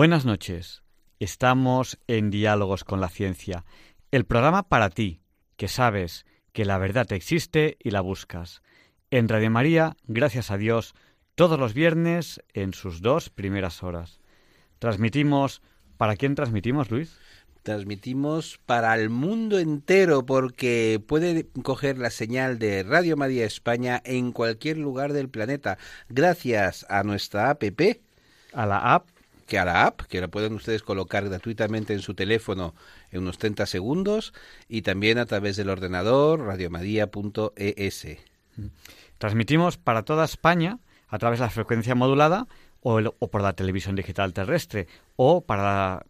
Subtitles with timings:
[0.00, 0.82] Buenas noches.
[1.18, 3.66] Estamos en Diálogos con la Ciencia,
[4.10, 5.20] el programa para ti,
[5.58, 8.62] que sabes que la verdad existe y la buscas.
[9.10, 10.94] En Radio María, gracias a Dios,
[11.34, 14.22] todos los viernes en sus dos primeras horas.
[14.78, 15.60] Transmitimos...
[15.98, 17.18] ¿Para quién transmitimos, Luis?
[17.62, 24.32] transmitimos para el mundo entero porque puede coger la señal de Radio María España en
[24.32, 25.76] cualquier lugar del planeta
[26.08, 27.62] gracias a nuestra app.
[28.54, 29.10] A la app
[29.50, 32.72] que a la app, que la pueden ustedes colocar gratuitamente en su teléfono
[33.10, 34.32] en unos 30 segundos,
[34.68, 38.06] y también a través del ordenador radiomadia.es.
[39.18, 40.78] Transmitimos para toda España
[41.08, 42.46] a través de la frecuencia modulada
[42.80, 46.06] o, por la televisión digital terrestre, o para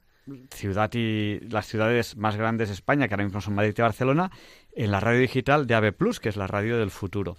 [0.50, 4.30] ciudad y las ciudades más grandes de España, que ahora mismo son Madrid y Barcelona,
[4.76, 7.38] en la radio digital de AB Plus, que es la radio del futuro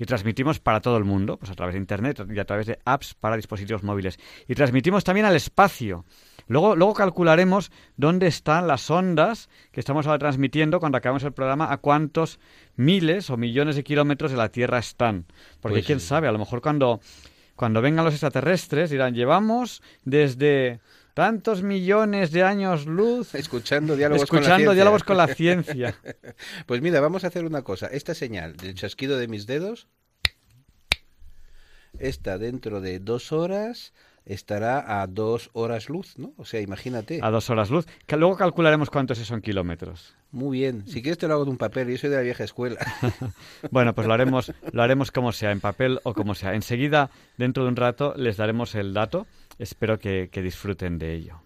[0.00, 2.78] y transmitimos para todo el mundo, pues a través de Internet y a través de
[2.86, 4.18] apps para dispositivos móviles.
[4.48, 6.06] Y transmitimos también al espacio.
[6.48, 11.70] Luego, luego calcularemos dónde están las ondas que estamos ahora transmitiendo cuando acabemos el programa,
[11.70, 12.40] a cuántos
[12.76, 15.26] miles o millones de kilómetros de la Tierra están.
[15.60, 17.00] Porque pues quién sabe, a lo mejor cuando,
[17.54, 20.80] cuando vengan los extraterrestres dirán, llevamos desde
[21.14, 24.72] tantos millones de años luz escuchando diálogos con la ciencia.
[24.72, 25.94] diálogos con la ciencia.
[26.66, 27.86] pues mira, vamos a hacer una cosa.
[27.86, 29.88] Esta señal del chasquido de mis dedos,
[31.98, 33.92] esta dentro de dos horas
[34.24, 36.32] estará a dos horas luz, ¿no?
[36.36, 37.20] O sea, imagínate.
[37.22, 37.86] A dos horas luz.
[38.06, 40.14] Que luego calcularemos cuántos son kilómetros.
[40.30, 40.86] Muy bien.
[40.86, 41.88] Si quieres te lo hago de un papel.
[41.88, 42.78] Yo soy de la vieja escuela.
[43.70, 46.54] bueno, pues lo haremos, lo haremos como sea, en papel o como sea.
[46.54, 49.26] Enseguida, dentro de un rato, les daremos el dato
[49.60, 51.42] Espero que, que disfruten de ello.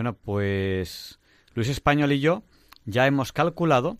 [0.00, 1.20] Bueno, pues
[1.52, 2.42] Luis Español y yo
[2.86, 3.98] ya hemos calculado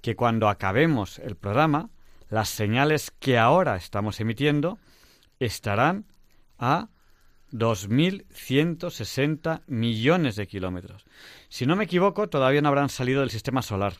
[0.00, 1.90] que cuando acabemos el programa,
[2.30, 4.78] las señales que ahora estamos emitiendo
[5.40, 6.06] estarán
[6.58, 6.88] a
[7.52, 11.04] 2.160 millones de kilómetros.
[11.50, 13.96] Si no me equivoco, todavía no habrán salido del sistema solar,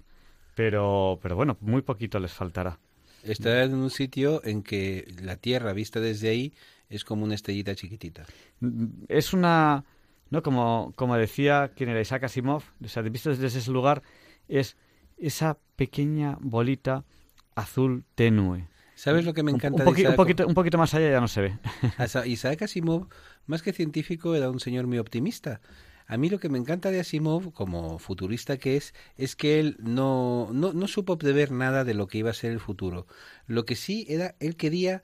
[0.55, 2.79] pero, pero bueno, muy poquito les faltará.
[3.25, 6.55] Estarán en un sitio en que la Tierra vista desde ahí
[6.89, 8.25] es como una estrellita chiquitita.
[9.09, 9.85] Es una
[10.33, 10.43] ¿no?
[10.43, 14.03] Como, como decía quien era Isaac Asimov, o sea, visto desde ese lugar,
[14.49, 14.77] es
[15.19, 17.05] esa pequeña bolita
[17.55, 18.67] azul tenue.
[18.95, 20.17] ¿Sabes lo que me Un- encanta un, de poqui- un Isaac?
[20.17, 21.59] poquito, un poquito más allá ya no se ve.
[22.27, 23.09] Isaac Asimov,
[23.47, 25.61] más que científico, era un señor muy optimista.
[26.07, 29.77] A mí lo que me encanta de Asimov, como futurista que es, es que él
[29.81, 33.07] no, no, no supo prever nada de lo que iba a ser el futuro.
[33.47, 35.03] Lo que sí era, él quería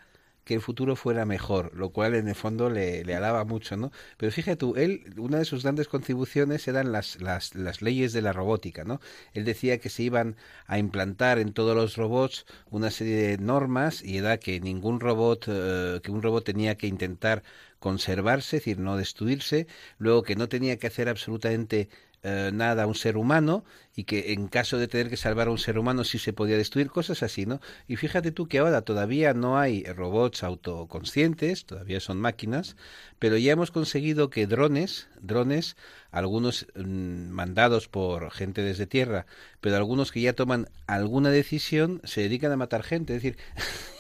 [0.49, 3.93] que el futuro fuera mejor, lo cual en el fondo le, alaba mucho, ¿no?
[4.17, 8.23] Pero fíjate tú, él, una de sus grandes contribuciones eran las, las, las leyes de
[8.23, 8.99] la robótica, ¿no?
[9.35, 10.37] Él decía que se iban
[10.67, 15.45] a implantar en todos los robots una serie de normas y era que ningún robot,
[15.49, 17.43] eh, que un robot tenía que intentar
[17.79, 19.67] conservarse, es decir, no destruirse,
[19.99, 21.91] luego que no tenía que hacer absolutamente
[22.23, 25.51] eh, nada a un ser humano y que en caso de tener que salvar a
[25.51, 27.61] un ser humano sí se podía destruir, cosas así, ¿no?
[27.87, 32.77] Y fíjate tú que ahora todavía no hay robots autoconscientes, todavía son máquinas,
[33.19, 35.77] pero ya hemos conseguido que drones, drones,
[36.11, 39.27] algunos mm, mandados por gente desde tierra,
[39.61, 43.39] pero algunos que ya toman alguna decisión se dedican a matar gente, es decir,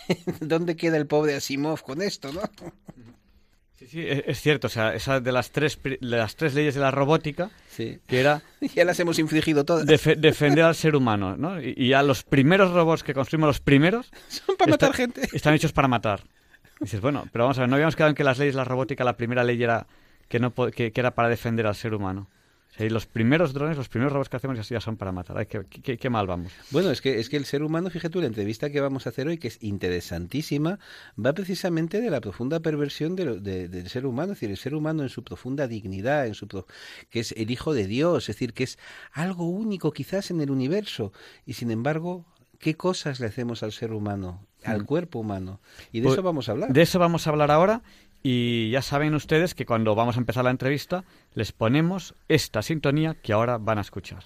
[0.41, 2.43] ¿dónde queda el pobre Asimov con esto, no?
[3.79, 4.67] Sí, sí, es, es cierto.
[4.67, 7.99] O sea, esa de las tres, de las tres leyes de la robótica, Sí.
[8.07, 8.43] que era
[8.75, 9.87] Ya las hemos infligido todas.
[9.87, 11.61] defe- defender al ser humano, ¿no?
[11.63, 15.23] Y, y a los primeros robots que construimos, los primeros, Son para matar gente.
[15.33, 16.23] están hechos para matar.
[16.81, 18.65] Dices, bueno, pero vamos a ver, no habíamos quedado en que las leyes de la
[18.65, 19.87] robótica, la primera ley era
[20.29, 22.29] que, no, que, que era para defender al ser humano.
[22.79, 25.37] Y los primeros drones, los primeros robots que hacemos ya, ya son para matar.
[25.39, 26.53] Ay, qué, qué- qué mal vamos.
[26.71, 29.11] Bueno, es que, es que el ser humano, fíjate tú, la entrevista que vamos a
[29.11, 30.79] hacer hoy, que es interesantísima,
[31.25, 34.57] va precisamente de la profunda perversión de lo- de- del ser humano, es decir, el
[34.57, 36.67] ser humano en su profunda dignidad, en su pro-
[37.11, 38.79] que es el Hijo de Dios, es decir, que es
[39.13, 41.13] algo único quizás en el universo,
[41.47, 42.25] y sin embargo,
[42.59, 45.61] ¿qué cosas le hacemos al ser humano, al cuerpo humano?
[45.93, 46.73] Y de Pues, eso vamos a hablar.
[46.73, 47.83] De eso vamos a hablar ahora
[48.23, 51.05] y ya saben ustedes que cuando vamos a empezar la entrevista
[51.35, 54.25] les ponemos esta sintonía que ahora van a escuchar.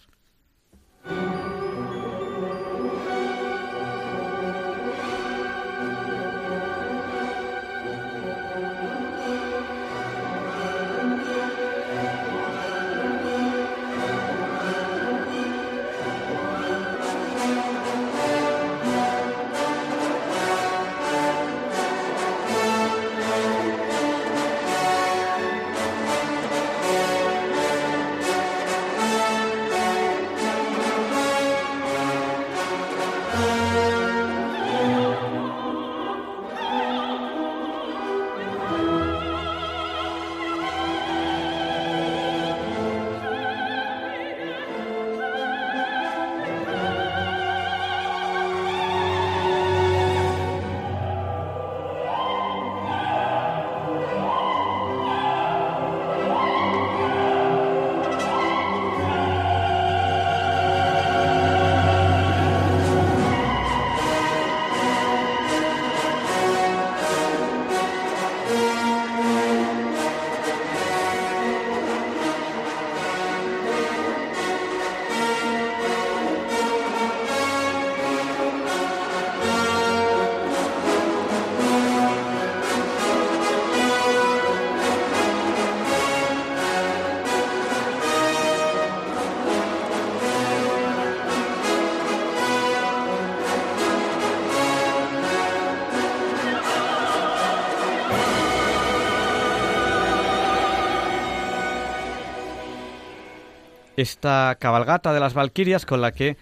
[104.02, 106.36] Esta cabalgata de las Valquirias con la que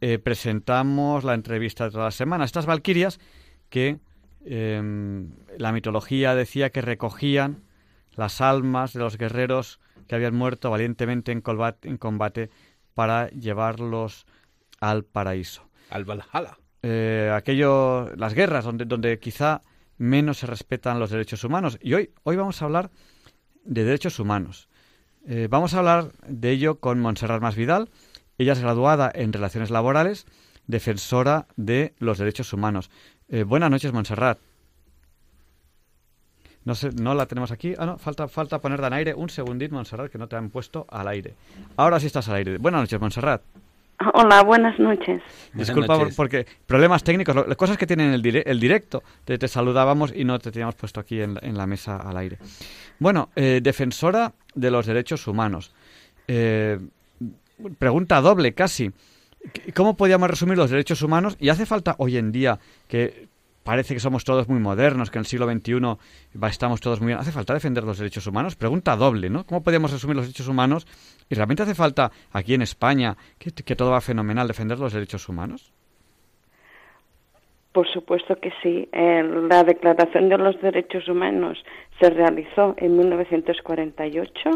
[0.00, 2.44] eh, presentamos la entrevista de toda la semana.
[2.44, 3.20] Estas Valquirias
[3.68, 4.00] que
[4.44, 4.82] eh,
[5.58, 7.62] la mitología decía que recogían
[8.16, 9.78] las almas de los guerreros
[10.08, 12.50] que habían muerto valientemente en combate, en combate
[12.94, 14.26] para llevarlos
[14.80, 15.68] al paraíso.
[15.90, 16.58] Al Valhalla.
[16.82, 19.62] Eh, aquello, las guerras donde, donde quizá
[19.98, 21.78] menos se respetan los derechos humanos.
[21.80, 22.90] Y hoy, hoy vamos a hablar
[23.64, 24.68] de derechos humanos.
[25.26, 27.88] Eh, vamos a hablar de ello con Montserrat Masvidal.
[28.38, 30.26] Ella es graduada en Relaciones Laborales,
[30.66, 32.90] defensora de los derechos humanos.
[33.28, 34.38] Eh, buenas noches, Montserrat.
[36.64, 37.74] No la tenemos aquí.
[37.76, 39.14] Ah, no, falta, falta ponerla en aire.
[39.14, 41.34] Un segundito, Montserrat, que no te han puesto al aire.
[41.76, 42.58] Ahora sí estás al aire.
[42.58, 43.42] Buenas noches, Montserrat.
[44.14, 45.20] Hola, buenas noches.
[45.52, 46.14] Buenas Disculpa noches.
[46.16, 49.02] porque problemas técnicos, lo- las cosas que tienen el, dire- el directo.
[49.24, 52.16] Te, te saludábamos y no te teníamos puesto aquí en, la- en la mesa al
[52.16, 52.38] aire.
[52.98, 55.72] Bueno, eh, defensora de los derechos humanos.
[56.28, 56.78] Eh,
[57.78, 58.90] pregunta doble casi.
[59.52, 61.36] ¿Qué- ¿Cómo podríamos resumir los derechos humanos?
[61.40, 63.28] Y hace falta hoy en día que
[63.62, 65.96] parece que somos todos muy modernos, que en el siglo XXI
[66.48, 67.18] estamos todos muy bien.
[67.18, 68.56] ¿Hace falta defender los derechos humanos?
[68.56, 69.44] Pregunta doble, ¿no?
[69.44, 70.86] ¿Cómo podríamos resumir los derechos humanos?
[71.28, 75.28] ¿Y realmente hace falta aquí en España, que, que todo va fenomenal, defender los derechos
[75.28, 75.72] humanos?
[77.72, 78.88] Por supuesto que sí.
[78.92, 81.58] La Declaración de los Derechos Humanos
[81.98, 84.50] se realizó en 1948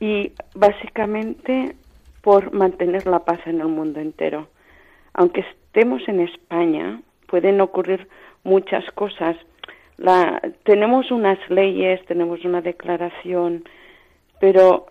[0.00, 1.76] y básicamente
[2.22, 4.48] por mantener la paz en el mundo entero.
[5.12, 7.02] Aunque estemos en España,
[7.34, 8.06] pueden ocurrir
[8.44, 9.36] muchas cosas.
[9.96, 13.64] La, tenemos unas leyes, tenemos una declaración,
[14.38, 14.86] pero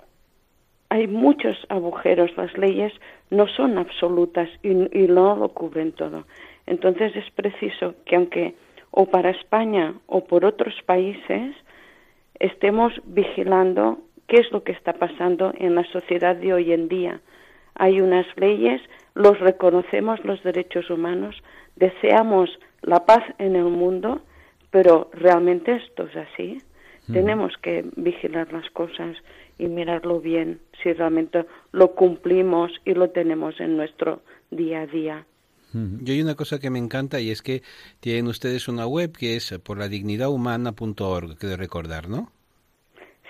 [0.89, 2.35] hay muchos agujeros.
[2.35, 2.91] Las leyes
[3.29, 6.25] no son absolutas y, y no lo cubren todo.
[6.65, 8.55] Entonces es preciso que aunque
[8.91, 11.55] o para España o por otros países
[12.41, 17.21] estemos vigilando qué es lo que está pasando en la sociedad de hoy en día.
[17.75, 18.81] Hay unas leyes,
[19.13, 21.41] los reconocemos los derechos humanos,
[21.75, 22.49] deseamos
[22.81, 24.21] la paz en el mundo,
[24.71, 26.61] pero realmente esto es así.
[27.11, 29.17] Tenemos que vigilar las cosas
[29.57, 35.25] y mirarlo bien si realmente lo cumplimos y lo tenemos en nuestro día a día.
[35.73, 37.63] Yo hay una cosa que me encanta y es que
[37.99, 42.31] tienen ustedes una web que es por la dignidad humana.org, que de recordar, ¿no?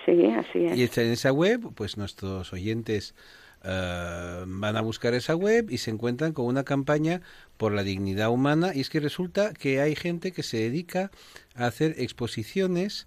[0.04, 0.76] Sí, así es.
[0.76, 3.14] Y en esa web, pues nuestros oyentes
[3.64, 7.22] uh, van a buscar esa web y se encuentran con una campaña
[7.56, 8.72] por la dignidad humana.
[8.74, 11.10] Y es que resulta que hay gente que se dedica
[11.54, 13.06] a hacer exposiciones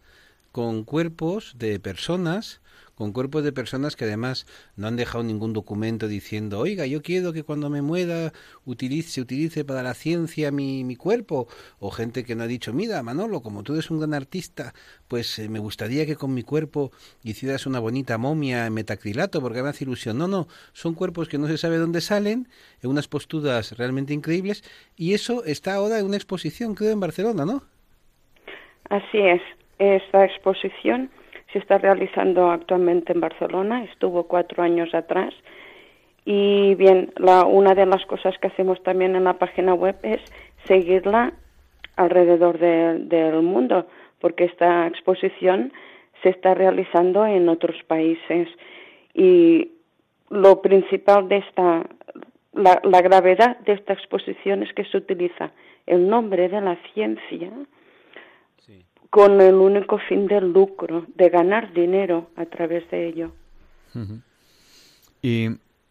[0.51, 2.61] con cuerpos de personas
[2.97, 7.31] con cuerpos de personas que además no han dejado ningún documento diciendo, oiga, yo quiero
[7.31, 8.33] que cuando me muera
[8.65, 11.47] utilice, se utilice para la ciencia mi, mi cuerpo,
[11.79, 14.73] o gente que no ha dicho, mira, Manolo, como tú eres un gran artista,
[15.07, 16.91] pues eh, me gustaría que con mi cuerpo
[17.23, 20.17] hicieras una bonita momia en metacrilato, porque me hace ilusión.
[20.17, 22.47] No, no, son cuerpos que no se sabe dónde salen,
[22.81, 24.63] en unas posturas realmente increíbles,
[24.95, 27.61] y eso está ahora en una exposición, creo, en Barcelona, ¿no?
[28.89, 29.41] Así es,
[29.77, 31.11] esta exposición
[31.57, 35.33] se está realizando actualmente en Barcelona, estuvo cuatro años atrás.
[36.23, 40.21] Y bien, la, una de las cosas que hacemos también en la página web es
[40.65, 41.33] seguirla
[41.95, 43.87] alrededor del mundo,
[44.19, 45.73] porque esta exposición
[46.21, 48.47] se está realizando en otros países.
[49.15, 49.71] Y
[50.29, 51.87] lo principal de esta,
[52.53, 55.51] la, la gravedad de esta exposición es que se utiliza
[55.87, 57.49] el nombre de la ciencia
[59.09, 63.31] con el único fin del lucro, de ganar dinero a través de ello.
[65.21, 65.49] Y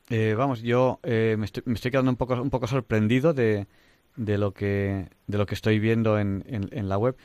[0.09, 3.67] eh, vamos, yo eh, me, estoy, me, estoy, quedando un poco, un poco sorprendido de,
[4.15, 7.17] de, lo, que, de lo que estoy viendo en, en, la web,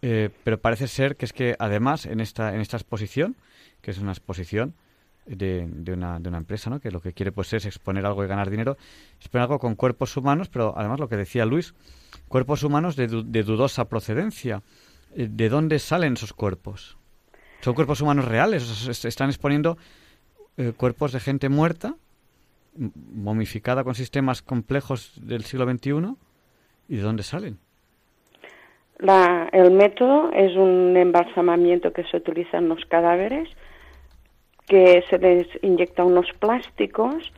[0.00, 3.36] eh, pero parece ser que es que además en esta, en esta exposición,
[3.82, 4.74] que es una exposición
[5.26, 6.80] de, de, una, de una empresa, ¿no?
[6.80, 8.78] que lo que quiere pues es exponer algo y ganar dinero,
[9.18, 11.74] exponer algo con cuerpos humanos, pero además lo que decía Luis,
[12.28, 14.62] cuerpos humanos de, de dudosa procedencia.
[15.14, 16.96] Eh, ¿de dónde salen esos cuerpos?
[17.60, 19.04] ¿Son cuerpos humanos reales?
[19.04, 19.76] están exponiendo
[20.56, 21.94] eh, cuerpos de gente muerta,
[22.74, 26.16] momificada con sistemas complejos del siglo XXI.
[26.88, 27.58] ¿Y de dónde salen?
[28.98, 33.48] La, el método es un embalsamamiento que se utiliza en los cadáveres,
[34.66, 37.32] que se les inyecta unos plásticos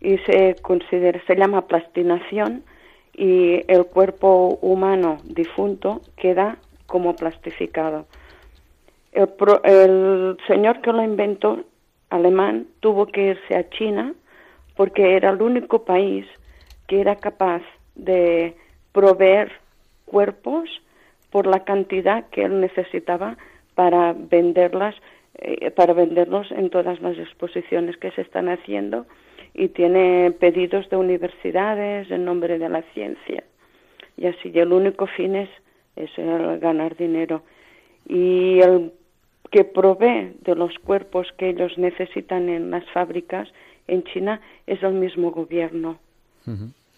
[0.00, 2.64] y se considera, se llama plastinación
[3.14, 8.06] y el cuerpo humano difunto queda como plastificado.
[9.12, 9.28] El,
[9.64, 11.64] el señor que lo inventó,
[12.10, 14.14] alemán, tuvo que irse a China
[14.76, 16.26] porque era el único país
[16.86, 17.62] que era capaz
[17.94, 18.54] de
[18.92, 19.52] proveer
[20.04, 20.68] cuerpos
[21.30, 23.36] por la cantidad que él necesitaba
[23.74, 24.94] para venderlas
[25.38, 29.06] eh, para venderlos en todas las exposiciones que se están haciendo
[29.52, 33.44] y tiene pedidos de universidades en nombre de la ciencia
[34.16, 35.50] y así el único fin es
[35.96, 37.42] es el ganar dinero.
[38.08, 38.92] Y el
[39.50, 43.48] que provee de los cuerpos que ellos necesitan en las fábricas
[43.88, 45.98] en China es el mismo gobierno.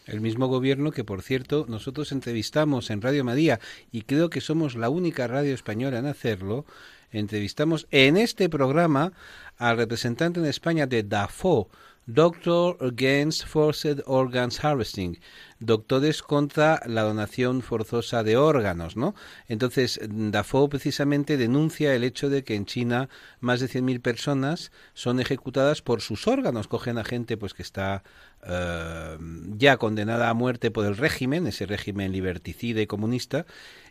[0.07, 3.61] El mismo gobierno que, por cierto, nosotros entrevistamos en Radio María
[3.93, 6.65] y creo que somos la única radio española en hacerlo.
[7.13, 9.13] Entrevistamos en este programa
[9.57, 11.69] al representante en España de DAFO,
[12.07, 15.19] Doctor Against Forced Organs Harvesting,
[15.61, 19.15] doctores contra la donación forzosa de órganos, ¿no?
[19.49, 23.09] Entonces, Dafoe precisamente denuncia el hecho de que en China
[23.41, 26.69] más de 100.000 personas son ejecutadas por sus órganos.
[26.69, 28.03] Cogen a gente pues que está
[28.45, 29.21] uh,
[29.57, 33.47] ya condenada a muerte por el régimen, ese régimen liberticida y comunista,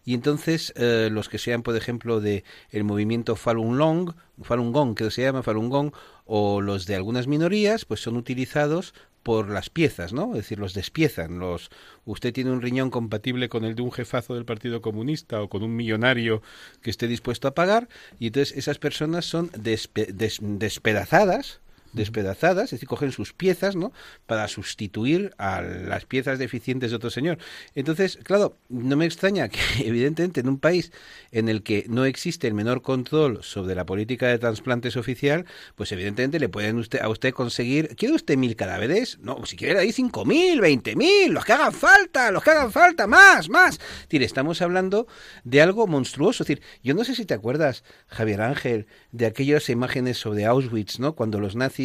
[0.05, 4.95] y entonces uh, los que sean, por ejemplo, de el movimiento Falun Gong, Falun Gong,
[4.95, 5.91] que se llama Falun Gong,
[6.25, 8.93] o los de algunas minorías, pues son utilizados
[9.27, 10.29] por las piezas, ¿no?
[10.29, 11.37] Es decir, los despiezan.
[11.37, 11.69] Los,
[12.05, 15.63] usted tiene un riñón compatible con el de un jefazo del Partido Comunista o con
[15.63, 16.41] un millonario
[16.81, 21.59] que esté dispuesto a pagar, y entonces esas personas son despedazadas
[21.93, 23.91] despedazadas, es decir, cogen sus piezas, ¿no?
[24.25, 27.37] Para sustituir a las piezas deficientes de otro señor.
[27.75, 30.91] Entonces, claro, no me extraña que, evidentemente, en un país
[31.31, 35.91] en el que no existe el menor control sobre la política de trasplantes oficial, pues
[35.91, 39.19] evidentemente le pueden a usted conseguir, ¿quiere usted mil cadáveres?
[39.19, 42.71] No, si quiere ahí cinco mil, veinte mil, los que hagan falta, los que hagan
[42.71, 43.75] falta, más, más.
[43.75, 45.07] Es decir, estamos hablando
[45.43, 46.43] de algo monstruoso.
[46.43, 50.99] Es decir, yo no sé si te acuerdas, Javier Ángel, de aquellas imágenes sobre Auschwitz,
[50.99, 51.15] ¿no?
[51.15, 51.76] Cuando los nazis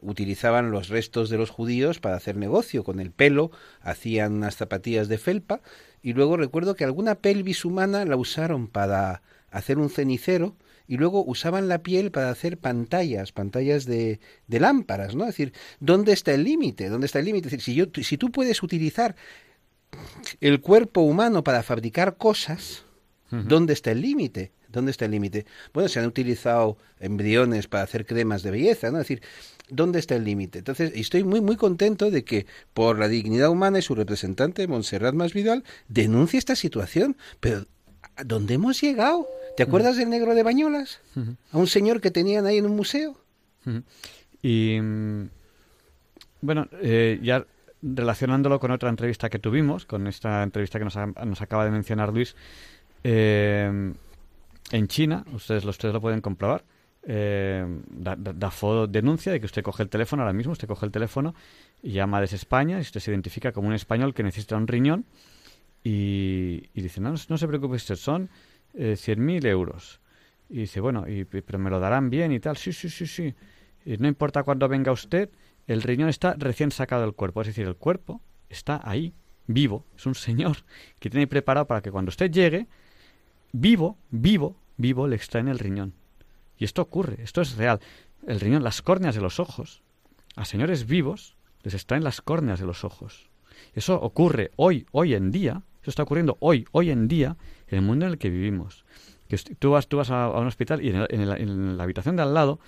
[0.00, 3.50] utilizaban los restos de los judíos para hacer negocio con el pelo,
[3.80, 5.60] hacían unas zapatillas de felpa
[6.02, 10.56] y luego recuerdo que alguna pelvis humana la usaron para hacer un cenicero
[10.88, 15.24] y luego usaban la piel para hacer pantallas, pantallas de, de lámparas, ¿no?
[15.24, 16.88] Es decir, ¿dónde está el límite?
[16.88, 17.48] ¿Dónde está el límite?
[17.48, 19.16] Es decir, si, yo, si tú puedes utilizar
[20.40, 22.84] el cuerpo humano para fabricar cosas,
[23.30, 24.52] ¿dónde está el límite?
[24.76, 25.46] ¿Dónde está el límite?
[25.72, 28.98] Bueno, se han utilizado embriones para hacer cremas de belleza, ¿no?
[28.98, 29.22] Es decir,
[29.70, 30.58] ¿dónde está el límite?
[30.58, 35.14] Entonces, estoy muy, muy contento de que por la dignidad humana y su representante, Montserrat
[35.14, 37.16] Masvidal, denuncie esta situación.
[37.40, 37.64] Pero,
[38.16, 39.26] ¿a dónde hemos llegado?
[39.56, 41.00] ¿Te acuerdas del negro de Bañolas?
[41.52, 43.16] A un señor que tenían ahí en un museo.
[44.42, 45.30] Y, mm,
[46.42, 47.46] bueno, eh, ya
[47.80, 52.12] relacionándolo con otra entrevista que tuvimos, con esta entrevista que nos, nos acaba de mencionar
[52.12, 52.36] Luis,
[53.04, 53.94] eh,
[54.72, 56.64] en China, ustedes los tres lo pueden comprobar,
[57.08, 58.16] eh, da,
[58.88, 61.34] denuncia de que usted coge el teléfono ahora mismo, usted coge el teléfono
[61.82, 65.04] y llama desde España y usted se identifica como un español que necesita un riñón
[65.84, 68.28] y, dice, no, no se preocupe usted, son
[68.74, 70.00] eh, 100.000 euros.
[70.48, 73.34] Y dice, bueno, y, pero me lo darán bien y tal, sí, sí, sí, sí.
[73.84, 75.30] Y no importa cuándo venga usted,
[75.68, 79.14] el riñón está recién sacado del cuerpo, es decir, el cuerpo está ahí,
[79.46, 80.56] vivo, es un señor
[80.98, 82.66] que tiene preparado para que cuando usted llegue,
[83.60, 85.94] vivo, vivo, vivo, le extraen el riñón.
[86.58, 87.80] Y esto ocurre, esto es real.
[88.26, 89.82] El riñón, las córneas de los ojos,
[90.36, 93.30] a señores vivos les extraen las córneas de los ojos.
[93.74, 97.36] Eso ocurre hoy, hoy en día, eso está ocurriendo hoy, hoy en día,
[97.68, 98.84] en el mundo en el que vivimos.
[99.28, 102.60] Que tú vas, tú vas a, un hospital y en, la habitación de al lado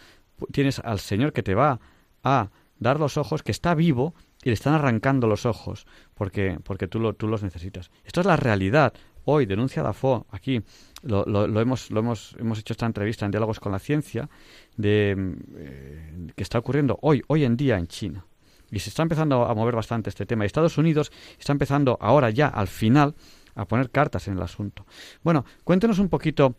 [0.53, 1.81] tienes al señor que te va
[2.25, 6.89] a dar los ojos, que está vivo y le están arrancando los ojos porque, porque
[6.89, 7.91] tú, lo, tú los necesitas.
[8.05, 8.95] Esto es la realidad
[9.31, 10.63] hoy denuncia DAFO, aquí
[11.03, 14.29] lo, lo, hemos, lo hemos, hemos hecho esta entrevista en Diálogos con la Ciencia,
[14.77, 18.25] de, eh, que está ocurriendo hoy, hoy en día en China.
[18.71, 20.45] Y se está empezando a mover bastante este tema.
[20.45, 23.15] Y Estados Unidos está empezando ahora ya, al final,
[23.55, 24.87] a poner cartas en el asunto.
[25.23, 26.55] Bueno, cuéntenos un poquito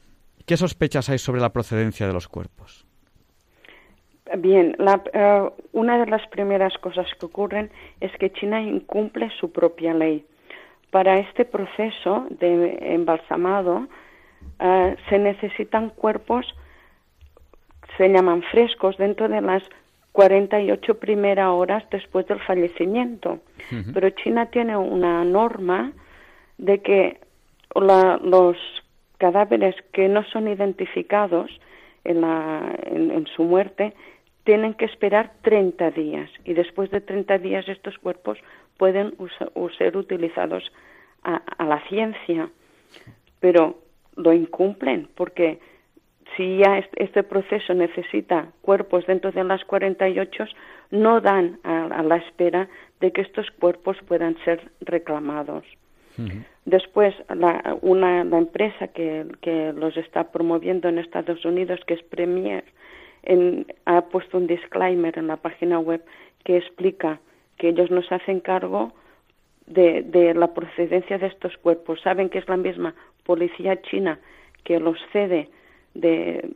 [0.45, 2.85] qué sospechas hay sobre la procedencia de los cuerpos.
[4.37, 9.51] Bien, la, eh, una de las primeras cosas que ocurren es que China incumple su
[9.51, 10.25] propia ley.
[10.91, 13.87] Para este proceso de embalsamado
[14.59, 16.45] eh, se necesitan cuerpos,
[17.97, 19.63] se llaman frescos, dentro de las
[20.13, 23.39] 48 primeras horas después del fallecimiento.
[23.93, 25.93] Pero China tiene una norma
[26.57, 27.19] de que
[27.75, 28.57] los
[29.17, 31.51] cadáveres que no son identificados
[32.03, 33.93] en, la, en, su muerte
[34.43, 36.29] tienen que esperar 30 días.
[36.45, 38.37] Y después de 30 días estos cuerpos
[38.77, 39.13] pueden
[39.77, 40.71] ser utilizados
[41.23, 42.49] a, la ciencia,
[43.39, 43.79] pero
[44.15, 45.59] lo incumplen porque
[46.37, 50.45] si ya este proceso necesita cuerpos dentro de las 48,
[50.91, 52.69] no dan a, la espera
[53.01, 55.65] de que estos cuerpos puedan ser reclamados.
[56.65, 62.03] Después, la, una, la empresa que, que, los está promoviendo en Estados Unidos, que es
[62.03, 62.65] Premier,
[63.23, 66.03] en, ha puesto un disclaimer en la página web
[66.43, 67.19] que explica
[67.57, 68.93] que ellos nos hacen cargo
[69.67, 72.01] de, de la procedencia de estos cuerpos.
[72.01, 74.19] Saben que es la misma policía china
[74.63, 75.49] que los cede
[75.93, 76.49] de,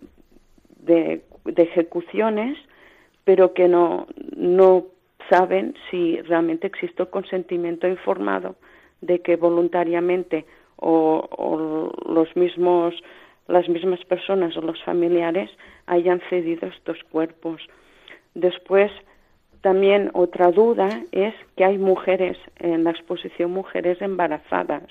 [0.79, 2.57] de, de ejecuciones,
[3.23, 4.85] pero que no, no
[5.29, 8.55] saben si realmente existe consentimiento informado
[9.01, 10.45] de que voluntariamente
[10.77, 12.93] o, o, los mismos
[13.47, 15.49] las mismas personas o los familiares
[15.85, 17.61] hayan cedido estos cuerpos.
[18.33, 18.91] Después
[19.61, 24.83] también otra duda es que hay mujeres en la exposición mujeres embarazadas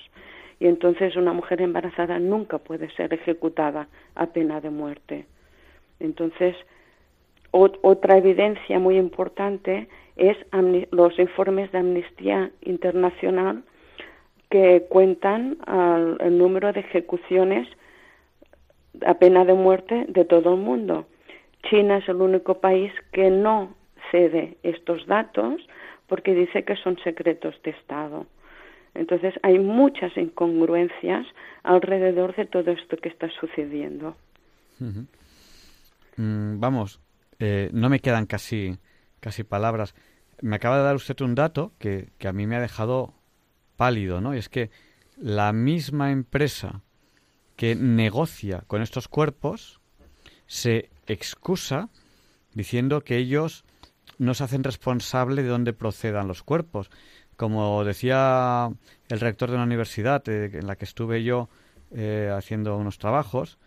[0.59, 5.25] y entonces una mujer embarazada nunca puede ser ejecutada a pena de muerte.
[5.99, 6.55] Entonces,
[7.51, 10.37] otra evidencia muy importante es
[10.91, 13.63] los informes de Amnistía Internacional
[14.49, 15.57] que cuentan
[16.19, 17.67] el número de ejecuciones
[19.05, 21.05] a pena de muerte de todo el mundo.
[21.69, 23.75] China es el único país que no
[24.11, 25.61] cede estos datos
[26.07, 28.27] porque dice que son secretos de Estado.
[28.93, 31.25] Entonces hay muchas incongruencias
[31.63, 34.15] alrededor de todo esto que está sucediendo.
[36.17, 36.99] Mm, vamos,
[37.39, 38.77] Eh, no me quedan casi,
[39.19, 39.95] casi palabras.
[40.41, 43.15] Me acaba de dar usted un dato que, que a mí me ha dejado
[43.75, 44.33] pálido, ¿no?
[44.35, 44.69] Y es que
[45.17, 46.83] la misma empresa
[47.55, 49.79] que negocia con estos cuerpos
[50.47, 51.89] se excusa
[52.53, 53.65] diciendo que ellos
[54.17, 56.89] no se hacen responsable de dónde procedan los cuerpos.
[57.35, 58.69] Como decía
[59.09, 61.49] el rector de una universidad eh, en la que estuve yo
[61.91, 63.57] eh, haciendo unos trabajos,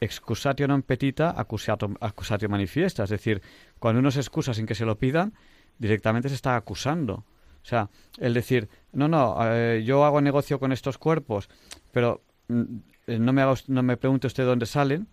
[0.00, 3.04] excusatio non petita, accusatio, accusatio manifiesta.
[3.04, 3.40] Es decir,
[3.80, 5.32] cuando uno se excusa sin que se lo pidan,
[5.78, 7.24] directamente se está acusando.
[7.62, 11.48] O sea, el decir, no, no, eh, yo hago negocio con estos cuerpos,
[11.90, 15.06] pero mm, no, me no me pregunte usted dónde salen,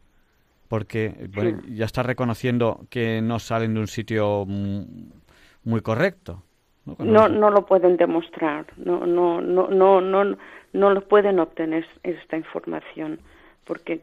[0.67, 1.29] porque
[1.69, 6.43] ya está reconociendo que no salen de un sitio muy correcto.
[6.99, 10.37] No, no, lo pueden demostrar, no, no, no, no, no,
[10.73, 13.19] no lo pueden obtener esta información,
[13.63, 14.01] porque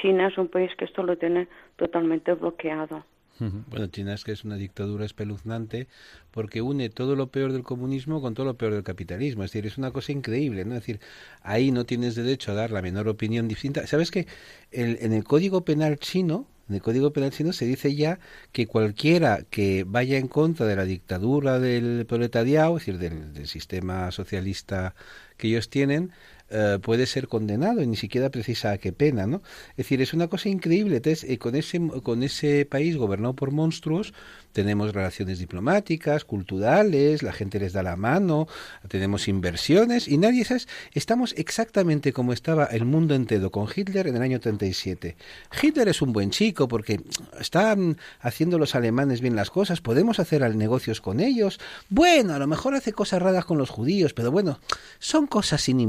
[0.00, 3.04] China es un país que esto lo tiene totalmente bloqueado.
[3.40, 5.88] Bueno, China es que es una dictadura espeluznante
[6.30, 9.44] porque une todo lo peor del comunismo con todo lo peor del capitalismo.
[9.44, 10.74] Es decir, es una cosa increíble, ¿no?
[10.74, 11.00] Es decir,
[11.42, 13.86] ahí no tienes derecho a dar la menor opinión distinta.
[13.86, 14.26] ¿Sabes que
[14.72, 18.20] en el Código Penal chino, en el Código Penal chino se dice ya
[18.52, 24.10] que cualquiera que vaya en contra de la dictadura del proletariado, es decir, del sistema
[24.12, 24.94] socialista
[25.36, 26.12] que ellos tienen,
[26.50, 29.42] eh, puede ser condenado y ni siquiera precisa a qué pena, ¿no?
[29.70, 30.96] Es decir, es una cosa increíble.
[30.96, 34.12] Entonces, eh, con, ese, con ese país gobernado por monstruos,
[34.52, 38.48] tenemos relaciones diplomáticas, culturales, la gente les da la mano,
[38.88, 40.62] tenemos inversiones y nadie sabe.
[40.92, 45.16] Estamos exactamente como estaba el mundo entero con Hitler en el año 37.
[45.62, 47.00] Hitler es un buen chico porque
[47.38, 51.60] están haciendo los alemanes bien las cosas, podemos hacer negocios con ellos.
[51.88, 54.58] Bueno, a lo mejor hace cosas raras con los judíos, pero bueno,
[54.98, 55.80] son cosas sin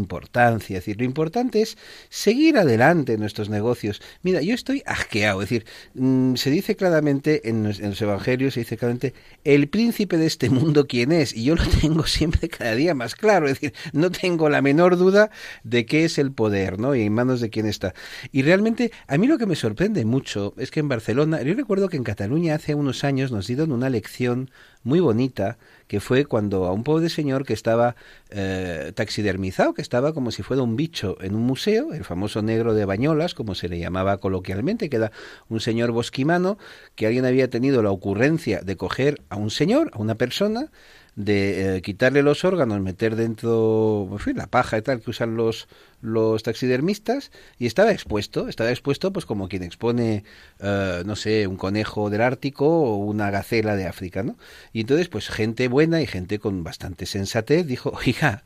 [0.58, 1.78] es decir, lo importante es
[2.10, 4.02] seguir adelante en nuestros negocios.
[4.24, 5.42] Mira, yo estoy asqueado.
[5.42, 10.26] Es decir, mm, se dice claramente en, los evangelios, se dice claramente, el príncipe de
[10.26, 11.36] este mundo, ¿quién es?
[11.36, 13.48] Y yo lo tengo siempre cada día más claro.
[13.48, 15.32] Es decir, no tengo la menor duda
[15.64, 16.96] de qué es el poder, ¿no?
[16.96, 17.94] Y en manos de quién está.
[18.32, 21.90] Y realmente, a mí lo que me sorprende mucho es que en Barcelona, yo recuerdo
[21.90, 24.50] que en Cataluña hace unos años nos dieron una lección
[24.84, 27.96] muy bonita que fue cuando a un pobre señor que estaba
[28.30, 32.74] eh, taxidermizado, que estaba como si fuera un bicho en un museo, el famoso negro
[32.74, 35.12] de Bañolas, como se le llamaba coloquialmente, que era
[35.50, 36.58] un señor bosquimano,
[36.96, 40.72] que alguien había tenido la ocurrencia de coger a un señor, a una persona,
[41.15, 45.36] de eh, quitarle los órganos, meter dentro en fin, la paja y tal que usan
[45.36, 45.67] los,
[46.02, 50.24] los taxidermistas y estaba expuesto, estaba expuesto pues como quien expone,
[50.60, 54.38] eh, no sé, un conejo del Ártico o una gacela de África, ¿no?
[54.74, 58.46] Y entonces pues gente buena y gente con bastante sensatez dijo, oiga,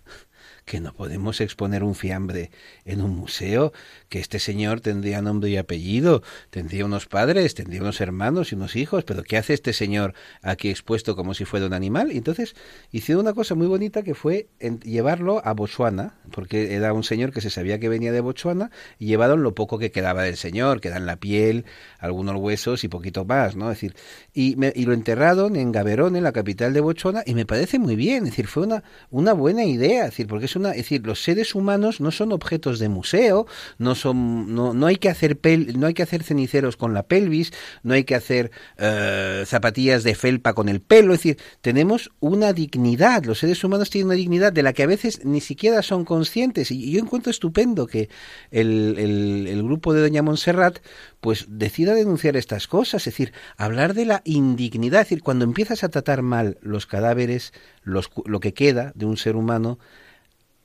[0.66, 2.50] que no podemos exponer un fiambre
[2.86, 3.72] en un museo,
[4.10, 8.76] que este señor tendría nombre y apellido, tendría unos padres, tendría unos hermanos y unos
[8.76, 12.12] hijos, pero ¿qué hace este señor aquí expuesto como si fuera un animal?
[12.12, 12.56] Y entonces
[12.92, 14.48] hicieron una cosa muy bonita que fue
[14.84, 19.06] llevarlo a Botswana, porque era un señor que se sabía que venía de Botswana, y
[19.06, 21.66] llevaron lo poco que quedaba del señor, que eran la piel,
[22.00, 23.72] algunos huesos y poquito más, ¿no?
[23.72, 23.96] Es decir,
[24.34, 27.78] y, me, y lo enterraron en Gaberón, en la capital de Botswana, y me parece
[27.78, 31.06] muy bien, es decir, fue una, una buena idea, es decir, porque es es decir,
[31.06, 35.38] los seres humanos no son objetos de museo, no son, no, no hay que hacer
[35.38, 37.52] pel, no hay que hacer ceniceros con la pelvis,
[37.84, 42.54] no hay que hacer eh, zapatillas de felpa con el pelo, es decir, tenemos una
[42.54, 46.06] dignidad, los seres humanos tienen una dignidad de la que a veces ni siquiera son
[46.06, 46.72] conscientes.
[46.72, 48.10] Y yo encuentro estupendo que
[48.52, 50.80] el, el, grupo de Doña Montserrat
[51.22, 55.84] pues decida denunciar estas cosas, es decir, hablar de la indignidad, es decir, cuando empiezas
[55.84, 59.80] a tratar mal los cadáveres, los, lo que queda de un ser humano,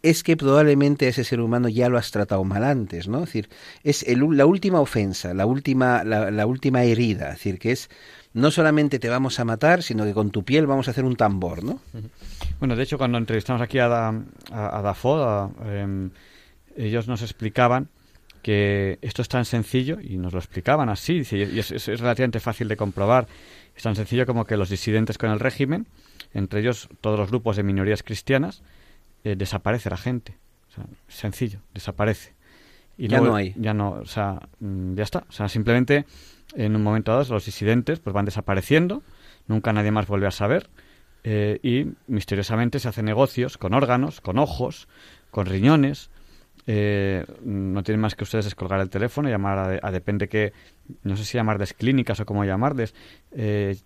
[0.02, 3.18] es que probablemente ese ser humano ya lo has tratado mal antes, ¿no?
[3.18, 3.48] Es decir,
[3.84, 7.90] es la última ofensa, la última, la, última herida, es decir, que es
[8.32, 11.16] no solamente te vamos a matar, sino que con tu piel vamos a hacer un
[11.16, 11.80] tambor, ¿no?
[12.60, 14.14] Bueno, de hecho, cuando entrevistamos aquí a, da,
[14.52, 16.10] a, em,
[16.76, 17.88] ellos nos explicaban
[18.42, 22.68] que esto es tan sencillo, y nos lo explicaban así, y es, es relativamente fácil
[22.68, 23.26] de comprobar,
[23.76, 25.86] es tan sencillo como que los disidentes con el régimen,
[26.32, 28.62] entre ellos todos los grupos de minorías cristianas,
[29.24, 30.38] eh, desaparece la gente.
[31.08, 32.34] sencillo, desaparece.
[32.96, 33.54] Y ya no hay.
[33.56, 35.24] Ya no, o sea, mm, ya está.
[35.28, 36.06] O sea, simplemente
[36.54, 39.02] en un momento dado los disidentes pues van desapareciendo,
[39.46, 40.68] nunca nadie más vuelve a saber
[41.22, 44.88] eh, y misteriosamente se hacen negocios con órganos, con ojos,
[45.30, 46.10] con riñones.
[46.66, 50.52] Eh, no tienen más que ustedes descolgar el teléfono y llamar a, depende que,
[51.02, 52.94] no sé si llamarles clínicas o cómo llamarles,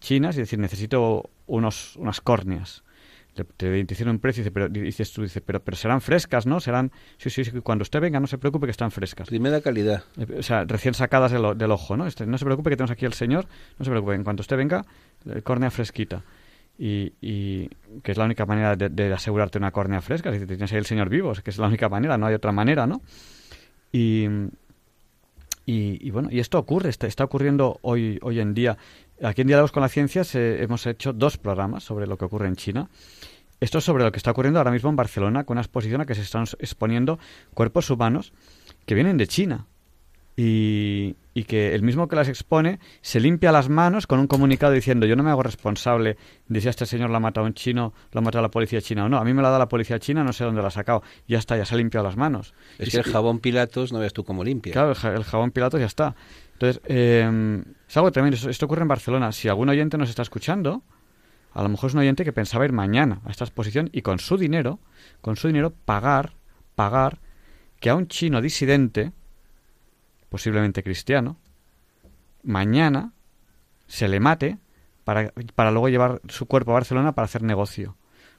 [0.00, 2.84] chinas y decir necesito unos, unas córneas
[3.34, 3.44] te,
[3.84, 6.60] te hicieron un precio pero, dices tú, dice, pero, pero serán frescas, ¿no?
[6.60, 9.28] Serán, sí, sí, sí, cuando usted venga no se preocupe que están frescas.
[9.28, 10.04] Primera calidad.
[10.16, 12.06] Eh, O sea, recién sacadas del, del ojo, ¿no?
[12.06, 13.46] Este, no se preocupe que tenemos aquí al señor,
[13.78, 14.84] no se preocupe, en cuanto usted venga,
[15.26, 16.22] eh, córnea fresquita.
[16.76, 17.68] Y, y
[18.02, 20.86] que es la única manera de, de asegurarte una córnea fresca, si tienes ahí el
[20.86, 23.00] señor vivo, que es la única manera, no hay otra manera, ¿no?
[23.92, 24.26] Y,
[25.66, 28.76] y, y bueno, y esto ocurre, está, está ocurriendo hoy, hoy en día.
[29.22, 32.56] Aquí en Diálogos con la Ciencia hemos hecho dos programas sobre lo que ocurre en
[32.56, 32.88] China.
[33.60, 36.06] Esto es sobre lo que está ocurriendo ahora mismo en Barcelona con una exposición a
[36.06, 37.18] que se están exponiendo
[37.54, 38.32] cuerpos humanos
[38.84, 39.66] que vienen de China
[40.36, 44.72] y, y que el mismo que las expone se limpia las manos con un comunicado
[44.72, 46.16] diciendo yo no me hago responsable
[46.48, 48.80] de si a este señor lo ha matado un chino, lo ha matado la policía
[48.80, 49.18] china o no.
[49.18, 51.02] A mí me lo ha dado la policía china, no sé dónde lo ha sacado.
[51.28, 52.52] Ya está, ya se ha limpiado las manos.
[52.78, 54.72] Es Y que el jabón Pilatos no veas tú cómo limpia.
[54.72, 56.16] Claro, el, ja- el jabón Pilatos ya está.
[56.54, 58.36] Entonces, eh, es algo tremendo.
[58.36, 59.30] Esto, esto ocurre en Barcelona.
[59.32, 60.82] Si algún oyente nos está escuchando,
[61.52, 64.18] a lo mejor es un oyente que pensaba ir mañana a esta exposición y con
[64.18, 64.80] su dinero,
[65.20, 66.32] con su dinero, pagar,
[66.74, 67.18] pagar
[67.80, 69.12] que a un chino disidente,
[70.34, 71.36] posiblemente cristiano,
[72.42, 73.12] mañana
[73.86, 74.58] se le mate
[75.04, 77.94] para, para luego llevar su cuerpo a Barcelona para hacer negocio.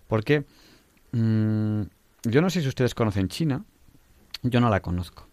[0.10, 0.44] Porque
[1.14, 1.84] mm,
[2.24, 3.64] yo no sé si ustedes conocen China,
[4.44, 5.26] yo no la conozco.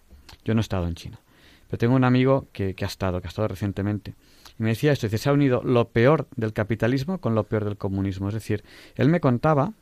[0.45, 1.19] Yo no he estado en China.
[1.67, 4.15] Pero tengo un amigo que, que ha estado, que ha estado recientemente.
[4.57, 7.65] Y me decía esto, dice, se ha unido lo peor del capitalismo con lo peor
[7.65, 8.29] del comunismo.
[8.29, 8.63] Es decir,
[8.95, 9.73] él me contaba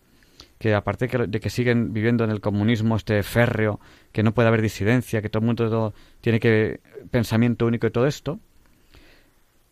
[0.60, 3.80] que aparte de que siguen viviendo en el comunismo este férreo,
[4.12, 7.90] que no puede haber disidencia, que todo el mundo todo- tiene que pensamiento único y
[7.90, 8.38] todo esto,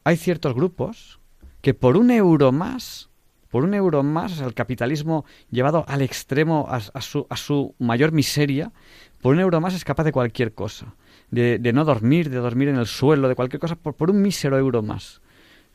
[0.02, 1.20] hay ciertos grupos
[1.60, 3.10] que por un euro más,
[3.50, 8.72] por un euro más, el capitalismo llevado al extremo, a, su, a su mayor miseria,
[9.20, 10.94] por un euro más es capaz de cualquier cosa,
[11.30, 14.22] de, de no dormir, de dormir en el suelo, de cualquier cosa, por, por un
[14.22, 15.20] mísero euro más.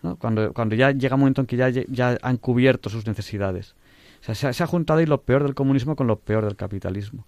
[0.02, 0.16] ¿no?
[0.16, 3.76] Cuando, cuando ya llega un momento en que ya, ya han cubierto sus necesidades.
[4.24, 6.46] O sea, se, ha- se ha juntado ahí lo peor del comunismo con lo peor
[6.46, 7.28] del capitalismo.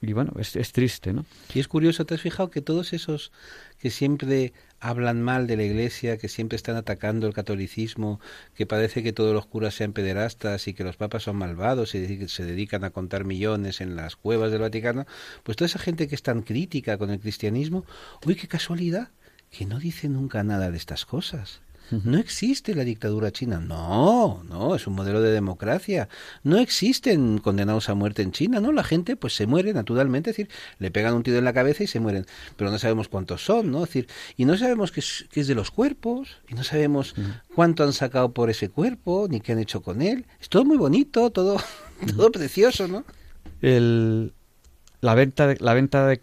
[0.00, 1.24] Y bueno, es, es triste, ¿no?
[1.54, 3.32] Y es curioso, ¿te has fijado que todos esos
[3.78, 8.20] que siempre hablan mal de la iglesia, que siempre están atacando el catolicismo,
[8.54, 12.28] que parece que todos los curas sean pederastas y que los papas son malvados y
[12.28, 15.06] se dedican a contar millones en las cuevas del Vaticano,
[15.42, 17.86] pues toda esa gente que es tan crítica con el cristianismo,
[18.26, 19.08] uy, qué casualidad,
[19.50, 21.62] que no dice nunca nada de estas cosas.
[21.90, 23.60] No existe la dictadura china.
[23.60, 26.08] No, no, es un modelo de democracia.
[26.42, 28.72] No existen condenados a muerte en China, ¿no?
[28.72, 31.84] La gente pues se muere naturalmente, es decir, le pegan un tiro en la cabeza
[31.84, 32.26] y se mueren.
[32.56, 33.84] Pero no sabemos cuántos son, ¿no?
[33.84, 37.14] Es decir, y no sabemos qué es, qué es de los cuerpos, y no sabemos
[37.54, 40.26] cuánto han sacado por ese cuerpo, ni qué han hecho con él.
[40.40, 41.58] Es todo muy bonito, todo,
[42.16, 43.04] todo precioso, ¿no?
[43.60, 44.32] El,
[45.00, 46.20] la venta, de, la venta de,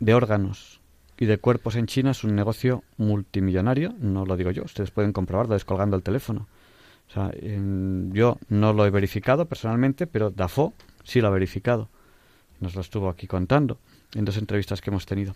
[0.00, 0.75] de órganos
[1.18, 5.12] y de cuerpos en China es un negocio multimillonario, no lo digo yo, ustedes pueden
[5.12, 6.48] comprobarlo descolgando el teléfono.
[7.08, 10.74] O sea, yo no lo he verificado personalmente, pero Dafo
[11.04, 11.88] sí lo ha verificado.
[12.60, 13.78] Nos lo estuvo aquí contando
[14.14, 15.34] en dos entrevistas que hemos tenido.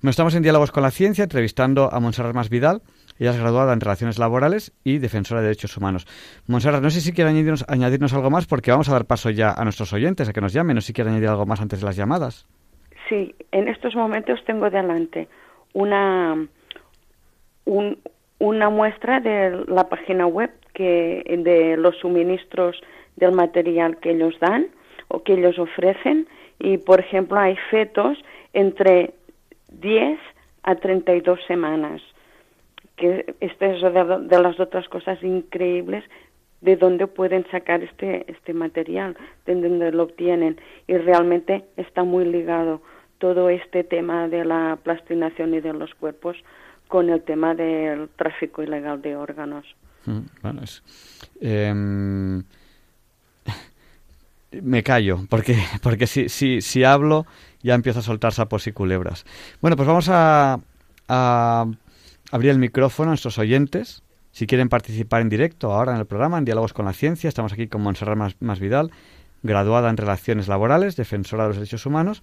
[0.00, 2.82] Bueno, estamos en Diálogos con la Ciencia, entrevistando a Montserrat Mas Vidal.
[3.18, 6.06] Ella es graduada en Relaciones Laborales y defensora de derechos humanos.
[6.46, 9.52] Montserrat, no sé si quiere añadirnos, añadirnos algo más, porque vamos a dar paso ya
[9.52, 10.80] a nuestros oyentes, a que nos llamen.
[10.80, 12.46] Sé si quiere añadir algo más antes de las llamadas.
[13.08, 15.28] Sí, en estos momentos tengo delante
[15.72, 16.46] una
[17.64, 17.98] un-
[18.38, 22.80] una muestra de la página web que de los suministros
[23.16, 24.66] del material que ellos dan
[25.08, 26.26] o que ellos ofrecen.
[26.58, 28.18] Y por ejemplo hay fetos
[28.52, 29.14] entre
[29.70, 30.18] 10
[30.64, 32.00] a 32 semanas
[32.96, 36.04] que esto es de, de las otras cosas increíbles
[36.60, 40.60] de dónde pueden sacar este este material, de dónde lo obtienen.
[40.86, 42.80] Y realmente está muy ligado
[43.22, 46.36] todo este tema de la plastinación y de los cuerpos
[46.88, 49.64] con el tema del tráfico ilegal de órganos.
[50.06, 50.62] Mm, Bueno,
[51.40, 52.42] em,
[54.62, 57.24] me callo, porque, porque si, si, si hablo
[57.62, 59.24] ya empiezo a soltar sapos y culebras.
[59.60, 60.58] Bueno, pues vamos a,
[61.08, 64.02] abrir el micrófono a nuestros oyentes.
[64.32, 67.52] Si quieren participar en directo ahora en el programa, en Diálogos con la Ciencia, estamos
[67.52, 68.90] aquí con Montserrat Mas, Mas Vidal,
[69.44, 72.20] graduada en Relaciones Laborales, defensora de los derechos humanos.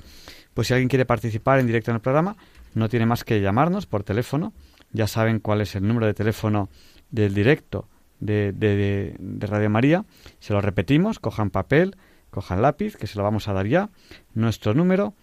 [0.59, 2.35] Pues si alguien quiere participar en directo en el programa,
[2.73, 4.51] no tiene más que llamarnos por teléfono.
[4.91, 6.67] Ya saben cuál es el número de teléfono
[7.11, 7.87] del directo
[8.19, 10.03] de, de, de- Radio María.
[10.41, 11.95] Se lo repetimos, cojan papel,
[12.29, 13.89] cojan lápiz, que se lo vamos a dar ya.
[14.33, 15.13] Nuestro número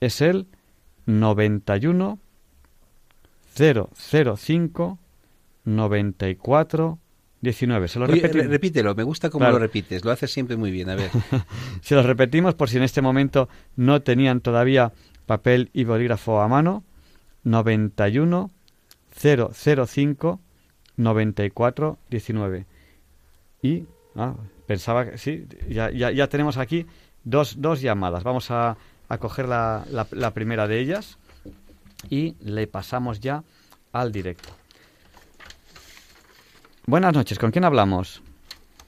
[0.00, 0.48] es el
[1.06, 2.18] 91
[3.54, 4.98] 005
[5.64, 6.98] 94
[7.42, 7.88] 19.
[7.88, 9.54] Se lo Oye, repítelo, me gusta cómo Claro.
[9.54, 11.10] lo repites, lo haces siempre muy bien, a ver.
[11.82, 14.92] Se los repetimos por si en este momento no tenían todavía
[15.26, 16.84] papel y bolígrafo a mano.
[17.44, 18.50] 91
[19.20, 20.40] 005
[20.96, 22.66] 94 19.
[23.62, 23.84] Y,
[24.16, 24.34] ah,
[24.66, 26.86] Pensaba que sí, ya, ya, ya tenemos aquí
[27.24, 28.22] dos, dos llamadas.
[28.22, 28.76] Vamos a,
[29.08, 31.18] a coger la, la, la primera de ellas
[32.08, 33.42] y le pasamos ya
[33.92, 34.48] al directo.
[36.86, 38.22] Buenas noches, ¿con quién hablamos?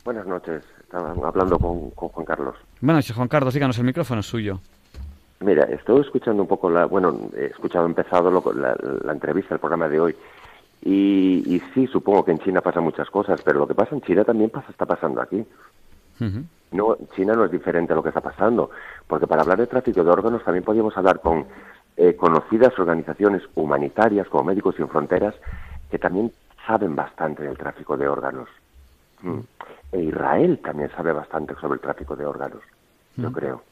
[0.05, 2.57] Buenas noches, estaba hablando con, con Juan Carlos.
[2.81, 4.61] Buenas noches, Juan Carlos, díganos, el micrófono es suyo.
[5.41, 9.61] Mira, estoy escuchando un poco la, bueno, he escuchado empezado lo- la, la entrevista, el
[9.61, 10.17] programa de hoy,
[10.83, 14.03] y, y sí, supongo que en China pasan muchas cosas, pero lo que pasa en
[14.03, 15.45] China también pasa, está pasando aquí.
[16.73, 18.71] No, China no es diferente a lo que está pasando,
[19.07, 21.47] porque para hablar de tráfico de órganos también podríamos hablar con
[21.97, 25.35] eh, conocidas organizaciones humanitarias como Médicos Sin Fronteras
[25.91, 26.33] que también
[26.67, 28.49] saben bastante del tráfico de órganos.
[29.23, 29.39] Mm.
[29.93, 32.61] E Israel también sabe bastante sobre el tráfico de órganos,
[33.17, 33.63] yo creo.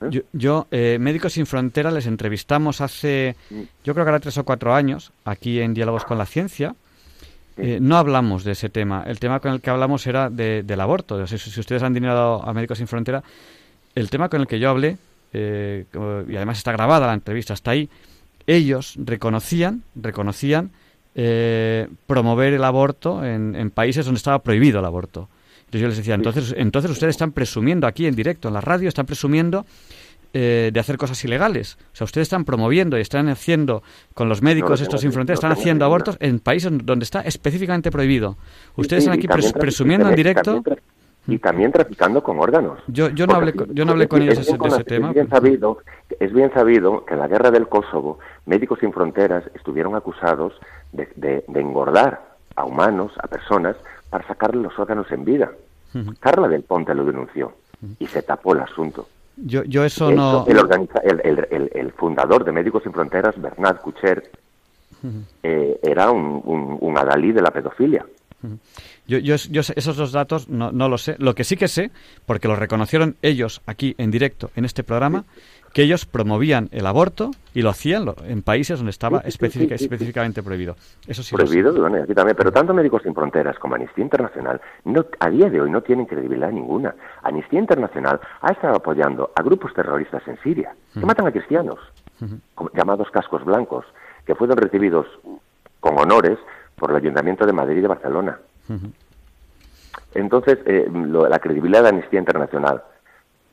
[0.00, 0.06] ¿Eh?
[0.10, 3.34] Yo, yo, eh, Médicos Sin Fronteras, les entrevistamos hace,
[3.82, 6.74] yo creo que ahora tres o cuatro años, aquí en Diálogos con la Ciencia.
[7.58, 9.02] Eh, no hablamos de ese tema.
[9.06, 11.14] El tema con el que hablamos era de- del aborto.
[11.14, 13.22] O sea, si, si ustedes han dinero a Médicos Sin Frontera,
[13.94, 14.98] el tema con el que yo hablé,
[15.32, 15.86] eh,
[16.28, 17.88] y además está grabada la entrevista, está ahí,
[18.46, 20.70] ellos reconocían, reconocían
[21.18, 25.28] eh, promover el aborto en, en países donde estaba prohibido el aborto.
[25.60, 28.88] Entonces yo les decía, entonces, entonces ustedes están presumiendo aquí en directo, en la radio,
[28.88, 29.64] están presumiendo
[30.34, 31.78] eh, de hacer cosas ilegales.
[31.92, 33.82] O sea, ustedes están promoviendo y están haciendo
[34.14, 37.90] con los médicos No, estos sin fronteras, están haciendo abortos en países donde está específicamente
[37.90, 38.36] prohibido.
[38.76, 40.62] Ustedes Sí, están aquí presumiendo en directo.
[40.62, 40.78] tra-
[41.28, 42.78] y también traficando con órganos.
[42.86, 45.08] Yo, yo no hablé, yo no hablé con ellos de ese tema.
[45.08, 45.78] Es bien, sabido,
[46.20, 50.52] es bien sabido que en la guerra del Kosovo, Médicos Sin Fronteras estuvieron acusados
[50.92, 53.76] de, de- de engordar a humanos, a personas,
[54.10, 55.50] para sacarle los órganos en vida.
[56.20, 57.54] Carla del Ponte lo denunció
[57.98, 59.08] y se tapó el asunto.
[59.36, 60.44] Yo, yo eso no...
[60.46, 61.20] el, organiza- el-
[61.50, 64.30] el- el- fundador de Médicos Sin Fronteras, Bernard Kouchner,
[65.42, 68.04] eh, era un, un, un adalí de la pedofilia.
[69.06, 71.16] Yo, yo, yo esos dos datos no, no lo sé.
[71.18, 71.90] Lo que sí que sé,
[72.26, 75.24] porque lo reconocieron ellos aquí en directo en este programa,
[75.72, 80.76] que ellos promovían el aborto y lo hacían en países donde estaba específica- específicamente prohibido.
[81.06, 85.04] Eso sí prohibido, bueno, aquí también, pero tanto Médicos Sin Fronteras como Amnistía Internacional no,
[85.20, 86.94] a día de hoy no tienen credibilidad ninguna.
[87.22, 91.78] Amnistía Internacional ha estado apoyando a grupos terroristas en Siria que matan a cristianos,
[92.74, 93.84] llamados cascos blancos,
[94.24, 95.06] que fueron recibidos
[95.80, 96.38] con honores
[96.76, 98.38] por el Ayuntamiento de Madrid y de Barcelona.
[100.14, 102.82] Entonces, eh, lo- la credibilidad de Amnistía Internacional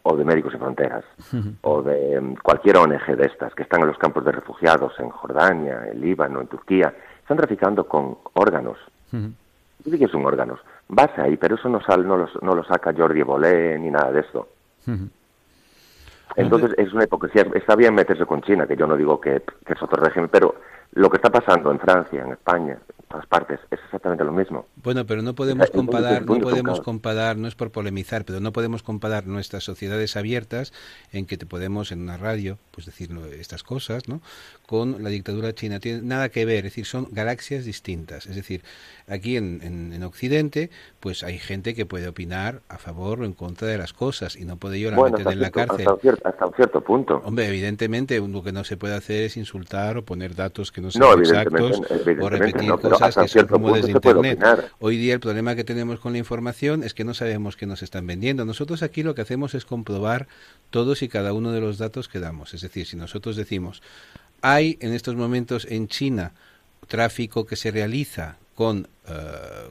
[0.04, 1.04] o de Médicos Sin Fronteras
[1.62, 5.10] o de mm, cualquier ONG de estas que están en los campos de refugiados en
[5.10, 8.78] Jordania, en Líbano, en Turquía, están traficando con órganos.
[9.84, 10.60] Dice que son órganos.
[10.90, 14.12] Vas ahí, pero eso no, sale, no, los- no lo saca Jordi Bolé ni nada
[14.12, 14.48] de esto.
[16.36, 17.46] Entonces es una hipocresía.
[17.54, 20.56] Está bien meterse con China, que yo no digo que, que es otro régimen, pero
[20.96, 24.68] lo que está pasando en Francia, en España, en todas partes, es exactamente lo mismo.
[24.84, 28.84] Bueno, pero no podemos comparar, no podemos comparar, no es por polemizar, pero no podemos
[28.84, 30.74] comparar nuestras sociedades abiertas
[31.12, 34.22] en que te podemos en una radio, pues decir estas cosas, ¿no?
[34.68, 35.80] Con la dictadura china.
[35.80, 38.26] Tiene nada que ver, es decir, son galaxias distintas.
[38.26, 38.64] Es decir,
[39.08, 43.34] aquí en, en, en Occidente, pues hay gente que puede opinar a favor o en
[43.34, 45.80] contra de las cosas y no puede yo la Bueno, meter en la cárcel.
[45.80, 47.22] hasta, un cierto, hasta un cierto punto.
[47.26, 50.92] Hombre, evidentemente lo que no se puede hacer es insultar o poner datos que no
[50.92, 51.82] sean No, exactos
[52.22, 54.72] o repetir no, cosas que son cierto rumores punto de se puede internet.
[54.80, 57.82] Hoy día el problema que tenemos con la información es que no sabemos qué nos
[57.82, 58.46] están vendiendo.
[58.46, 60.28] Nosotros aquí lo que hacemos es comprobar
[60.70, 62.54] todos y cada uno de los datos que damos.
[62.54, 63.82] Es decir, si nosotros decimos,
[64.42, 66.34] hay en estos momentos en China
[66.88, 69.14] tráfico que se realiza con eh,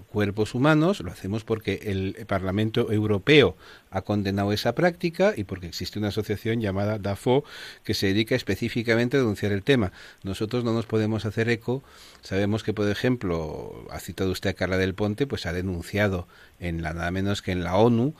[0.09, 3.57] cuerpos humanos, lo hacemos porque el Parlamento Europeo
[3.90, 7.45] ha condenado esa práctica y porque existe una asociación llamada DAFO
[7.85, 9.92] que se dedica específicamente a denunciar el tema.
[10.23, 11.83] Nosotros no nos podemos hacer eco.
[12.23, 16.27] Sabemos que, por ejemplo, ha citado usted a Carla del Ponte, pues ha denunciado
[16.61, 18.14] en la nada menos que en la ONU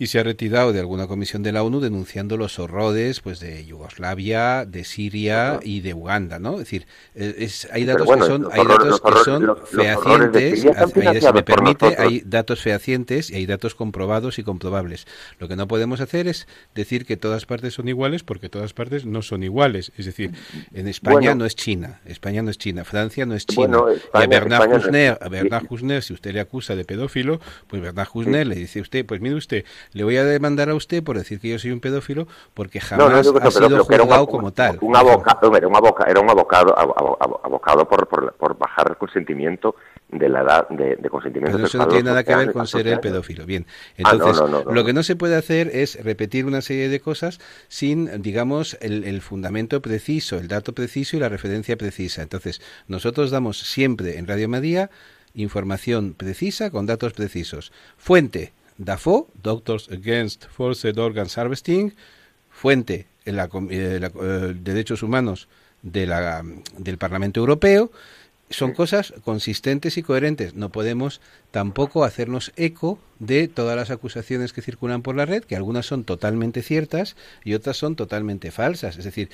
[0.00, 3.64] y se ha retirado de alguna comisión de la ONU denunciando los horrores pues de
[3.66, 6.54] Yugoslavia, de Siria y de Uganda, ¿no?
[6.54, 10.64] Es decir, eh, es, hay datos bueno, que son, hay datos que son los- fehacientes,
[10.64, 12.06] ahí, si me permite, nosotros.
[12.06, 15.06] hay datos fehacientes y hay datos comprobados y comprobables.
[15.38, 19.04] Lo que no podemos hacer es decir que todas partes son iguales porque todas partes
[19.04, 19.92] no son iguales.
[19.98, 20.30] Es decir,
[20.72, 21.34] en España Bueno.
[21.36, 23.78] no es China, España no es China, Francia no es China.
[23.78, 26.74] Bueno, y a Bernard España no es- Kouchner, a Bernard Kouchner, si usted le acusa
[26.74, 30.24] de pedófilo, pues Bernard Kouchner le dice a usted, pues mire usted, le voy a
[30.24, 33.66] demandar a usted por decir que yo soy un pedófilo porque jamás que ha sido
[33.66, 34.78] un- juzgado un- como tal.
[34.80, 38.88] Un abocado, era un abocado, era un abocado, abo- abo- abocado por, por, por bajar
[38.90, 39.74] el consentimiento
[40.10, 42.66] de la edad de, de consentimiento Pero eso no tiene nada que ver 12 con
[42.66, 43.26] ser el 14 años.
[43.26, 43.46] pedófilo.
[43.46, 43.66] Bien,
[43.98, 44.72] Ah, no, entonces no, no, no.
[44.72, 47.38] lo que no se puede hacer es repetir una serie de cosas
[47.68, 52.22] sin, digamos, el, el fundamento preciso, el dato preciso y la referencia precisa.
[52.22, 54.90] Entonces, nosotros damos siempre en Radio María
[55.34, 57.72] información precisa con datos precisos.
[57.96, 61.94] Fuente DAFO, Doctors Against Forced Organs Harvesting,
[62.50, 65.48] fuente en la, eh, eh, Derechos Humanos
[65.82, 67.92] del Parlamento Europeo,
[68.50, 70.54] son cosas consistentes y coherentes.
[70.54, 71.20] No podemos
[71.52, 76.04] tampoco hacernos eco de todas las acusaciones que circulan por la red, que algunas son
[76.04, 78.98] totalmente ciertas y otras son totalmente falsas.
[78.98, 79.30] Es decir,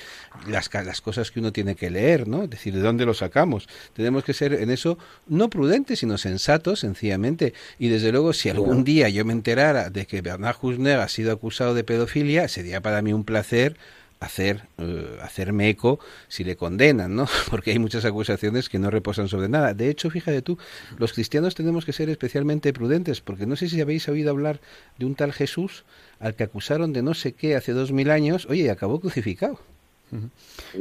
[0.47, 2.43] las, las cosas que uno tiene que leer, ¿no?
[2.43, 3.67] Es decir, ¿de dónde lo sacamos?
[3.93, 7.53] Tenemos que ser en eso no prudentes, sino sensatos, sencillamente.
[7.79, 11.31] Y desde luego, si algún día yo me enterara de que Bernard Kouchner ha sido
[11.31, 13.77] acusado de pedofilia, sería para mí un placer
[14.19, 17.27] hacer uh, hacerme eco si le condenan, ¿no?
[17.49, 19.73] Porque hay muchas acusaciones que no reposan sobre nada.
[19.73, 20.57] De hecho, fíjate tú,
[20.97, 24.59] los cristianos tenemos que ser especialmente prudentes, porque no sé si habéis oído hablar
[24.97, 25.85] de un tal Jesús
[26.19, 29.59] al que acusaron de no sé qué hace dos mil años, oye, y acabó crucificado.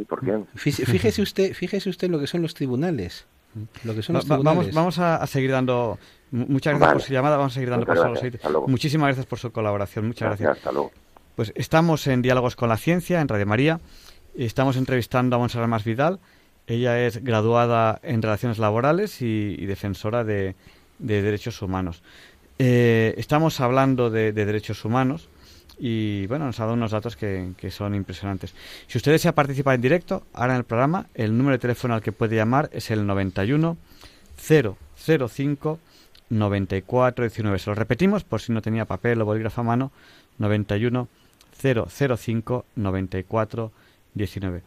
[0.08, 0.40] ¿Por qué?
[0.54, 3.26] Fíjese usted, fíjese usted lo que son los tribunales.
[3.84, 4.72] Lo que son los tribunales.
[4.74, 5.98] Vamos, vamos a, seguir dando.
[6.30, 7.36] Muchas gracias por su llamada.
[7.36, 10.06] Vamos a seguir dando paso a los Muchísimas gracias por su colaboración.
[10.06, 10.58] Muchas gracias.
[10.58, 10.92] Hasta luego.
[11.36, 13.78] Pues estamos en Diálogos con la Ciencia, en Radio María.
[14.38, 16.18] Estamos entrevistando a Monserrat Más Vidal.
[16.66, 20.54] Ella es graduada en Relaciones Laborales y, defensora de,
[20.98, 22.02] derechos humanos.
[22.58, 25.28] Eh, estamos hablando de, derechos humanos
[25.78, 28.54] y bueno, nos ha dado unos datos que, son impresionantes.
[28.86, 32.00] Si usted desea participar en directo, ahora en el programa, el número de teléfono al
[32.00, 33.76] que puede llamar es el 91
[34.38, 35.78] 005
[36.30, 37.58] 9419.
[37.58, 39.92] Se lo repetimos por si no tenía papel o bolígrafo a mano,
[40.38, 41.08] 91
[41.60, 43.72] 005 94
[44.14, 44.62] 19.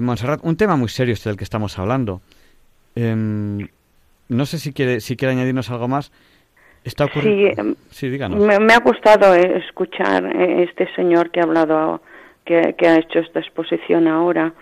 [0.00, 2.20] Montserrat, un tema muy serio este del que estamos hablando.
[2.96, 3.68] Em,
[4.28, 6.10] no sé si quiere, si quiere añadirnos algo más.
[6.82, 8.40] Está sí, em, sí, díganos.
[8.40, 12.00] Me, ha gustado eh, escuchar eh, este señor que ha hablado,
[12.44, 14.52] que, ha hecho esta exposición ahora.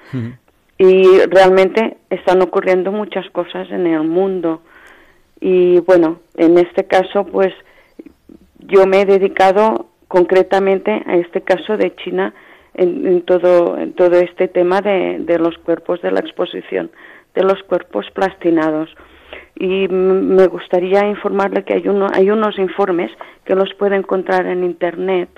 [0.76, 4.62] Y realmente están ocurriendo muchas cosas en el mundo.
[5.40, 7.52] Y bueno, en este caso, pues
[8.58, 12.32] yo me he dedicado concretamente a este caso de China
[12.74, 16.92] en, todo, en todo este tema de, los cuerpos de la exposición,
[17.34, 18.88] de los cuerpos plastinados.
[19.56, 23.10] Y me gustaría informarle que hay, uno, hay unos informes
[23.44, 25.30] que los puede encontrar en Internet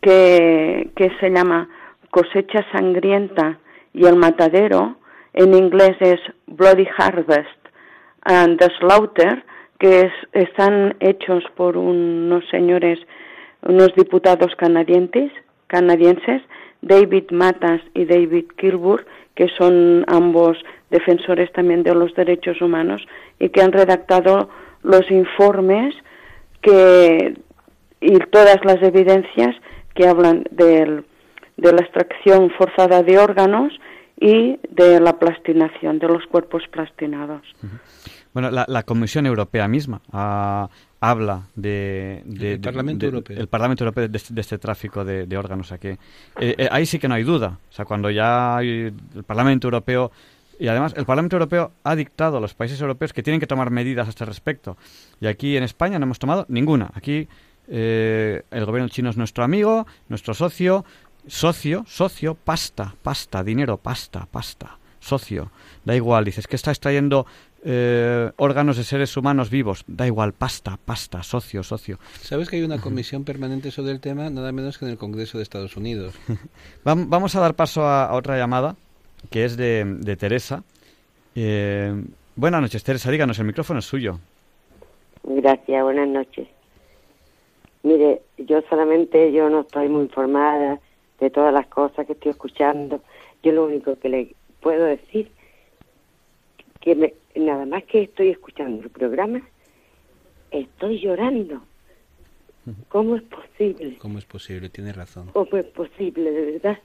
[0.00, 1.68] que, que se llama
[2.10, 3.58] Cosecha Sangrienta
[3.92, 4.96] y el Matadero,
[5.34, 7.60] en inglés es Bloody Harvest
[8.22, 9.44] and the Slaughter,
[9.78, 12.98] que están hechos por unos señores
[13.62, 15.32] unos diputados canadienses,
[15.66, 16.42] canadienses,
[16.82, 20.58] David Matas y David Kilburg, que son ambos
[20.90, 23.06] defensores también de los derechos humanos
[23.38, 24.48] y que han redactado
[24.82, 25.94] los informes
[26.62, 27.34] que
[28.00, 29.56] y todas las evidencias
[29.94, 31.02] que hablan de
[31.56, 33.72] la extracción forzada de órganos
[34.18, 37.42] y de la plastinación, de los cuerpos plastinados.
[38.32, 40.68] Bueno, la, Comisión Europea misma ha,
[41.00, 45.72] habla de, el Parlamento Europeo, el Parlamento Europeo de, este tráfico de, órganos.
[45.72, 45.88] aquí.
[45.88, 45.98] Eh,
[46.38, 47.58] eh, ahí sí que no hay duda.
[47.70, 50.10] O sea, cuando ya hay el Parlamento Europeo
[50.58, 53.70] y además el Parlamento Europeo ha dictado a los países europeos que tienen que tomar
[53.70, 54.76] medidas a este respecto.
[55.20, 56.90] Y aquí en España no hemos tomado ninguna.
[56.94, 57.28] Aquí
[57.68, 60.84] eh, el gobierno chino es nuestro amigo, nuestro socio,
[61.26, 65.50] socio, socio, pasta, pasta, dinero, pasta, pasta, socio.
[65.84, 67.26] Da igual, dices que está extrayendo
[67.68, 69.82] eh, órganos de seres humanos vivos.
[69.88, 71.98] Da igual, pasta, pasta, socio, socio.
[72.20, 74.30] ¿Sabes que hay una comisión permanente sobre el tema?
[74.30, 76.14] Nada menos que en el Congreso de Estados Unidos.
[76.84, 78.76] Vamos a dar paso a, otra llamada,
[79.30, 80.62] que es de, Teresa.
[81.34, 81.92] Eh,
[82.36, 84.20] buenas noches, Teresa, díganos, el micrófono es suyo.
[85.24, 86.46] Gracias, buenas noches.
[87.82, 90.78] Mire, yo solamente, yo no estoy muy informada
[91.18, 93.00] de todas las cosas que estoy escuchando.
[93.42, 95.32] Yo lo único que le puedo decir
[96.86, 99.42] que me, nada más que estoy escuchando el programa,
[100.52, 101.60] estoy llorando.
[102.86, 103.96] ¿Cómo es posible?
[103.98, 104.68] ¿Cómo es posible?
[104.68, 105.30] Tiene razón.
[105.32, 106.78] ¿Cómo es posible, de verdad?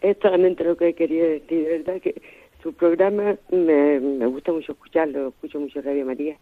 [0.00, 2.20] Es solamente lo que quería decir, de verdad que
[2.64, 6.36] su programa me, me gusta mucho escucharlo, escucho mucho Radio María,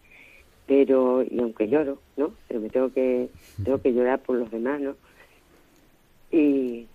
[0.65, 2.33] pero, y aunque lloro, ¿no?
[2.47, 3.29] Pero me tengo que,
[3.63, 4.95] tengo que llorar por los demás, ¿no?
[6.31, 6.87] Y,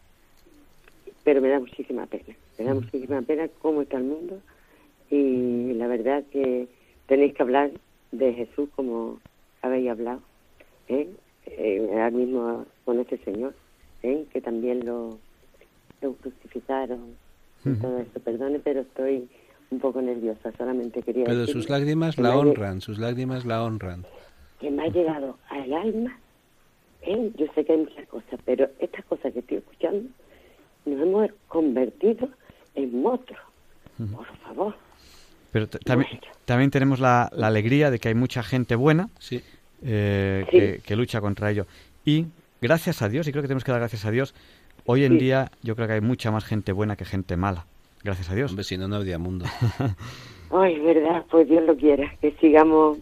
[1.23, 4.41] pero me da muchísima pena, me da muchísima pena cómo está el mundo,
[5.11, 6.69] y la verdad que
[7.07, 7.71] tenéis que hablar
[8.13, 9.19] de Jesús como
[9.63, 10.21] habéis hablado,
[10.89, 11.09] ¿eh?
[11.47, 13.55] eh ahora mismo con este Señor,
[14.03, 14.25] ¿eh?
[14.33, 15.19] que también lo,
[16.23, 17.17] crucificaron
[17.65, 18.21] y todo eso.
[18.21, 19.29] Perdone, pero estoy
[19.71, 24.05] un poco nerviosa, solamente quería Pero sus lágrimas la honran, sus lágrimas la honran.
[24.61, 26.19] Que me ha llegado al alma,
[27.03, 27.33] ¿eh?
[27.37, 30.09] yo sé que hay muchas cosas, pero estas cosas que estoy escuchando
[30.85, 32.29] nos hemos convertido
[32.77, 33.41] en monstruos,
[34.15, 34.86] por favor.
[35.57, 39.09] Pero también, también tenemos la, alegría de que hay mucha gente buena.
[39.19, 39.43] Sí.
[39.83, 40.59] eh, Sí.
[40.59, 41.67] que, que lucha contra ello.
[42.05, 42.27] Y
[42.61, 44.35] gracias a Dios, y creo que tenemos que dar gracias a Dios,
[44.85, 45.19] hoy en Sí.
[45.19, 47.65] día yo creo que hay mucha más gente buena que gente mala.
[48.05, 48.51] Gracias a Dios.
[48.51, 49.47] Hombre, si no, no habría mundo.
[50.51, 52.99] Ay, verdad, pues Dios lo quiera, que sigamos,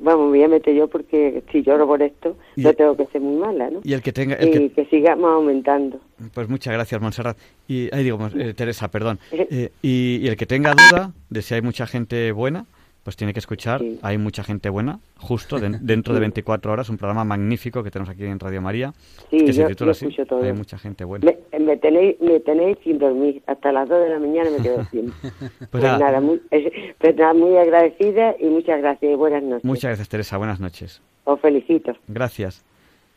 [0.00, 3.06] vamos, me voy a meter yo porque si lloro por esto, Y- no tengo que
[3.06, 3.80] ser muy mala, ¿no?
[3.84, 4.34] Y el que tenga...
[4.36, 6.00] el que- Y que sigamos aumentando.
[6.34, 7.36] Pues muchas gracias, Montserrat.
[7.66, 9.18] Y, ahí digo, eh, Teresa, perdón.
[9.32, 12.66] Eh, y, y el que tenga duda de si hay mucha gente buena,
[13.08, 13.80] pues tiene que escuchar.
[13.80, 13.98] Sí.
[14.02, 18.10] Hay mucha gente buena, justo den- dentro de 24 horas, un programa magnífico que tenemos
[18.10, 18.92] aquí en Radio María,
[19.30, 20.04] Sí, que se yo- titula yo así.
[20.08, 20.42] escucho todo.
[20.42, 21.24] Hay mucha gente buena.
[21.24, 24.84] Me, me tenéis me tenéis sin dormir, hasta las 2 de la mañana me quedo
[24.90, 25.10] sin.
[25.70, 25.98] pues nada.
[25.98, 29.64] nada, muy, eh, pues nada, muy agradecida y muchas gracias y buenas noches.
[29.64, 30.36] Muchas gracias, Teresa.
[30.36, 31.00] Buenas noches.
[31.24, 31.92] Os felicito.
[32.08, 32.62] Gracias.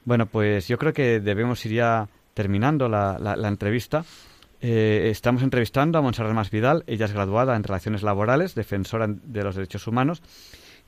[0.05, 4.05] Bueno, pues yo creo que debemos ir ya terminando la, la- la entrevista.
[4.61, 6.83] Eh, estamos entrevistando a Montserrat Masvidal.
[6.87, 10.21] Ella es graduada en Relaciones Laborales, defensora de los derechos humanos.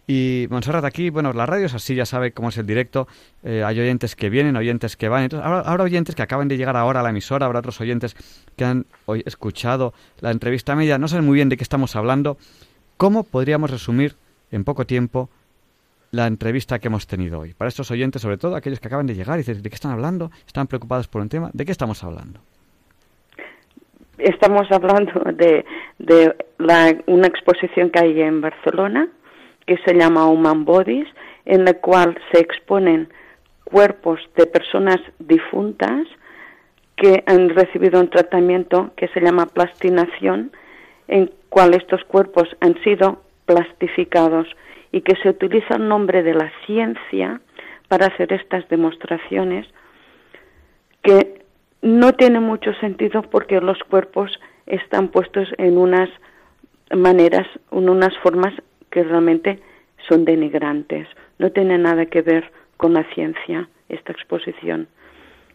[0.05, 3.07] Y Montserrat, aquí, bueno, la radio es así, ya sabe cómo es el directo.
[3.43, 5.24] Eh, hay oyentes que vienen, oyentes que van.
[5.24, 8.15] Entonces, ahora, ahora oyentes que acaban de llegar ahora a la emisora, habrá otros oyentes
[8.55, 12.38] que han hoy escuchado la entrevista media, no saben muy bien de qué estamos hablando.
[12.97, 14.15] ¿Cómo podríamos resumir
[14.51, 15.30] en poco tiempo
[16.11, 17.55] la entrevista que hemos tenido hoy.
[17.55, 19.91] Para estos oyentes, sobre todo aquellos que acaban de llegar y dicen, ¿de qué están
[19.91, 20.30] hablando?
[20.45, 21.49] ¿Están preocupados por un tema?
[21.53, 22.39] ¿De qué estamos hablando?
[24.18, 25.66] Estamos hablando de,
[25.97, 29.07] de la- una exposición que hay en Barcelona
[29.66, 31.07] que se llama Human Bodies,
[31.45, 33.09] en la cual se exponen
[33.64, 36.05] cuerpos de personas difuntas
[36.95, 40.51] que han recibido un tratamiento que se llama plastinación,
[41.07, 44.47] en cual estos cuerpos han sido plastificados
[44.91, 47.41] y que se utiliza el nombre de la ciencia
[47.88, 49.66] para hacer estas demostraciones
[51.01, 51.43] que
[51.84, 56.10] no tiene mucho sentido porque los cuerpos están puestos en unas
[56.96, 58.54] maneras, en unas formas
[58.90, 59.60] que realmente
[60.08, 61.10] son denigrantes.
[61.40, 64.88] No tiene nada que ver con la ciencia esta exposición.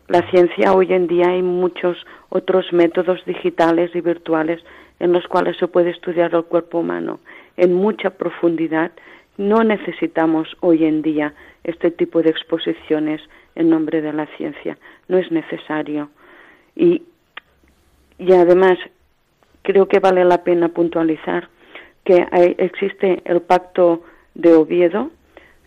[0.09, 1.97] La ciencia hoy en día hay muchos
[2.29, 4.63] otros métodos digitales y virtuales
[5.01, 7.21] en los cuales se puede estudiar el cuerpo humano
[7.57, 8.93] en mucha profundidad.
[9.39, 11.33] No necesitamos hoy en día
[11.65, 13.23] este tipo de exposiciones
[13.55, 14.77] en nombre de la ciencia.
[15.09, 16.11] No es necesario.
[16.79, 17.03] Y,
[18.19, 18.79] y además
[19.63, 21.49] creo que vale la pena puntualizar
[22.05, 24.05] que hay- existe el pacto
[24.35, 25.11] de Oviedo,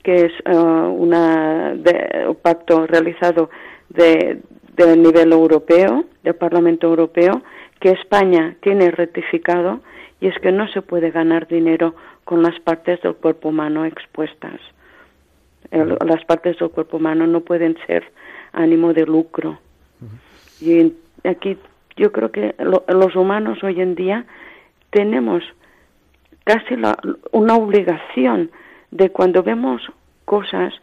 [0.03, 3.49] que es eh, una de- un pacto realizado
[3.89, 4.39] de,
[4.77, 7.41] de nivel europeo, del Parlamento Europeo,
[7.81, 9.81] que España tiene ratificado
[10.21, 11.93] y es que no se puede ganar dinero
[12.23, 14.59] con las partes del cuerpo humano expuestas.
[15.71, 18.03] El- las partes del cuerpo humano no pueden ser
[18.53, 19.59] ánimo de lucro.
[20.61, 20.93] Y
[21.27, 21.57] aquí
[21.97, 24.25] yo creo que lo- los humanos hoy en día
[24.91, 25.43] tenemos
[26.43, 26.97] casi la-
[27.31, 28.51] una obligación
[28.91, 29.81] de cuando vemos
[30.25, 30.73] cosas,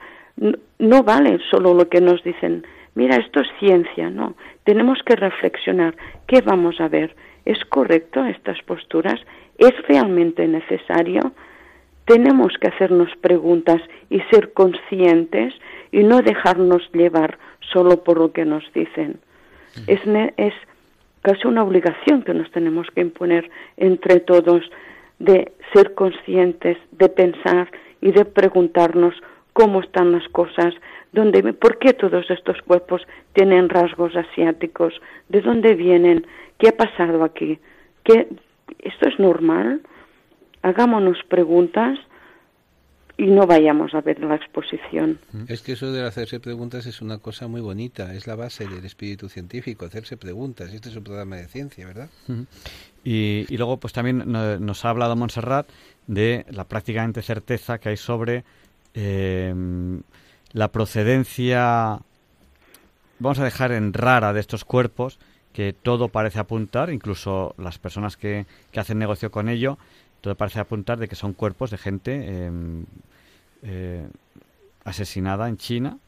[0.41, 5.17] n- no vale solo lo que nos dicen, mira, esto es ciencia, no, tenemos que
[5.17, 5.95] reflexionar,
[6.27, 7.15] ¿qué vamos a ver?
[7.45, 9.21] ¿Es correcto estas posturas?
[9.57, 11.33] ¿Es realmente necesario?
[12.05, 15.55] Tenemos que hacernos preguntas y ser conscientes
[15.93, 17.39] y no dejarnos llevar
[17.73, 19.21] solo por lo que nos dicen.
[19.87, 20.01] Es,
[20.37, 20.55] es
[21.23, 24.63] casi una obligación que nos tenemos que imponer entre todos
[25.19, 27.71] de ser conscientes, de pensar
[28.01, 29.15] y de preguntarnos
[29.53, 30.75] cómo están las cosas,
[31.13, 33.03] dónde, por qué todos estos cuerpos
[33.33, 34.95] tienen rasgos asiáticos,
[35.29, 36.27] de dónde vienen,
[36.59, 37.59] qué ha pasado aquí,
[38.05, 38.29] ¿Qué,
[38.79, 39.83] esto es normal,
[40.63, 41.99] hagámonos preguntas
[43.19, 45.19] y no vayamos a ver la exposición.
[45.49, 48.85] Es que eso de hacerse preguntas es una cosa muy bonita, es la base del
[48.85, 50.73] espíritu científico, hacerse preguntas.
[50.73, 52.09] Este es un programa de ciencia, ¿verdad?
[52.29, 52.47] Ujú.
[53.05, 55.69] Y, y luego, pues también no- nos ha hablado Montserrat
[56.07, 58.45] de la prácticamente certeza que hay sobre
[58.95, 59.53] eh,
[60.53, 61.99] la procedencia,
[63.19, 65.19] vamos a dejar en rara de estos cuerpos,
[65.53, 69.77] que todo parece apuntar, incluso las personas que, que hacen negocio con ello,
[70.21, 72.51] todo parece apuntar de que son cuerpos de gente eh,
[73.63, 74.09] eh,
[74.85, 75.99] asesinada en China,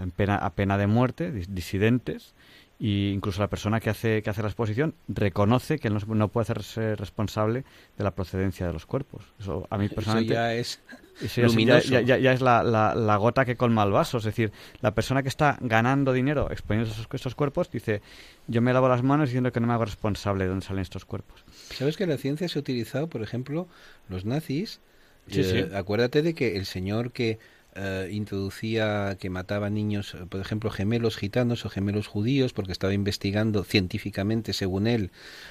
[0.00, 2.34] en pena, a pena de muerte, dis- disidentes,
[2.82, 6.44] y incluso la persona que hace que hace la exposición reconoce que no, no puede
[6.44, 7.64] hacerse responsable
[7.98, 9.22] de la procedencia de los cuerpos.
[9.38, 10.80] Eso a mí Eso personalmente ya es
[11.20, 11.88] eso ya, sí, luminoso.
[11.92, 14.16] ya- ya- ya es la, la- la gota que colma el vaso.
[14.16, 14.50] Es decir,
[14.80, 18.00] la persona que está ganando dinero exponiendo esos, estos cuerpos dice,
[18.46, 21.04] yo me lavo las manos diciendo que no me hago responsable de dónde salen estos
[21.04, 21.44] cuerpos.
[21.74, 23.68] ¿Sabes que la ciencia se ha utilizado, por ejemplo,
[24.08, 24.80] los nazis?
[25.28, 25.74] Sí, eh, sí.
[25.76, 27.38] Acuérdate de que el señor que
[27.76, 32.92] eh, introducía que mataba niños, eh, por ejemplo, gemelos gitanos o gemelos judíos, porque estaba
[32.94, 35.10] investigando científicamente, según él,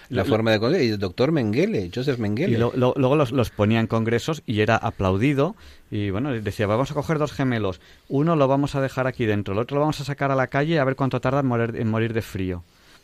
[0.09, 0.85] la Lo- forma de...
[0.85, 2.53] Y el doctor Mengele, Joseph Mengele.
[2.53, 5.55] Y lo- lo- luego los, los ponía en congresos y era aplaudido.
[5.91, 7.79] Y bueno, decía, vamos a coger dos gemelos.
[8.09, 10.47] Uno lo vamos a dejar aquí dentro, el otro lo vamos a sacar a la
[10.47, 12.63] calle a ver cuánto tarda en morir, en morir de frío.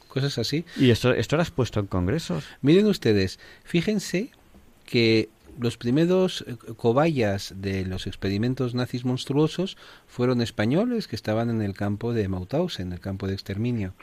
[0.09, 0.63] Cosas así.
[0.77, 2.45] Y esto, esto era expuesto en congresos.
[2.61, 4.29] Miren ustedes, fíjense
[4.85, 9.77] que los primeros eh, cobayas de los experimentos nazis monstruosos
[10.07, 13.93] fueron españoles que estaban en el campo de Mauthausen, en el campo de exterminio.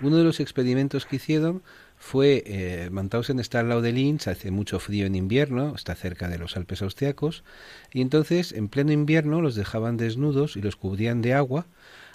[0.00, 1.62] Uno de los experimentos que hicieron
[1.96, 6.28] fue, eh, Mauthausen está al lado de Linz, hace mucho frío en invierno, está cerca
[6.28, 7.44] de los Alpes austriacos,
[7.92, 11.66] y entonces en pleno invierno los dejaban desnudos y los cubrían de agua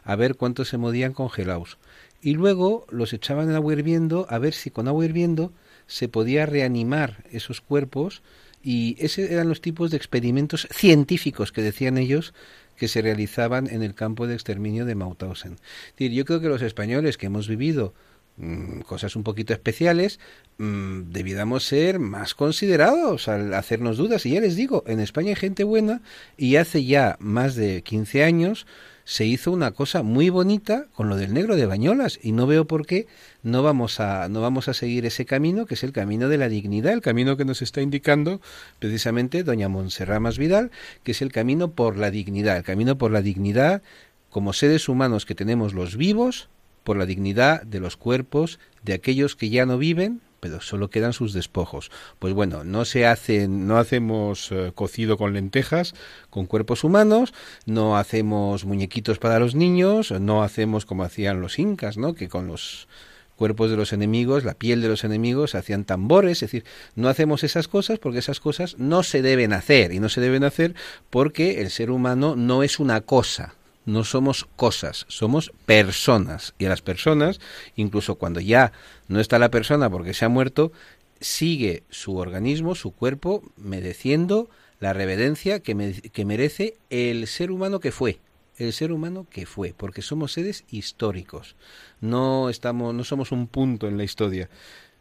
[0.03, 1.77] a ver cuánto se morían congelados.
[2.21, 5.53] Y luego los echaban en agua hirviendo a ver si con agua hirviendo
[5.87, 8.23] se podía reanimar esos cuerpos
[8.65, 12.33] y esos eran los tipos de experimentos científicos que decían ellos
[12.75, 15.57] que se realizaban en el campo de exterminio de Mauthausen.
[15.99, 17.93] Yo creo que los españoles que hemos vivido
[18.37, 20.19] mm, cosas un poquito especiales,
[20.57, 24.25] mm, debiéramos ser más considerados al hacernos dudas.
[24.25, 26.01] Y ya les digo, en España hay gente buena
[26.35, 28.65] y hace ya más de 15 años
[29.05, 32.65] se hizo una cosa muy bonita con lo del negro de Bañolas y no veo
[32.65, 33.07] por qué
[33.43, 36.49] no vamos a no vamos a seguir ese camino que es el camino de la
[36.49, 38.41] dignidad, el camino que nos está indicando
[38.79, 40.71] precisamente doña Montserrat Masvidal,
[41.03, 43.83] que es el camino por la dignidad, el camino por la dignidad
[44.31, 46.49] como seres humanos que tenemos los vivos,
[46.83, 51.11] por la dignidad de los cuerpos de aquellos que ya no viven, pero solo quedan
[51.11, 51.89] sus despojos.
[52.19, 55.95] Pues bueno, no se hacen, no hacemos eh, cocido con lentejas,
[56.29, 57.33] con cuerpos humanos,
[57.65, 62.13] no hacemos muñequitos para los niños, no hacemos como hacían los incas, ¿no?
[62.13, 62.87] Que con los
[63.35, 67.43] cuerpos de los enemigos, la piel de los enemigos, hacían tambores, es decir, no hacemos
[67.43, 70.75] esas cosas porque esas cosas no se deben hacer y no se deben hacer
[71.09, 73.55] porque el ser humano no es una cosa,
[73.85, 76.53] no somos cosas, somos personas.
[76.59, 77.39] Y a las personas,
[77.75, 78.71] incluso cuando ya
[79.07, 80.71] no está la persona porque se ha muerto,
[81.19, 87.79] sigue su organismo, su cuerpo, mereciendo la reverencia que, me- que merece el ser humano
[87.79, 88.19] que fue.
[88.57, 91.55] El ser humano que fue, porque somos seres históricos.
[91.99, 94.49] No estamos, no somos un punto en la historia.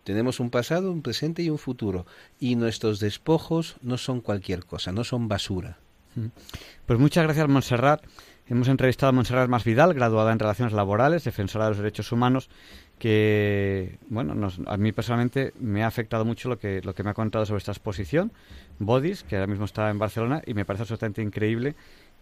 [0.02, 2.04] Tenemos un pasado, un presente y un futuro.
[2.40, 5.78] Y nuestros despojos no son cualquier cosa, no son basura.
[6.86, 8.02] Pues muchas gracias, Montserrat.
[8.46, 12.50] Hemos entrevistado a Montserrat Masvidal, graduada en Relaciones Laborales, defensora de los derechos humanos,
[12.98, 17.10] que, bueno, nos- a mí personalmente me ha afectado mucho lo que, lo que me
[17.10, 18.32] ha contado sobre esta exposición,
[18.78, 21.74] Bodies, que ahora mismo está en Barcelona, y me parece absolutamente increíble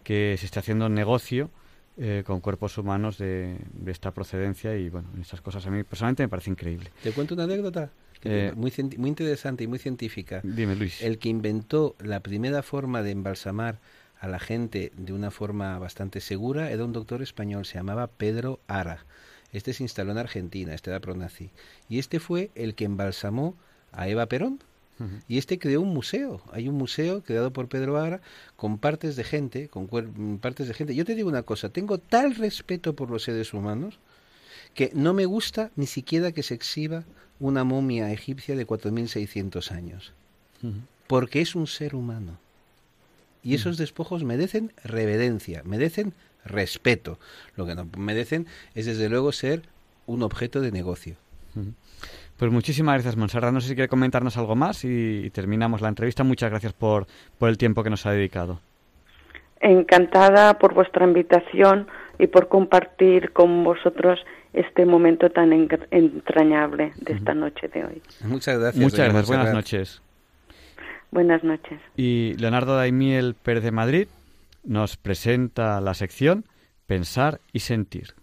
[0.05, 1.51] que se esté haciendo un negocio
[1.99, 6.23] eh, con cuerpos humanos de, de esta procedencia y, bueno, estas cosas a mí personalmente
[6.23, 6.91] me parece increíble.
[7.03, 7.91] ¿Te cuento una anécdota?
[8.25, 10.41] Eh, muy, muy interesante y muy científica.
[10.45, 11.03] Dime, Luis.
[11.03, 13.81] El que inventó la primera forma de embalsamar
[14.23, 18.61] a la gente de una forma bastante segura era un doctor español, se llamaba Pedro
[18.69, 19.05] Ara.
[19.53, 21.51] Este se instaló en Argentina, este era pronazi.
[21.89, 23.57] Y este fue el que embalsamó
[23.91, 24.61] a Eva Perón.
[25.27, 26.41] Y este creó un museo.
[26.53, 28.21] Hay un museo creado por Pedro Ara
[28.55, 29.89] con partes de gente, con
[30.41, 30.95] partes de gente.
[30.95, 33.99] Yo te digo una cosa, tengo tal respeto por los seres humanos
[34.75, 37.03] que no me gusta ni siquiera que se exhiba
[37.41, 40.13] una momia egipcia de 4600 años
[40.63, 40.75] Ujú.
[41.09, 42.39] porque es un ser humano.
[43.43, 46.15] Y esos despojos merecen reverencia, merecen
[46.45, 47.19] respeto.
[47.57, 49.63] Lo que no merecen es desde luego ser
[50.07, 51.17] un objeto de negocio.
[52.37, 53.53] Pues muchísimas gracias, Montserrat.
[53.53, 56.25] No sé si quiere comentarnos algo más y, terminamos la entrevista.
[56.25, 57.07] Muchas gracias por,
[57.39, 58.61] por el tiempo que nos ha dedicado.
[59.61, 61.87] Encantada por vuestra invitación
[62.19, 64.19] y por compartir con vosotros
[64.53, 65.53] este momento tan
[65.91, 68.03] entrañable de esta noche de hoy.
[68.25, 68.83] Muchas gracias.
[68.83, 69.27] Muchas gracias.
[69.27, 70.03] Buenas noches.
[71.13, 71.79] Buenas noches.
[71.95, 74.09] Y Leonardo Daimiel Pérez de Madrid
[74.65, 76.47] nos presenta la sección
[76.87, 78.15] Pensar y Sentir.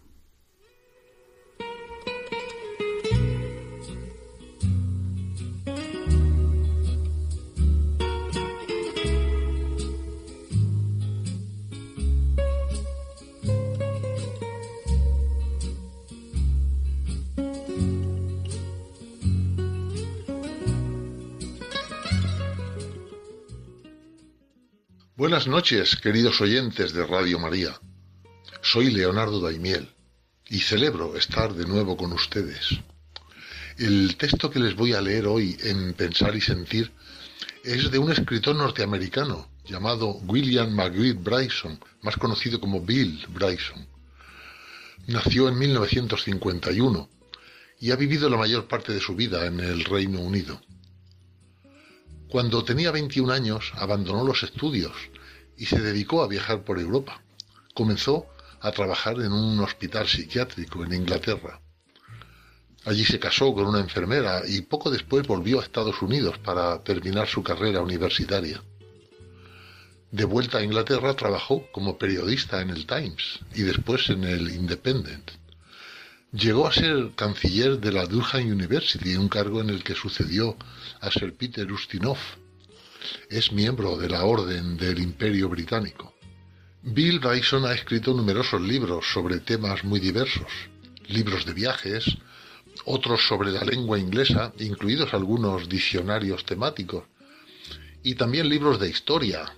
[25.19, 27.77] Buenas noches, queridos oyentes de Radio María.
[28.61, 29.89] Soy Leonardo Daimiel
[30.47, 32.79] y celebro estar de nuevo con ustedes.
[33.77, 36.93] El texto que les voy a leer hoy en Pensar y Sentir
[37.65, 43.85] es de un escritor norteamericano llamado William McGreed Bryson, más conocido como Bill Bryson.
[45.07, 47.09] Nació en 1951
[47.81, 50.61] y ha vivido la mayor parte de su vida en el Reino Unido.
[52.29, 54.93] Cuando tenía 21 años abandonó los estudios
[55.57, 57.23] y se dedicó a viajar por Europa.
[57.73, 58.27] Comenzó
[58.61, 61.59] a trabajar en un hospital psiquiátrico en Inglaterra.
[62.85, 67.27] Allí se casó con una enfermera y poco después volvió a Estados Unidos para terminar
[67.27, 68.61] su carrera universitaria.
[70.11, 75.31] De vuelta a Inglaterra trabajó como periodista en el Times y después en el Independent.
[76.31, 80.55] Llegó a ser canciller de la Durham University, un cargo en el que sucedió
[81.01, 82.19] a Sir Peter Ustinov.
[83.31, 86.13] Es miembro de la Orden del Imperio Británico.
[86.83, 90.51] Bill Bryson ha escrito numerosos libros sobre temas muy diversos,
[91.07, 92.05] libros de viajes,
[92.85, 97.05] otros sobre la lengua inglesa, incluidos algunos diccionarios temáticos,
[98.03, 99.51] y también libros de historia,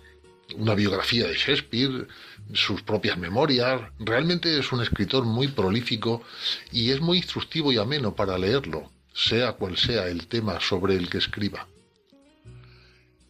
[0.55, 2.07] una biografía de Shakespeare,
[2.53, 3.81] sus propias memorias.
[3.99, 6.23] Realmente es un escritor muy prolífico
[6.71, 11.09] y es muy instructivo y ameno para leerlo, sea cual sea el tema sobre el
[11.09, 11.67] que escriba.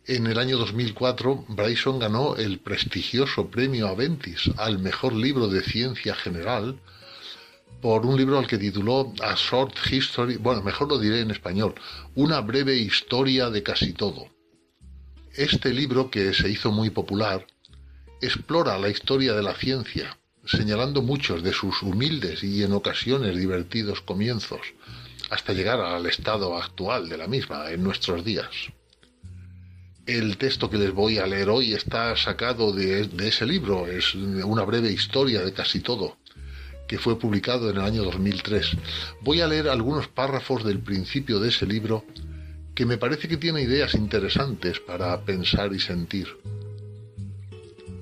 [0.07, 6.16] En el año 2004, Bryson ganó el prestigioso premio Aventis al mejor libro de ciencia
[6.16, 6.80] general
[7.82, 11.74] por un libro al que tituló A Short History, bueno, mejor lo diré en español,
[12.16, 14.28] una breve historia de casi todo.
[15.34, 17.45] Este libro, que se hizo muy popular,
[18.22, 24.02] explora la historia de la ciencia, señalando muchos de sus humildes y en ocasiones divertidos
[24.02, 24.62] comienzos,
[25.32, 28.50] hasta llegar al estado actual de la misma en nuestros días.
[30.06, 34.64] El texto que les voy a leer hoy está sacado de, ese libro, es una
[34.64, 36.18] breve historia de casi todo,
[36.88, 38.78] que fue publicado en el año 2003.
[39.22, 42.06] Voy a leer algunos párrafos del principio de ese libro
[42.76, 46.28] que me parece que tiene ideas interesantes para pensar y sentir.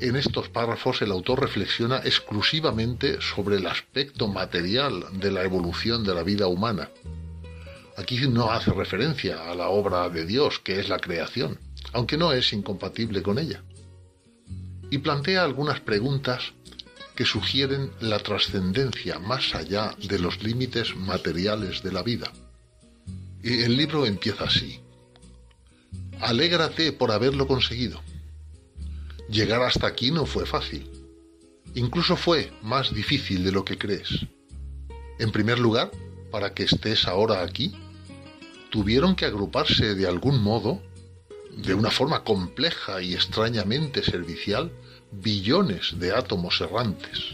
[0.02, 6.16] En estos párrafos el autor reflexiona exclusivamente sobre el aspecto material de la evolución de
[6.16, 6.90] la vida humana.
[7.98, 11.60] Aquí no hace referencia a la obra de Dios, que es la creación,
[11.92, 13.62] aunque no es incompatible con ella.
[14.90, 16.54] Y plantea algunas preguntas
[17.14, 22.32] que sugieren la trascendencia más allá de los límites materiales de la vida.
[23.44, 24.80] Y el libro empieza así.
[26.22, 28.02] Alégrate por haberlo conseguido.
[29.30, 30.90] Llegar hasta aquí no fue fácil.
[31.76, 34.26] Incluso fue más difícil de lo que crees.
[35.20, 35.92] En primer lugar,
[36.32, 37.76] para que estés ahora aquí,
[38.72, 40.82] tuvieron que agruparse de algún modo
[41.56, 44.72] de una forma compleja y extrañamente servicial
[45.12, 47.34] billones de átomos errantes.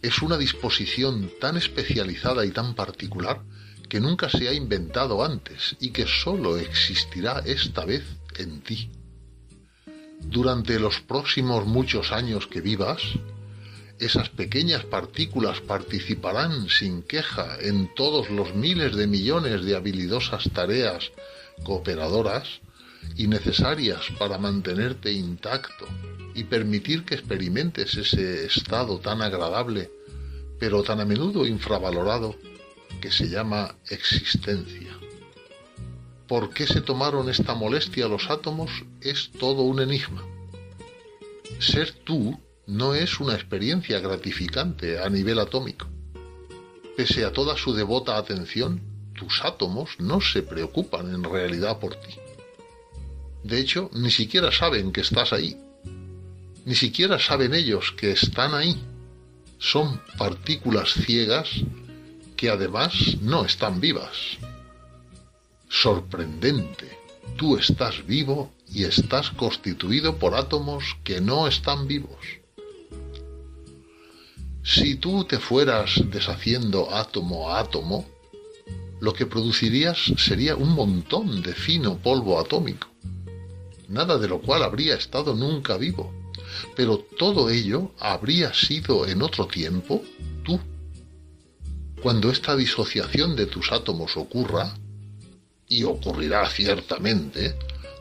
[0.00, 3.42] Es una disposición tan especializada y tan particular
[3.90, 8.04] que nunca se ha inventado antes y que sólo existirá esta vez
[8.38, 8.90] en ti.
[10.24, 13.02] Durante los próximos muchos años que vivas,
[13.98, 21.12] esas pequeñas partículas participarán sin queja en todos los miles de millones de habilidosas tareas
[21.62, 22.60] cooperadoras
[23.16, 25.86] y necesarias para mantenerte intacto
[26.34, 29.90] y permitir que experimentes ese estado tan agradable,
[30.58, 32.36] pero tan a menudo infravalorado,
[33.00, 35.01] que se llama existencia.
[36.26, 38.70] ¿Por qué se tomaron esta molestia los átomos?
[39.00, 40.22] Es todo un enigma.
[41.58, 45.86] Ser tú no es una experiencia gratificante a nivel atómico.
[46.96, 48.80] Pese a toda su devota atención,
[49.14, 52.16] tus átomos no se preocupan en realidad por ti.
[53.42, 55.56] De hecho, ni siquiera saben que estás ahí.
[56.64, 58.80] Ni siquiera saben ellos que están ahí.
[59.58, 61.48] Son partículas ciegas
[62.36, 64.38] que además no están vivas.
[65.72, 66.98] Sorprendente.
[67.36, 72.20] Tú estás vivo y estás constituido por átomos que no están vivos.
[74.62, 78.06] Si tú te fueras deshaciendo átomo a átomo,
[79.00, 82.92] lo que producirías sería un montón de fino polvo atómico
[83.92, 86.12] nada de lo cual habría estado nunca vivo.
[86.74, 90.02] Pero todo ello habría sido en otro tiempo
[90.44, 90.58] tú.
[92.02, 94.74] Cuando esta disociación de tus átomos ocurra,
[95.72, 97.56] y ocurrirá ciertamente,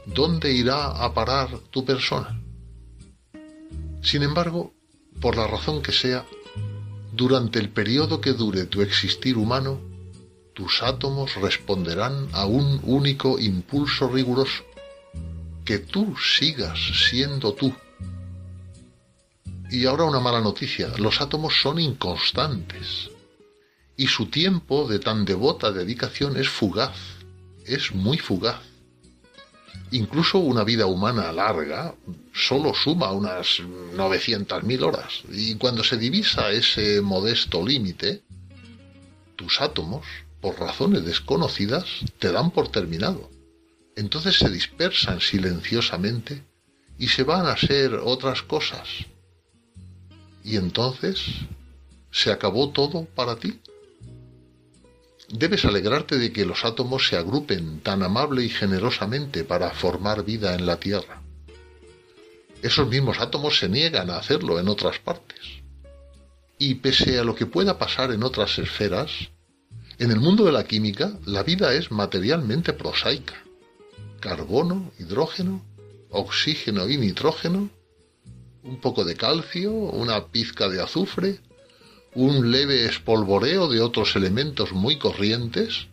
[0.05, 2.37] ¿dónde irá a parar tu persona?
[4.01, 4.73] Sin embargo,
[5.21, 6.25] por la razón que sea,
[7.13, 9.79] durante el periodo que dure tu existir humano,
[10.53, 14.63] tus átomos responderán a un único impulso riguroso,
[15.63, 16.77] que tú sigas
[17.09, 17.73] siendo tú.
[19.69, 23.09] Y ahora una mala noticia, los átomos son inconstantes
[23.95, 27.20] y su tiempo de tan devota dedicación es fugaz,
[27.73, 28.61] es muy fugaz.
[29.91, 31.93] Incluso una vida humana larga
[32.33, 38.21] solo suma unas 900.000 horas y cuando se divisa ese modesto límite,
[39.35, 40.05] tus átomos,
[40.39, 41.85] por razones desconocidas,
[42.19, 43.29] te dan por terminado
[43.95, 46.43] entonces se dispersan silenciosamente
[46.97, 48.87] y se van a ser otras cosas.
[50.43, 51.21] Y entonces,
[52.11, 53.59] ¿se acabó todo para ti?
[55.33, 60.55] Debes alegrarte de que los átomos se agrupen tan amable y generosamente para formar vida
[60.55, 61.21] en la Tierra.
[62.61, 65.39] Esos mismos átomos se niegan a hacerlo en otras partes.
[66.59, 69.09] Y pese a lo que pueda pasar en otras esferas,
[69.97, 73.41] en el mundo de la química la vida es materialmente prosaica.
[74.19, 75.63] Carbono, hidrógeno,
[76.09, 77.69] oxígeno y nitrógeno,
[78.63, 81.39] un poco de calcio, una pizca de azufre,
[82.13, 85.87] un leve espolvoreo de otros elementos muy corrientes,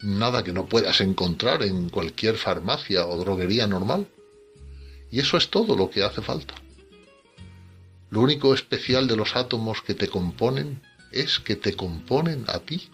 [0.00, 4.06] nada que no puedas encontrar en cualquier farmacia o droguería normal.
[5.10, 6.54] Y eso es todo lo que hace falta.
[8.10, 12.88] Lo único especial de los átomos que te componen es que te componen a ti.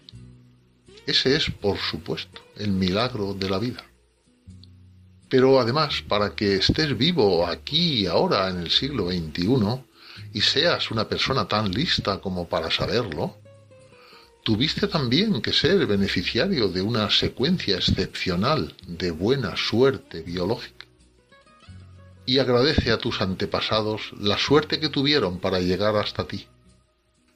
[1.07, 3.85] Ese es, por supuesto, el milagro de la vida.
[5.29, 9.90] Pero además, para que estés vivo aquí y ahora en el siglo XXI
[10.33, 13.37] y seas una persona tan lista como para saberlo,
[14.43, 20.87] tuviste también que ser beneficiario de una secuencia excepcional de buena suerte biológica
[22.27, 26.47] y agradece a tus antepasados la suerte que tuvieron para llegar hasta ti.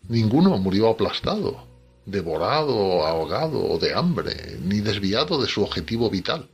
[0.09, 1.67] Ninguno murió aplastado,
[2.07, 6.49] devorado, ahogado o de hambre, ni desviado de su objetivo vital,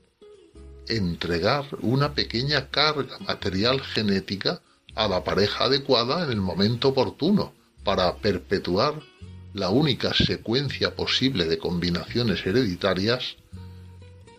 [0.89, 4.63] entregar una pequeña carga material genética
[4.95, 7.53] a la pareja adecuada en el momento oportuno
[7.85, 9.01] para perpetuar
[9.53, 13.37] la única secuencia posible de combinaciones hereditarias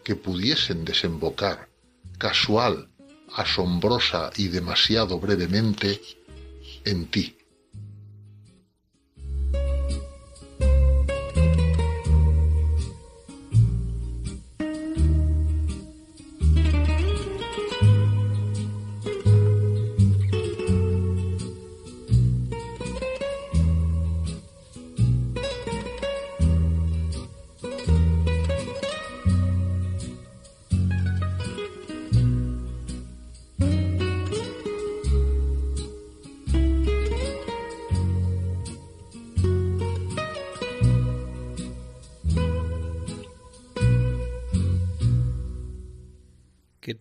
[0.04, 1.70] que pudiesen desembocar
[2.18, 2.90] casual
[3.36, 6.02] asombrosa y demasiado brevemente
[6.86, 7.38] en ti.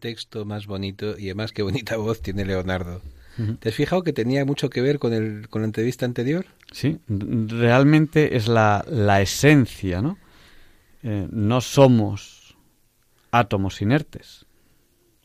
[0.00, 3.02] Texto más bonito y además qué bonita voz tiene Leonardo.
[3.60, 6.44] ¿Te has fijado que tenía mucho que ver con, el, con la entrevista anterior?
[6.72, 10.18] Sí, realmente es la, la esencia, ¿no?
[11.02, 12.54] Eh, no somos
[13.30, 14.44] átomos inertes,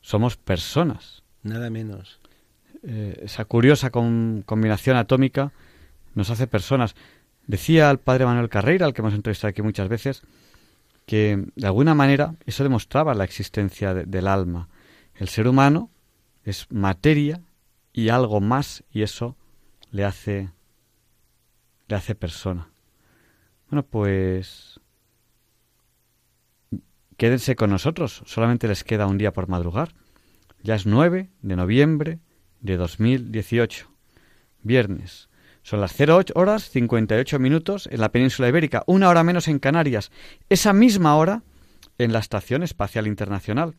[0.00, 1.24] somos personas.
[1.42, 2.20] Nada menos.
[2.82, 5.52] Eh, esa curiosa combinación atómica
[6.14, 6.94] nos hace personas.
[7.46, 10.22] Decía el padre Manuel Carreira, al que hemos entrevistado aquí muchas veces,
[11.06, 14.68] que de alguna manera eso demostraba la existencia del alma.
[15.14, 15.90] El ser humano
[16.44, 17.40] es materia
[17.92, 19.36] y algo más y eso
[19.90, 20.50] le hace
[21.88, 22.68] le hace persona.
[23.70, 24.80] Bueno, pues
[27.16, 29.94] quédense con nosotros, solamente les queda un día por madrugar.
[30.62, 32.18] Ya es 9 de noviembre
[32.60, 33.88] de 2018,
[34.62, 35.28] viernes.
[35.66, 40.12] Son las 08 horas 58 minutos en la península ibérica, una hora menos en Canarias,
[40.48, 41.42] esa misma hora
[41.98, 43.74] en la Estación Espacial Internacional.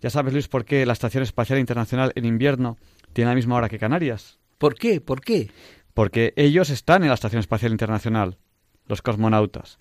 [0.00, 2.78] Ya sabes, Luis, por qué la Estación Espacial Internacional en invierno
[3.12, 4.38] tiene la misma hora que Canarias.
[4.56, 5.00] ¿Por qué?
[5.00, 5.50] ¿Por qué?
[5.94, 8.38] Porque ellos están en la Estación Espacial Internacional,
[8.86, 9.80] los cosmonautas.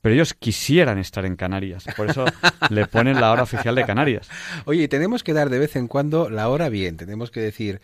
[0.00, 1.86] Pero ellos quisieran estar en Canarias.
[1.96, 2.24] Por eso
[2.70, 4.30] le ponen la hora oficial de Canarias.
[4.64, 6.96] Oye, tenemos que dar de vez en cuando la hora bien.
[6.96, 7.80] Tenemos que decir,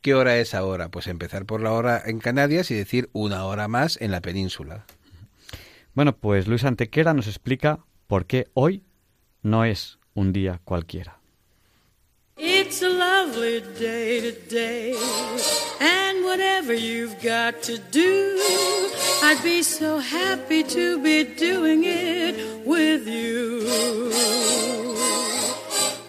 [0.00, 0.88] ¿Qué hora es ahora?
[0.88, 4.86] Pues empezar por la hora en Canarias y decir una hora más en la península.
[5.92, 8.82] Bueno, pues Luis Antequera nos explica por qué hoy
[9.42, 11.20] no es un día cualquiera.
[12.38, 14.96] It's a lovely day today,
[15.78, 18.38] and whatever you've got to do,
[19.22, 24.79] I'd be so happy to be doing it with you.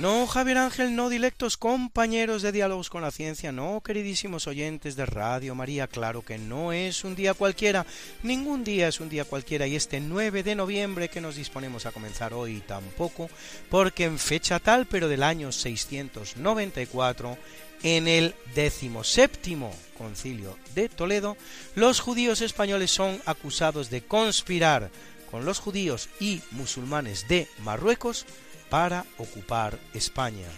[0.00, 5.04] No, Javier Ángel, no, dilectos compañeros de Diálogos con la Ciencia, no, queridísimos oyentes de
[5.06, 7.84] Radio María, claro que no es un día cualquiera,
[8.22, 11.90] ningún día es un día cualquiera y este 9 de noviembre que nos disponemos a
[11.90, 13.28] comenzar hoy tampoco,
[13.70, 17.36] porque en fecha tal, pero del año 694,
[17.82, 21.36] En el decimoséptimo concilio de Toledo,
[21.74, 24.90] los judíos españoles son acusados de conspirar
[25.30, 28.26] con los judíos y musulmanes de Marruecos
[28.70, 30.48] para ocupar España.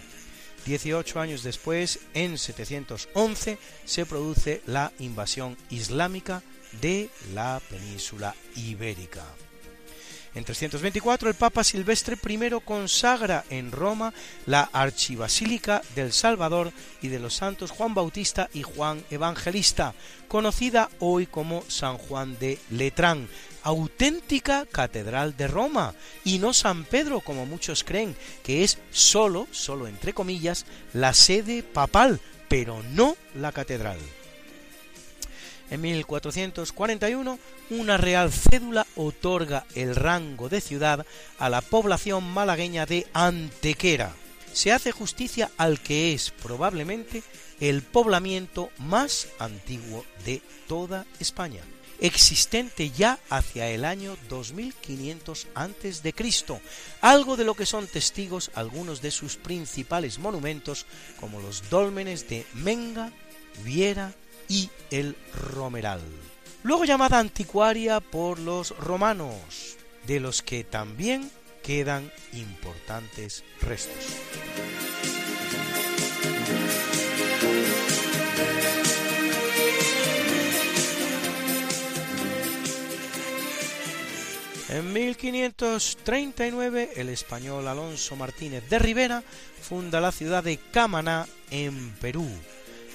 [0.65, 6.43] Dieciocho años después, en 711, se produce la invasión islámica
[6.81, 9.25] de la península ibérica.
[10.33, 14.13] En 324 el Papa Silvestre I consagra en Roma
[14.45, 19.93] la archibasílica del Salvador y de los santos Juan Bautista y Juan Evangelista,
[20.29, 23.27] conocida hoy como San Juan de Letrán,
[23.63, 25.93] auténtica catedral de Roma,
[26.23, 31.63] y no San Pedro como muchos creen, que es solo, solo entre comillas, la sede
[31.63, 33.97] papal, pero no la catedral.
[35.69, 37.39] En 1441,
[37.69, 41.05] una real cédula otorga el rango de ciudad
[41.39, 44.13] a la población malagueña de Antequera.
[44.51, 47.23] Se hace justicia al que es probablemente
[47.61, 51.61] el poblamiento más antiguo de toda España,
[52.01, 56.61] existente ya hacia el año 2500 a.C.,
[56.99, 60.85] algo de lo que son testigos algunos de sus principales monumentos
[61.19, 63.11] como los dólmenes de Menga,
[63.63, 64.13] Viera
[64.49, 66.01] y el Romeral.
[66.63, 71.31] Luego llamada anticuaria por los romanos, de los que también
[71.63, 74.05] quedan importantes restos.
[84.71, 89.21] En 1539 el español Alonso Martínez de Rivera
[89.61, 92.29] funda la ciudad de Camaná en Perú,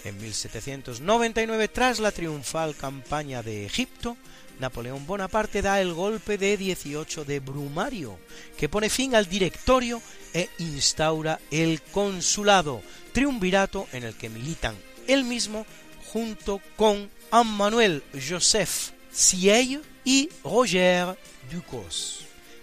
[0.03, 4.17] en 1799, tras la triunfal campaña de Egipto,
[4.59, 8.19] Napoleón Bonaparte da el golpe de 18 de Brumario,
[8.57, 10.01] que pone fin al directorio
[10.33, 12.81] e instaura el consulado,
[13.13, 14.75] triunvirato en el que militan
[15.07, 15.67] él mismo
[16.11, 21.19] junto con Emmanuel Joseph Siey y Roger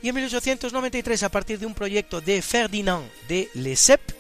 [0.01, 4.15] Y en 1893, a partir de un proyecto de Ferdinand de Lesseps,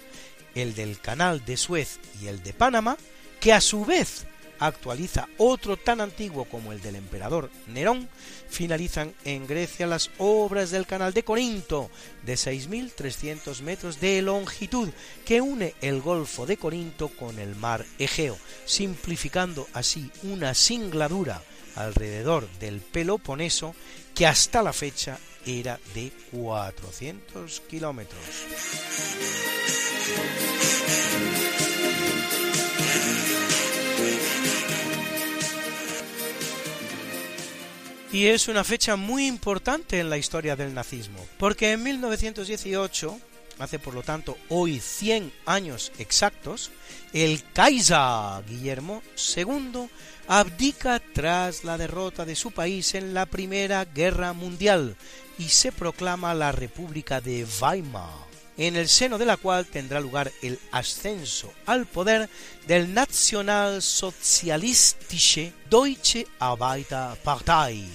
[0.55, 2.97] el del Canal de Suez y el de Panamá,
[3.39, 4.25] que a su vez
[4.59, 8.07] actualiza otro tan antiguo como el del emperador Nerón,
[8.49, 11.89] finalizan en Grecia las obras del canal de Corinto,
[12.25, 14.89] de 6.300 metros de longitud,
[15.25, 21.41] que une el Golfo de Corinto con el mar Egeo, simplificando así una singladura
[21.75, 23.75] alrededor del Peloponeso
[24.13, 28.19] que hasta la fecha era de 400 kilómetros.
[38.13, 43.19] y es una fecha muy importante en la historia del nazismo, porque en 1918,
[43.57, 46.69] hace por lo tanto hoy 100 años exactos,
[47.11, 49.01] el Kaiser Guillermo
[49.35, 49.89] II
[50.27, 54.95] abdica tras la derrota de su país en la Primera Guerra Mundial
[55.37, 58.23] y se proclama la República de Weimar
[58.57, 62.29] en el seno de la cual tendrá lugar el ascenso al poder
[62.67, 67.89] del Nationalsozialistische Deutsche Arbeiterpartei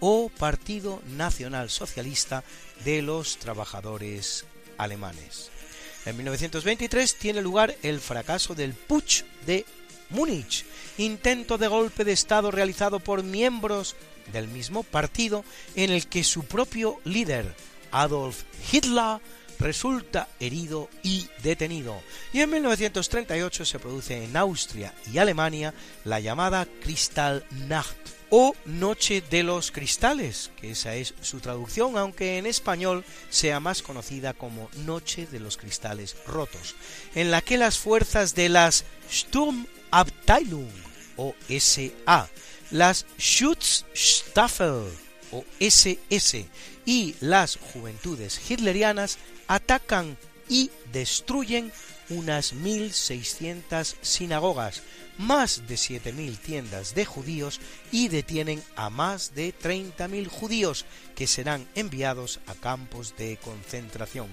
[0.00, 2.44] o Partido Nacional Socialista
[2.84, 4.44] de los Trabajadores
[4.78, 5.50] Alemanes.
[6.06, 9.66] En 1923 tiene lugar el fracaso del Putsch de
[10.10, 10.64] Múnich,
[10.96, 13.96] intento de golpe de Estado realizado por miembros
[14.32, 15.44] del mismo partido
[15.74, 17.54] en el que su propio líder,
[17.90, 18.42] Adolf
[18.72, 19.20] Hitler,
[19.58, 22.00] resulta herido y detenido.
[22.32, 29.42] Y en 1938 se produce en Austria y Alemania la llamada Kristallnacht, o Noche de
[29.42, 35.26] los Cristales, que esa es su traducción, aunque en español sea más conocida como Noche
[35.26, 36.74] de los Cristales Rotos,
[37.14, 38.84] en la que las fuerzas de las
[39.88, 40.70] Sturmabteilung
[41.16, 42.28] o SA,
[42.70, 44.84] las Schutzstaffel
[45.32, 46.46] o SS
[46.84, 50.16] y las Juventudes Hitlerianas atacan
[50.48, 51.72] y destruyen
[52.10, 54.82] unas 1.600 sinagogas,
[55.18, 57.60] más de 7.000 tiendas de judíos
[57.90, 64.28] y detienen a más de 30.000 judíos que serán enviados a campos de concentración.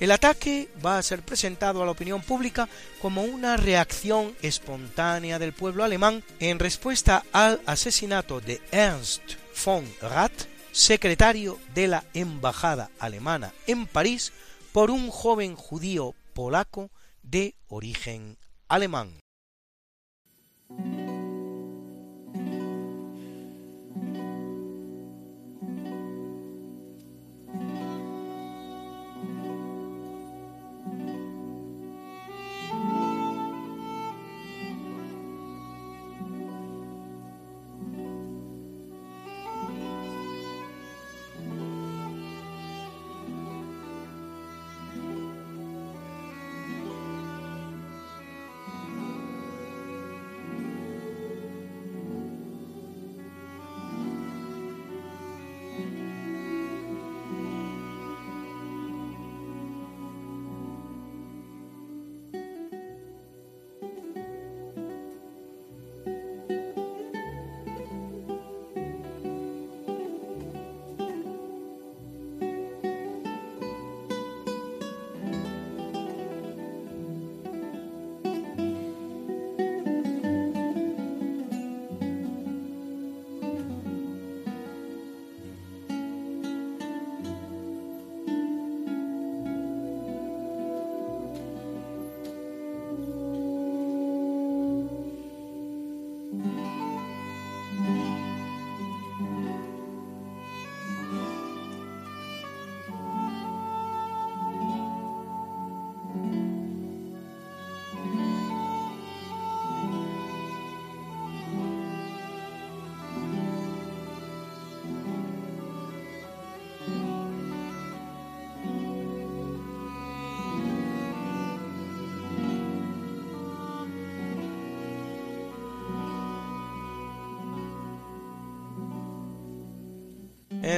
[0.00, 2.68] El ataque va a ser presentado a la opinión pública
[3.02, 9.22] como una reacción espontánea del pueblo alemán en respuesta al asesinato de Ernst
[9.64, 14.32] von Rath, secretario de la Embajada alemana en París,
[14.72, 16.90] por un joven judío polaco
[17.24, 18.36] de origen
[18.68, 19.18] alemán.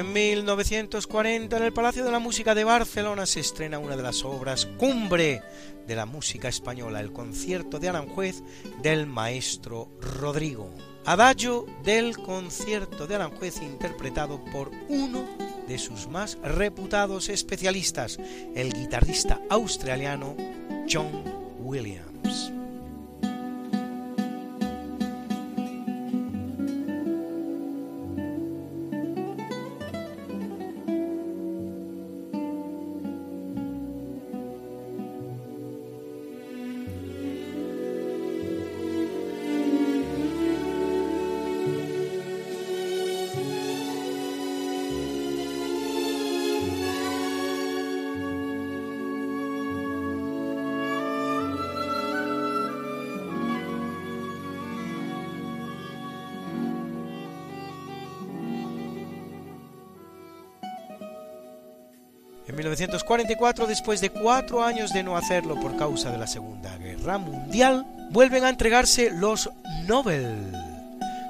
[0.00, 4.24] En 1940, en el Palacio de la Música de Barcelona, se estrena una de las
[4.24, 5.42] obras cumbre
[5.86, 8.42] de la música española, el concierto de Aranjuez
[8.80, 10.70] del maestro Rodrigo.
[11.04, 15.26] Adagio del concierto de Aranjuez interpretado por uno
[15.68, 18.18] de sus más reputados especialistas,
[18.54, 20.34] el guitarrista australiano
[20.90, 21.24] John
[21.58, 22.09] Williams.
[62.80, 67.86] 1944, después de cuatro años de no hacerlo por causa de la Segunda Guerra Mundial,
[68.10, 69.50] vuelven a entregarse los
[69.86, 70.50] Nobel.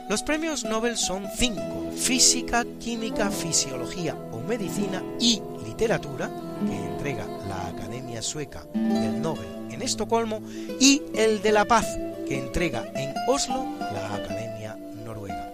[0.08, 6.30] Los premios Nobel son cinco, física, química, fisiología o medicina y literatura,
[6.64, 10.40] que entrega la Academia Sueca del Nobel en Estocolmo,
[10.78, 11.98] y el de la Paz,
[12.28, 15.50] que entrega en Oslo la Academia Noruega.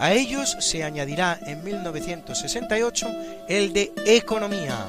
[0.00, 3.08] A ellos se añadirá en 1968
[3.48, 4.88] el de Economía.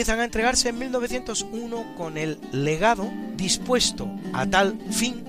[0.00, 5.22] Empiezan a entregarse en 1901 con el legado dispuesto a tal fin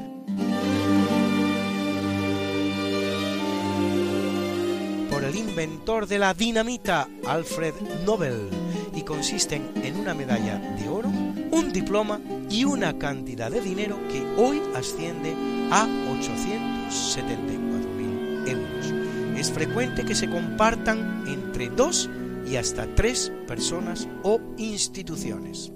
[5.09, 7.73] por el inventor de la dinamita, Alfred
[8.05, 8.47] Nobel,
[8.95, 14.25] y consisten en una medalla de oro, un diploma y una cantidad de dinero que
[14.37, 15.35] hoy asciende
[15.69, 18.93] a 874.000 euros.
[19.37, 22.09] Es frecuente que se compartan entre dos
[22.51, 25.71] y hasta tres personas o instituciones.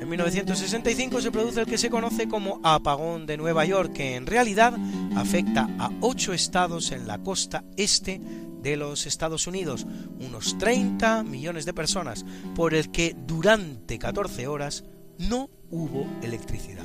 [0.00, 4.26] En 1965 se produce el que se conoce como apagón de Nueva York, que en
[4.26, 4.74] realidad
[5.16, 8.20] afecta a ocho estados en la costa este
[8.62, 9.88] de los Estados Unidos,
[10.20, 12.24] unos 30 millones de personas,
[12.54, 14.84] por el que durante 14 horas
[15.28, 16.84] no hubo electricidad.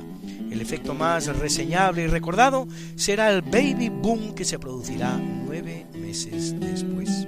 [0.50, 2.66] El efecto más reseñable y recordado
[2.96, 7.26] será el baby boom que se producirá nueve meses después.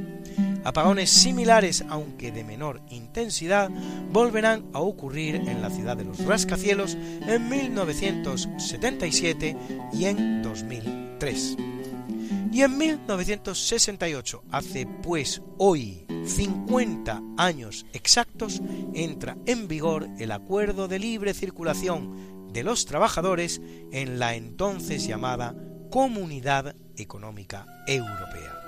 [0.63, 3.71] Apagones similares, aunque de menor intensidad,
[4.13, 9.57] volverán a ocurrir en la ciudad de los rascacielos en 1977
[9.93, 11.57] y en 2003.
[12.53, 18.61] Y en 1968, hace pues hoy 50 años exactos,
[18.93, 23.61] entra en vigor el Acuerdo de Libre Circulación de los Trabajadores
[23.93, 25.55] en la entonces llamada
[25.91, 28.61] Comunidad Económica Europea.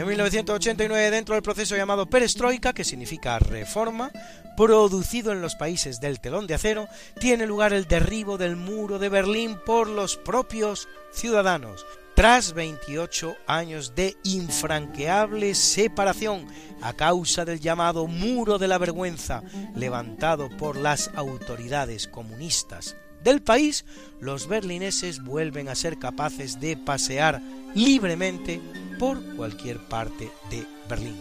[0.00, 4.10] En 1989, dentro del proceso llamado Perestroika, que significa reforma,
[4.56, 9.10] producido en los países del telón de acero, tiene lugar el derribo del muro de
[9.10, 11.84] Berlín por los propios ciudadanos.
[12.14, 16.46] Tras 28 años de infranqueable separación
[16.80, 19.42] a causa del llamado muro de la vergüenza
[19.76, 23.84] levantado por las autoridades comunistas del país,
[24.18, 27.42] los berlineses vuelven a ser capaces de pasear
[27.74, 28.62] libremente
[29.00, 31.18] por cualquier parte de Berlín.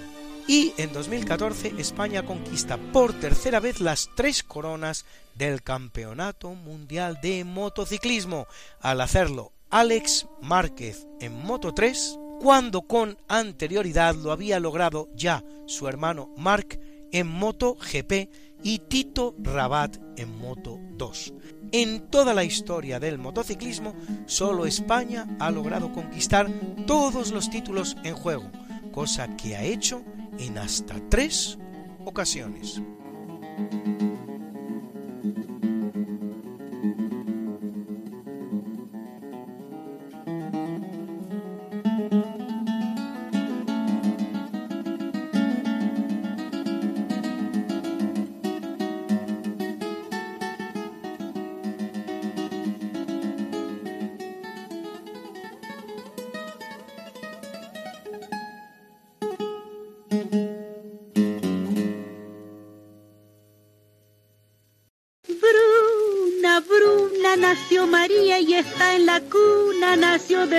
[0.47, 7.45] Y en 2014 España conquista por tercera vez las tres coronas del Campeonato Mundial de
[7.45, 8.47] Motociclismo,
[8.81, 15.88] al hacerlo Alex Márquez en Moto 3, cuando con anterioridad lo había logrado ya su
[15.88, 16.80] hermano Marc
[17.14, 18.30] en Moto GP
[18.64, 21.34] y Tito Rabat en Moto 2.
[21.72, 23.94] En toda la historia del motociclismo,
[24.26, 26.49] solo España ha logrado conquistar
[26.88, 28.52] todos los títulos en juego,
[28.91, 30.03] cosa que ha hecho
[30.40, 31.57] en hasta tres
[32.06, 32.81] ocasiones.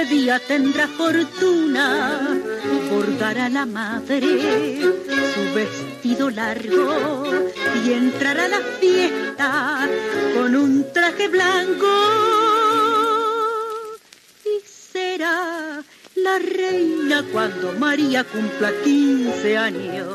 [0.05, 2.39] Día, tendrá fortuna.
[2.91, 4.81] Bordará la madre
[5.35, 7.25] su vestido largo
[7.85, 9.89] y entrará a la fiesta
[10.35, 11.87] con un traje blanco.
[14.45, 15.83] Y será
[16.15, 20.09] la reina cuando María cumpla 15 años.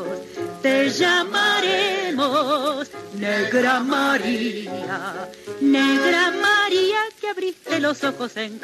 [0.62, 5.30] Te llamaremos Negra María,
[5.60, 6.98] Negra María
[7.68, 8.60] que los ojos en.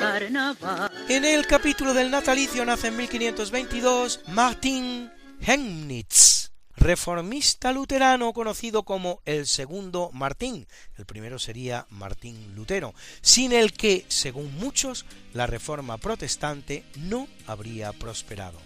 [1.09, 5.11] En el capítulo del natalicio nace en 1522 Martin
[5.41, 10.67] Hemnitz, reformista luterano conocido como el segundo Martín.
[10.97, 17.93] El primero sería Martín Lutero, sin el que, según muchos, la reforma protestante no habría
[17.93, 18.61] prosperado.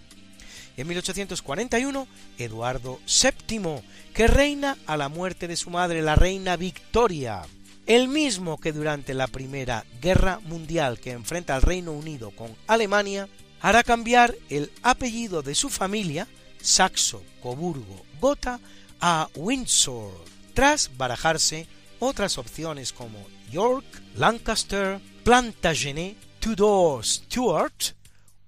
[0.76, 2.06] Y en 1841,
[2.36, 3.82] Eduardo VII,
[4.12, 7.42] que reina a la muerte de su madre, la reina Victoria,
[7.86, 13.28] el mismo que durante la Primera Guerra Mundial que enfrenta al Reino Unido con Alemania,
[13.60, 16.26] hará cambiar el apellido de su familia,
[16.60, 18.60] Saxo, Coburgo, Gotha,
[19.00, 20.12] a Windsor,
[20.54, 21.66] tras barajarse
[21.98, 23.18] otras opciones como
[23.50, 23.84] York,
[24.16, 27.94] Lancaster, Plantagenet, Tudor Stuart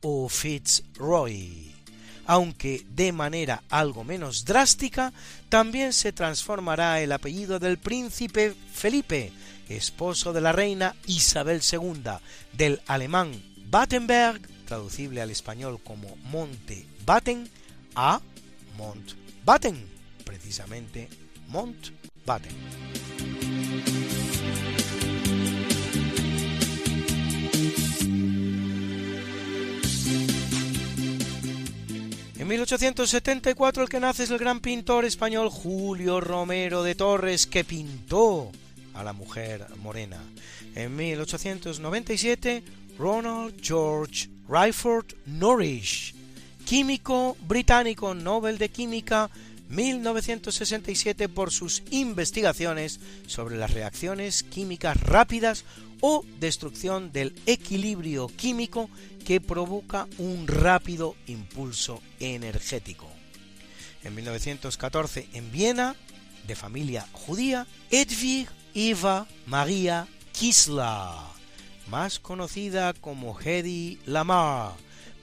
[0.00, 1.67] o Fitzroy
[2.28, 5.14] aunque de manera algo menos drástica,
[5.48, 9.32] también se transformará el apellido del príncipe Felipe,
[9.70, 12.02] esposo de la reina Isabel II,
[12.52, 13.32] del alemán
[13.70, 17.48] Battenberg, traducible al español como Monte Batten,
[17.94, 18.20] a
[18.76, 19.86] Mont-Batten,
[20.24, 21.08] precisamente
[21.48, 24.17] Mont-Batten.
[32.48, 37.62] En 1874 el que nace es el gran pintor español Julio Romero de Torres, que
[37.62, 38.50] pintó
[38.94, 40.16] a la mujer morena.
[40.74, 42.62] En 1897
[42.98, 46.14] Ronald George Rayford Norris,
[46.64, 49.28] químico británico Nobel de Química
[49.68, 55.66] 1967 por sus investigaciones sobre las reacciones químicas rápidas
[56.00, 58.88] o destrucción del equilibrio químico
[59.28, 63.06] que provoca un rápido impulso energético.
[64.02, 65.96] En 1914, en Viena,
[66.46, 71.12] de familia judía, Edwig Eva Maria Kisler,
[71.88, 74.72] más conocida como Hedy Lamar,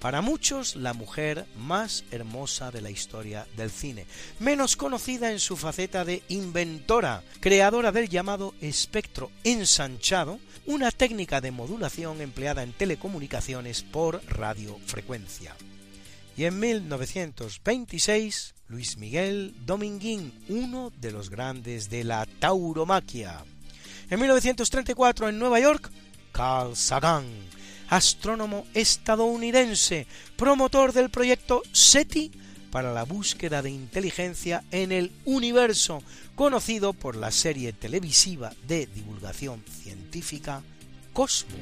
[0.06, 4.06] para muchos la mujer más hermosa de la historia del cine,
[4.38, 10.38] menos conocida en su faceta de inventora, creadora del llamado espectro ensanchado,
[10.68, 15.56] una técnica de modulación empleada en telecomunicaciones por radiofrecuencia.
[16.38, 23.44] Y en 1926, Luis Miguel Dominguín, uno de los grandes de la tauromaquia.
[24.12, 25.90] En 1934, en Nueva York,
[26.32, 27.26] Carl Sagan,
[27.90, 32.32] astrónomo estadounidense, promotor del proyecto SETI
[32.72, 36.04] para la búsqueda de inteligencia en el universo,
[36.36, 40.62] conocido por la serie televisiva de divulgación científica
[41.14, 41.54] Cosmos.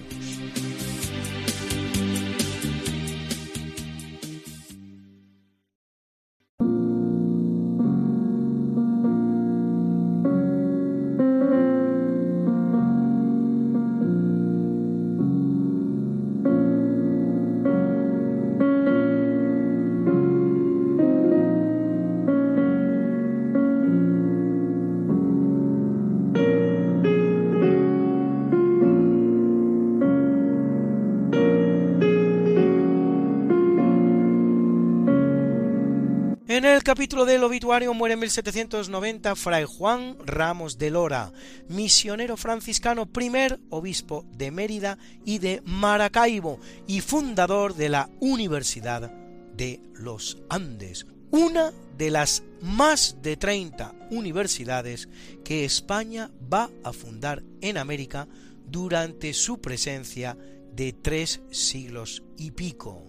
[36.84, 41.32] Capítulo del obituario muere en 1790 Fray Juan Ramos de Lora,
[41.70, 49.12] misionero franciscano, primer obispo de Mérida y de Maracaibo y fundador de la Universidad
[49.56, 55.08] de los Andes, una de las más de 30 universidades
[55.44, 58.28] que España va a fundar en América
[58.68, 60.38] durante su presencia
[60.76, 63.06] de tres siglos y pico.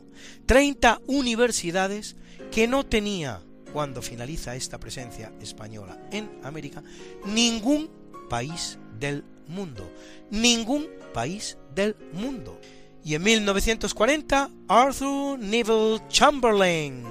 [0.47, 2.17] 30 universidades
[2.51, 3.41] que no tenía,
[3.75, 6.81] cuando finaliza esta presencia española en América,
[7.27, 7.91] ningún
[8.31, 9.91] país del mundo.
[10.31, 12.61] Ningún país del mundo.
[13.05, 17.03] Y en 1940, Arthur Neville Chamberlain,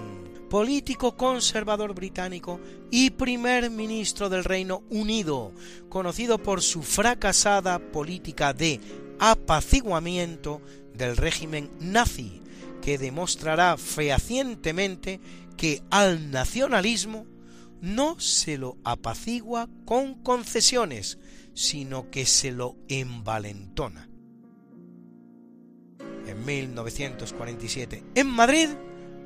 [0.50, 5.52] político conservador británico y primer ministro del Reino Unido,
[5.90, 8.80] conocido por su fracasada política de
[9.20, 10.62] apaciguamiento
[10.94, 12.42] del régimen nazi,
[12.82, 15.20] que demostrará fehacientemente
[15.58, 17.26] que al nacionalismo
[17.82, 21.20] no se lo apacigua con concesiones,
[21.54, 24.10] sino que se lo envalentona.
[26.26, 28.70] En 1947, en Madrid,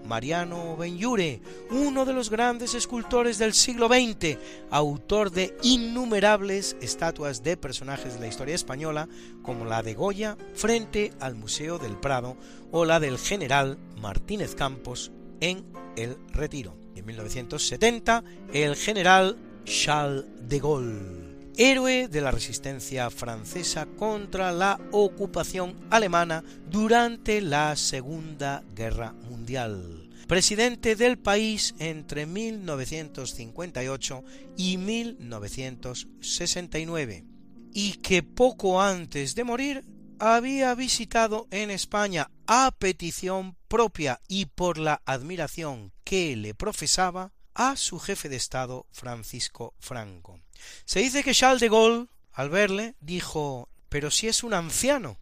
[0.08, 4.38] Mariano Benlliure, uno de los grandes escultores del siglo XX,
[4.72, 9.08] autor de innumerables estatuas de personajes de la historia española,
[9.44, 12.38] como la de Goya frente al Museo del Prado
[12.72, 15.66] o la del general Martínez Campos en
[15.96, 16.78] El Retiro.
[16.96, 18.24] En 1970,
[18.54, 21.28] el general Charles de Gaulle
[21.58, 30.12] héroe de la resistencia francesa contra la ocupación alemana durante la Segunda Guerra Mundial.
[30.28, 34.24] Presidente del país entre 1958
[34.56, 37.26] y 1969,
[37.74, 39.84] y que poco antes de morir
[40.20, 47.76] había visitado en España a petición propia y por la admiración que le profesaba a
[47.76, 50.40] su jefe de Estado Francisco Franco.
[50.86, 55.18] Se dice que Charles de Gaulle, al verle, dijo pero si es un anciano.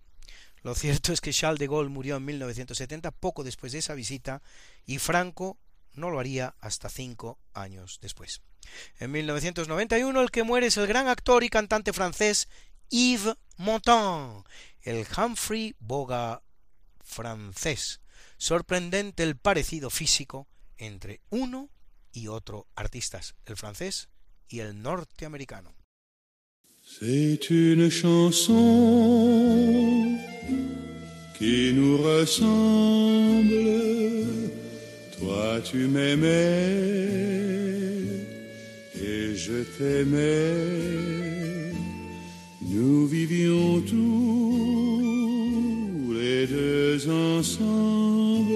[0.64, 4.42] Lo cierto es que Charles de Gaulle murió en 1970, poco después de esa visita,
[4.86, 5.58] y Franco
[5.94, 8.42] no lo haría hasta cinco años después.
[9.00, 12.50] En 1991 el que muere es el gran actor y cantante francés
[12.90, 14.44] Yves Montand,
[14.86, 16.42] el Humphrey Bogart
[17.04, 18.00] francés.
[18.38, 20.48] Sorprendente el parecido físico
[20.78, 21.70] entre uno
[22.14, 24.10] y otro artistas, el francés
[24.48, 25.74] y el norteamericano.
[26.84, 28.54] C'est une chanson
[31.36, 33.56] qui nous ressemble.
[35.18, 36.28] Toi tu m'aimais
[38.94, 40.86] et je t'aimais.
[42.62, 44.45] Nous vivions tous
[46.48, 48.54] deux ensemble.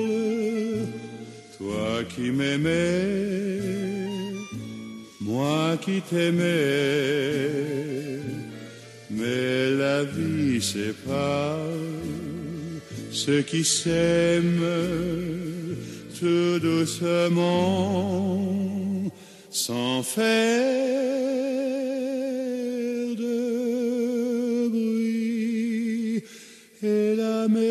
[1.57, 3.79] Toi qui m'aimais
[5.29, 7.49] moi qui t'aimais,
[9.11, 11.59] mais la vie sépare
[13.11, 14.65] ceux qui s'aiment
[16.19, 18.41] tout doucement,
[19.51, 20.25] sans faire
[23.23, 24.18] de
[26.81, 27.65] et la mer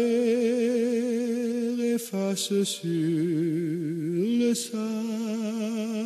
[1.94, 5.98] efface sur le sable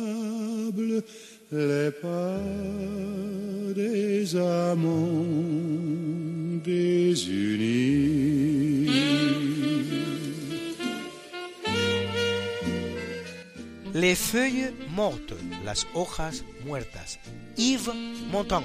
[1.51, 2.39] les pas
[3.75, 5.25] des amants
[6.63, 8.03] désunis.
[13.93, 17.19] Les feuilles mortes, las hojas muertas.
[17.57, 17.91] Yves
[18.31, 18.63] Montand.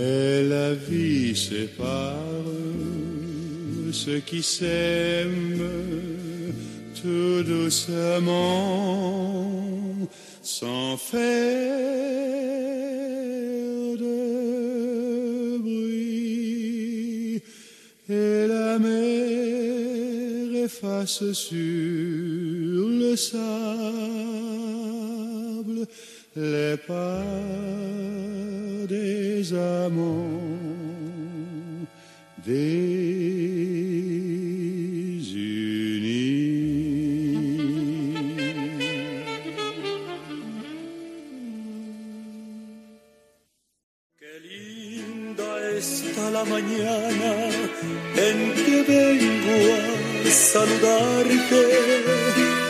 [0.00, 2.16] Mais la vie sépare
[3.92, 5.60] ceux qui s'aiment
[7.02, 8.40] tout doucement,
[10.42, 11.20] sans faire
[14.04, 17.42] de bruit,
[18.08, 23.40] et la mer efface sur le sable
[26.40, 27.22] les pas
[28.88, 30.40] des amants
[44.18, 47.32] Qué linda está la mañana
[48.16, 49.58] en que vengo
[50.26, 52.49] a saludarte.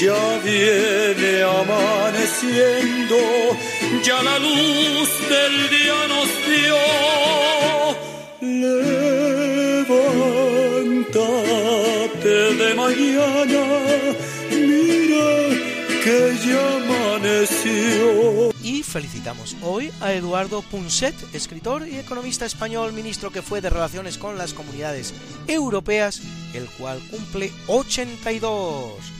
[0.00, 3.18] Ya viene amaneciendo,
[4.02, 6.78] ya la luz del día nos dio.
[9.90, 13.64] Levántate de mañana,
[14.50, 15.28] mira
[16.02, 18.54] que ya amaneció.
[18.62, 24.16] Y felicitamos hoy a Eduardo Punset, escritor y economista español, ministro que fue de Relaciones
[24.16, 25.12] con las Comunidades
[25.46, 26.22] Europeas,
[26.54, 29.19] el cual cumple 82.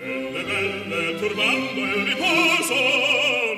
[0.00, 2.74] Delle belle turbando il riposo,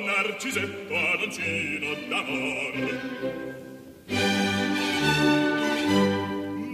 [0.04, 2.74] narcisetto adoncino d'amor.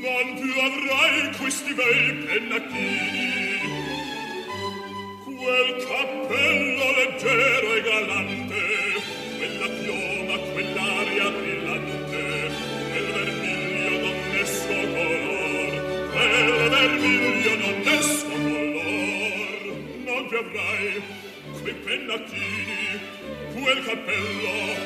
[0.05, 3.61] Non più avrai questi bei pennacchini,
[5.37, 8.63] quel cappello leggero e galante,
[9.37, 12.51] quella pioma, quell'aria brillante,
[12.89, 15.71] quel vermiglio donnesco color,
[16.11, 18.28] quel vermiglio donnesco color.
[20.29, 21.03] Vi avrai
[21.63, 23.01] quei pennacchini,
[23.55, 24.77] quel cappello,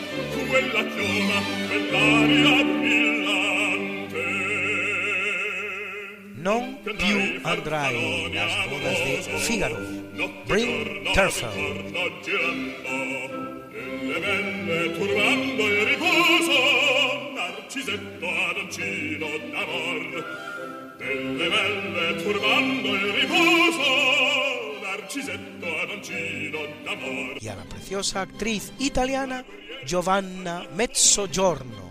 [0.48, 4.24] quella chioma, quell'aria brillante.
[6.34, 9.76] Non più andrai las bodas de Figaro.
[10.46, 11.90] Bring Turfel.
[13.72, 16.58] Delle belle turbando il riposo,
[17.34, 20.24] narcisetto adoncino d'amor.
[20.98, 24.61] Delle belle turbando il riposo.
[27.40, 29.44] Y a la preciosa actriz italiana
[29.84, 31.90] Giovanna Mezzogiorno,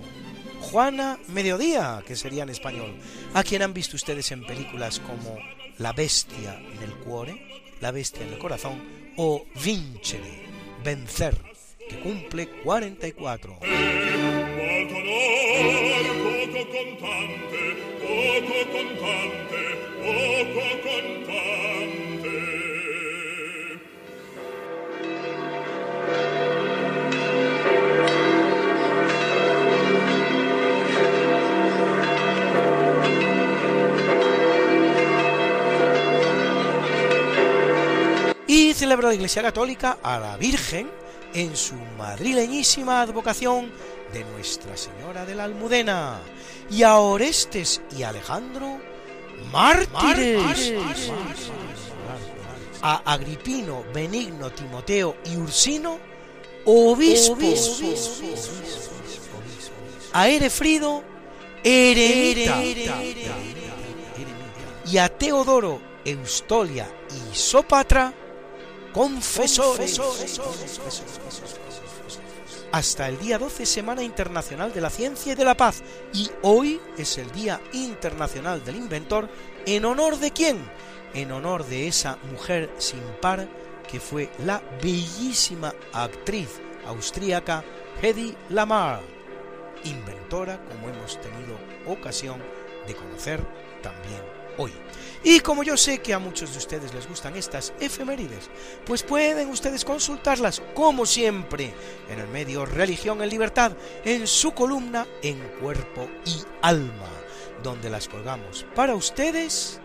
[0.61, 2.95] Juana Mediodía, que sería en español,
[3.33, 5.37] a quien han visto ustedes en películas como
[5.77, 7.35] La bestia nel cuore,
[7.81, 8.81] La bestia en el corazón
[9.17, 10.45] o Vincere,
[10.83, 11.35] vencer,
[11.89, 13.59] que cumple 44.
[38.81, 40.89] Celebra la Iglesia Católica a la Virgen
[41.35, 43.71] en su madrileñísima advocación
[44.11, 46.19] de Nuestra Señora de la Almudena.
[46.67, 48.79] Y a Orestes y Alejandro
[49.51, 50.73] mártires,
[52.81, 55.99] a Agripino, Benigno, Timoteo y Ursino
[56.65, 57.83] obispos,
[60.11, 61.03] a Erefrido
[61.63, 62.59] eremita.
[64.87, 68.15] Y a Teodoro, Eustolia y Sópatra
[68.93, 69.99] confesores.
[72.71, 75.83] Hasta el día 12, Semana Internacional de la Ciencia y de la Paz.
[76.13, 79.29] Y hoy es el Día Internacional del Inventor.
[79.65, 80.57] ¿En honor de quién?
[81.13, 83.47] En honor de esa mujer sin par
[83.89, 87.63] que fue la bellísima actriz austríaca
[88.01, 89.01] Hedy Lamar,
[89.83, 92.41] inventora como hemos tenido ocasión
[92.87, 93.45] de conocer
[93.83, 94.21] también
[94.57, 94.71] hoy.
[95.23, 98.49] Y como yo sé que a muchos de ustedes les gustan estas efemérides,
[98.85, 101.73] pues pueden ustedes consultarlas, como siempre,
[102.09, 103.73] en el medio Religión en Libertad,
[104.03, 107.09] en su columna En Cuerpo y Alma,
[107.61, 109.79] donde las colgamos para ustedes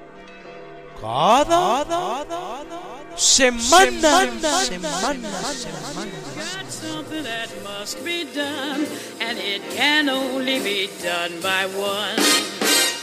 [1.01, 1.85] cada
[3.17, 4.25] semana,
[4.61, 5.31] semana, semana.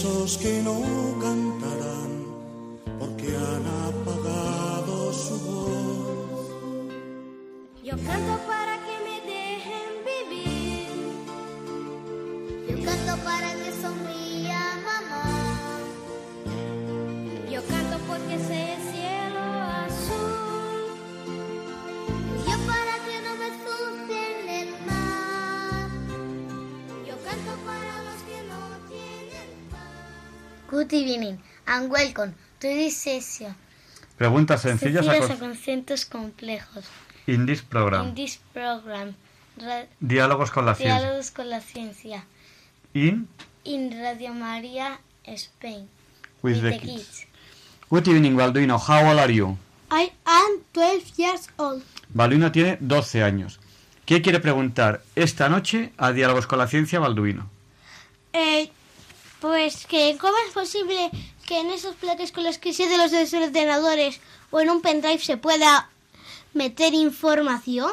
[0.00, 0.80] Esos que no
[1.20, 2.10] cantarán,
[2.98, 6.40] porque han apagado su voz.
[30.90, 33.54] Good evening and welcome to this session.
[34.18, 36.84] Preguntas sencillas a Sencillas a con- conceptos complejos.
[37.26, 38.08] in this program.
[38.08, 39.14] In this program,
[39.56, 40.98] ra- Diálogos con la ciencia.
[41.00, 42.24] Diálogos con la ciencia.
[42.94, 43.28] In
[43.64, 45.88] In Radio María, Spain.
[46.42, 47.26] with the kids.
[47.88, 48.78] Good evening, Balduino.
[48.78, 49.56] How old are you?
[49.90, 51.82] I am 12 years old.
[52.12, 53.60] Balduino tiene 12 años.
[54.06, 57.48] ¿Qué quiere preguntar esta noche a Diálogos con la Ciencia, Balduino?
[58.32, 58.70] Eh,
[59.40, 61.10] pues que cómo es posible
[61.46, 65.18] que en esos plaques con los que se de los ordenadores o en un pendrive
[65.18, 65.88] se pueda
[66.54, 67.90] meter información.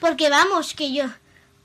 [0.00, 1.04] Porque vamos, que yo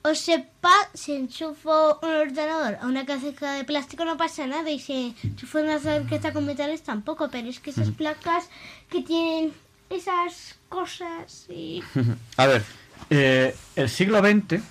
[0.02, 4.78] os sepa, si enchufo un ordenador a una caja de plástico no pasa nada y
[4.78, 8.48] si enchufo una que está con metales tampoco, pero es que esas placas
[8.88, 9.52] que tienen
[9.90, 11.82] esas cosas y...
[12.36, 12.62] A ver,
[13.10, 14.62] eh, el siglo XX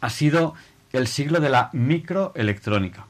[0.00, 0.54] ha sido
[0.92, 3.06] el siglo de la microelectrónica.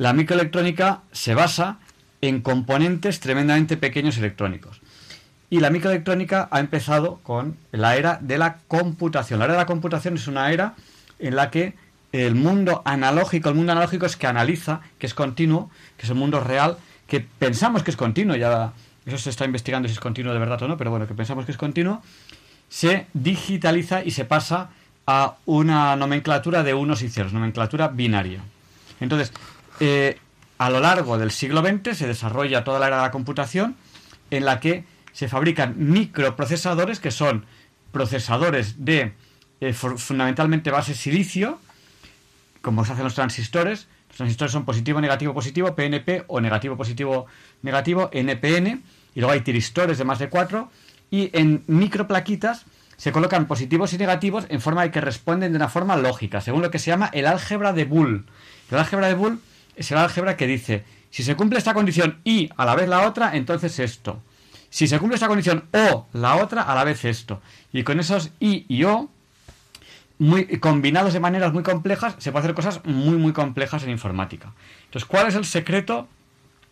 [0.00, 1.76] La microelectrónica se basa
[2.22, 4.80] en componentes tremendamente pequeños electrónicos.
[5.50, 9.40] Y la microelectrónica ha empezado con la era de la computación.
[9.40, 10.74] La era de la computación es una era
[11.18, 11.74] en la que
[12.12, 16.16] el mundo analógico, el mundo analógico es que analiza, que es continuo, que es el
[16.16, 18.72] mundo real, que pensamos que es continuo, ya
[19.04, 21.44] eso se está investigando si es continuo de verdad o no, pero bueno, que pensamos
[21.44, 22.00] que es continuo,
[22.70, 24.70] se digitaliza y se pasa
[25.06, 28.40] a una nomenclatura de unos y ceros, nomenclatura binaria.
[28.98, 29.32] Entonces,
[29.80, 30.18] eh,
[30.58, 33.76] a lo largo del siglo XX se desarrolla toda la era de la computación
[34.30, 37.46] en la que se fabrican microprocesadores que son
[37.92, 39.12] procesadores de
[39.60, 41.58] eh, fu- fundamentalmente base silicio,
[42.62, 43.88] como se hacen los transistores.
[44.08, 47.26] Los transistores son positivo, negativo, positivo, PNP o negativo, positivo,
[47.62, 48.82] negativo, NPN.
[49.14, 50.70] Y luego hay tiristores de más de cuatro.
[51.10, 52.64] Y en microplaquitas
[52.96, 56.62] se colocan positivos y negativos en forma de que responden de una forma lógica, según
[56.62, 58.22] lo que se llama el álgebra de Boole.
[58.70, 59.38] El álgebra de Boole
[59.80, 63.08] es el álgebra que dice, si se cumple esta condición y a la vez la
[63.08, 64.22] otra, entonces esto.
[64.68, 67.40] Si se cumple esta condición o la otra, a la vez esto.
[67.72, 69.08] Y con esos y y o,
[70.18, 74.52] muy, combinados de maneras muy complejas, se puede hacer cosas muy, muy complejas en informática.
[74.84, 76.08] Entonces, ¿cuál es el secreto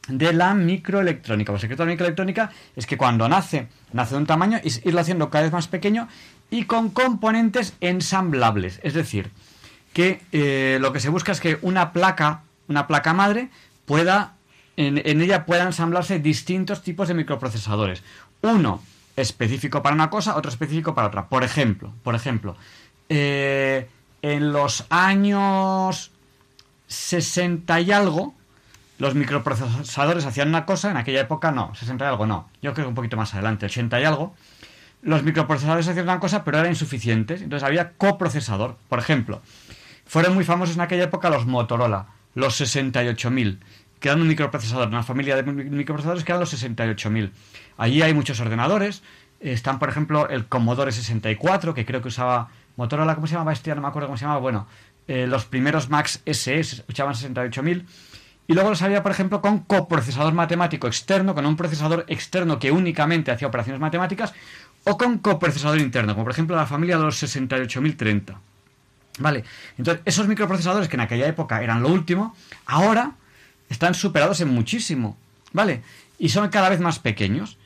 [0.08, 1.52] de la microelectrónica?
[1.52, 4.68] Pues el secreto de la microelectrónica es que cuando nace, nace de un tamaño y
[4.86, 6.08] irlo haciendo cada vez más pequeño
[6.50, 8.80] y con componentes ensamblables.
[8.82, 9.30] Es decir,
[9.94, 13.50] que eh, lo que se busca es que una placa, una placa madre,
[13.86, 14.34] pueda,
[14.76, 18.02] en, ella puedan ensamblarse distintos tipos de microprocesadores.
[18.42, 18.82] Uno
[19.16, 21.28] específico para una cosa, otro específico para otra.
[21.28, 22.56] Por ejemplo, por ejemplo,
[23.08, 23.88] eh,
[24.22, 26.12] en los años
[26.88, 28.34] 60 y algo,
[28.98, 32.86] los microprocesadores hacían una cosa, en aquella época no, 60 y algo no, yo creo
[32.86, 34.34] que un poquito más adelante, 80 y algo,
[35.02, 39.40] los microprocesadores hacían una cosa pero eran insuficientes, entonces había coprocesador, por ejemplo,
[40.04, 42.06] fueron muy famosos en aquella época los Motorola,
[42.38, 43.58] los 68000,
[44.00, 47.32] que eran un microprocesador, una familia de mi- microprocesadores que eran los 68000.
[47.76, 49.02] Allí hay muchos ordenadores,
[49.40, 53.74] están por ejemplo el Commodore 64, que creo que usaba Motorola, ¿cómo se llamaba este?
[53.74, 54.66] No me acuerdo cómo se llamaba, bueno,
[55.08, 57.86] eh, los primeros Max SS usaban 68000.
[58.46, 62.70] Y luego los había, por ejemplo, con coprocesador matemático externo, con un procesador externo que
[62.72, 64.32] únicamente hacía operaciones matemáticas,
[64.84, 68.40] o con coprocesador interno, como por ejemplo la familia de los 68030.
[69.18, 69.44] Vale,
[69.76, 72.36] entonces esos microprocesadores que en aquella época eran lo último,
[72.66, 73.12] ahora
[73.68, 75.16] están superados en muchísimo,
[75.52, 75.82] ¿vale?
[76.18, 77.58] Y son cada vez más pequeños.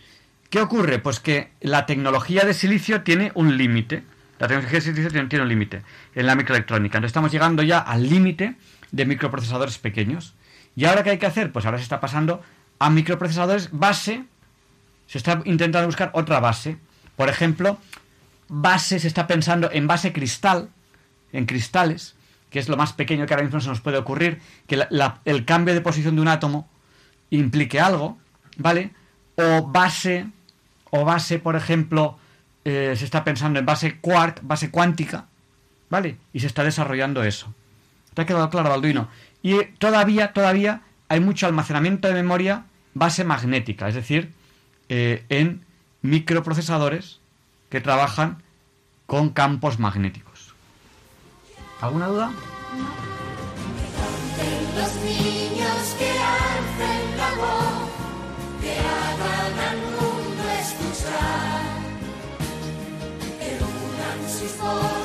[0.50, 0.98] ¿Qué ocurre?
[0.98, 4.02] Pues que la tecnología de silicio tiene un límite.
[4.38, 5.82] La tecnología de silicio tiene, tiene un límite
[6.14, 6.98] en la microelectrónica.
[6.98, 8.56] Entonces estamos llegando ya al límite
[8.90, 10.34] de microprocesadores pequeños.
[10.76, 11.52] ¿Y ahora qué hay que hacer?
[11.52, 12.42] Pues ahora se está pasando
[12.78, 14.24] a microprocesadores base.
[15.06, 16.76] Se está intentando buscar otra base.
[17.16, 17.78] Por ejemplo,
[18.48, 20.68] base, se está pensando en base cristal,
[21.32, 22.14] en cristales,
[22.50, 24.86] que es lo más pequeño que ahora mismo se nos puede ocurrir, que
[25.24, 26.68] el cambio de posición de un átomo
[27.30, 28.18] implique algo,
[28.58, 28.90] ¿vale?
[29.36, 30.26] O base,
[30.90, 32.18] o base, por ejemplo,
[32.64, 35.26] eh, se está pensando en base quark, base cuántica,
[35.88, 36.16] ¿vale?
[36.32, 37.52] Y se está desarrollando eso.
[38.14, 39.08] ¿Te ha quedado claro, Balduino?
[39.42, 42.64] Y eh, todavía, todavía hay mucho almacenamiento de memoria
[42.94, 44.32] base magnética, es decir,
[44.88, 45.64] eh, en
[46.02, 47.20] microprocesadores
[47.70, 48.42] que trabajan
[49.06, 50.31] con campos magnéticos.
[51.82, 52.32] ¿Alguna duda?
[54.76, 57.90] Los niños que alcen la voz,
[58.60, 61.62] que hagan al mundo escuchar,
[63.40, 65.01] que unan sus voces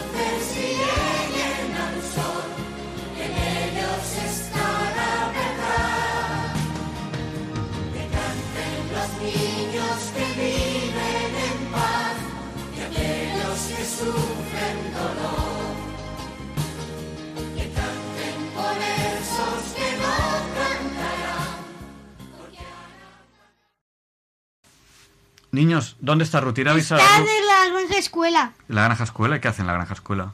[25.51, 26.59] Niños, ¿dónde está Ruth?
[26.59, 28.53] ¿Ir a en la granja escuela.
[28.67, 29.41] ¿La granja escuela?
[29.41, 30.33] ¿Qué hacen en la granja escuela?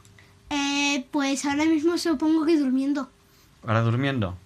[0.50, 3.08] Eh, pues ahora mismo supongo que durmiendo.
[3.66, 4.36] ¿Ahora durmiendo?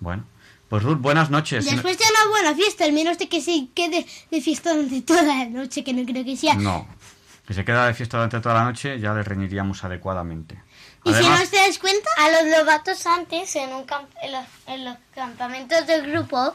[0.00, 0.24] Bueno.
[0.68, 1.64] Pues Ruth, buenas noches.
[1.64, 5.22] Después de una buena fiesta, al menos de que se quede de fiesta durante toda
[5.22, 6.54] la noche, que no creo que sea.
[6.54, 6.86] No.
[7.46, 10.60] Que se queda de fiesta durante toda la noche, ya le reñiríamos adecuadamente.
[11.06, 12.08] ¿Y si no os dais cuenta?
[12.18, 16.54] A los lobatos antes, en, un camp- en, los, en los campamentos del grupo,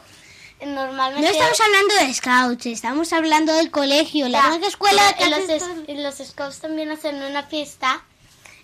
[0.64, 1.26] normalmente...
[1.26, 5.02] No estamos hablando de scouts, estamos hablando del colegio, la granja escuela.
[5.18, 8.02] en los, es- en los scouts también hacen una fiesta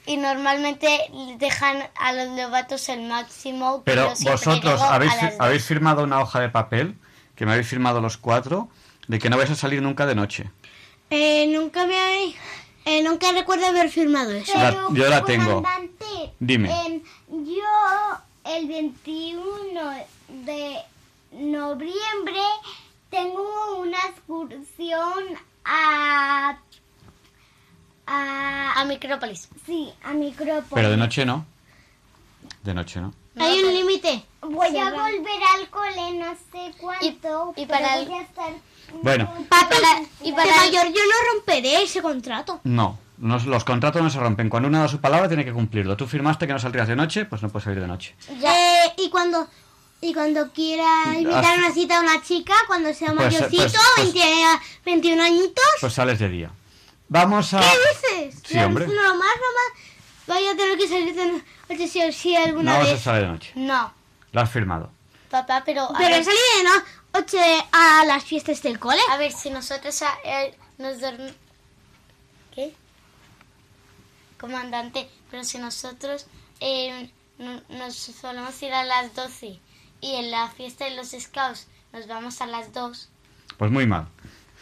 [0.07, 3.83] y normalmente dejan a los lobatos el máximo.
[3.85, 6.97] pero vosotros habéis, habéis firmado una hoja de papel,
[7.37, 8.69] que me habéis firmado los cuatro,
[9.07, 10.51] de que no vais a salir nunca de noche.
[11.11, 12.37] Eh, nunca me hay-
[12.89, 14.53] eh, nunca recuerdo haber firmado eso.
[14.55, 15.63] La- yo la tengo.
[16.41, 16.71] Dime.
[16.87, 17.65] em, yo
[18.45, 19.81] el 21
[20.29, 20.79] de
[21.33, 22.41] noviembre
[23.11, 25.25] tengo una excursión
[25.65, 26.59] a...
[28.11, 29.49] A, a Micrópolis.
[29.67, 30.69] Sí, a Micrópolis.
[30.73, 31.45] Pero de noche no.
[32.63, 33.13] De noche no.
[33.39, 34.25] Hay un límite.
[34.41, 35.03] Voy a va.
[35.03, 38.53] volver al cole no sé cuánto, y pero para el- voy a estar...
[39.03, 39.33] Bueno,
[40.23, 42.61] y de para- mayor yo no romperé ese contrato.
[42.65, 42.99] no.
[43.19, 44.49] no- los contratos no se rompen.
[44.49, 45.97] Cuando uno da su palabra tiene que cumplirlo.
[45.97, 48.15] Tú firmaste que no saldrías de noche, pues no puedes salir de noche.
[48.29, 49.49] Eh, y cuando
[50.01, 50.87] y cuando quiera
[51.17, 55.23] invitar una cita a una chica, cuando sea Pues, eh, mayorcito, pues- pues- 20 21
[55.25, 55.65] añitos.
[55.81, 56.51] Pues sales de día.
[57.09, 57.61] Vamos a...
[57.61, 57.67] ¿Qué
[58.27, 58.43] dices?
[58.47, 58.87] Sí, hombre.
[58.87, 59.83] No, más, no más.
[60.29, 61.43] Vaya a tener que salir de
[61.87, 63.03] noche sí alguna No vas a vez.
[63.03, 63.53] salir de noche.
[63.57, 63.93] No,
[64.33, 64.91] Lo has firmado.
[65.31, 65.89] papá, pero...
[65.99, 66.85] Pero ver- he salido de noche
[67.73, 69.01] a las fiestas del cole.
[69.11, 71.35] A ver, si nosotros eh, nos dormimos...
[72.55, 72.75] ¿Qué?
[74.41, 76.27] Comandante, pero si nosotros
[76.61, 79.59] eh, no- nos solemos ir a las 12
[80.01, 83.09] y en la fiesta de los scouts nos vamos a las 2.
[83.57, 84.07] Pues muy mal.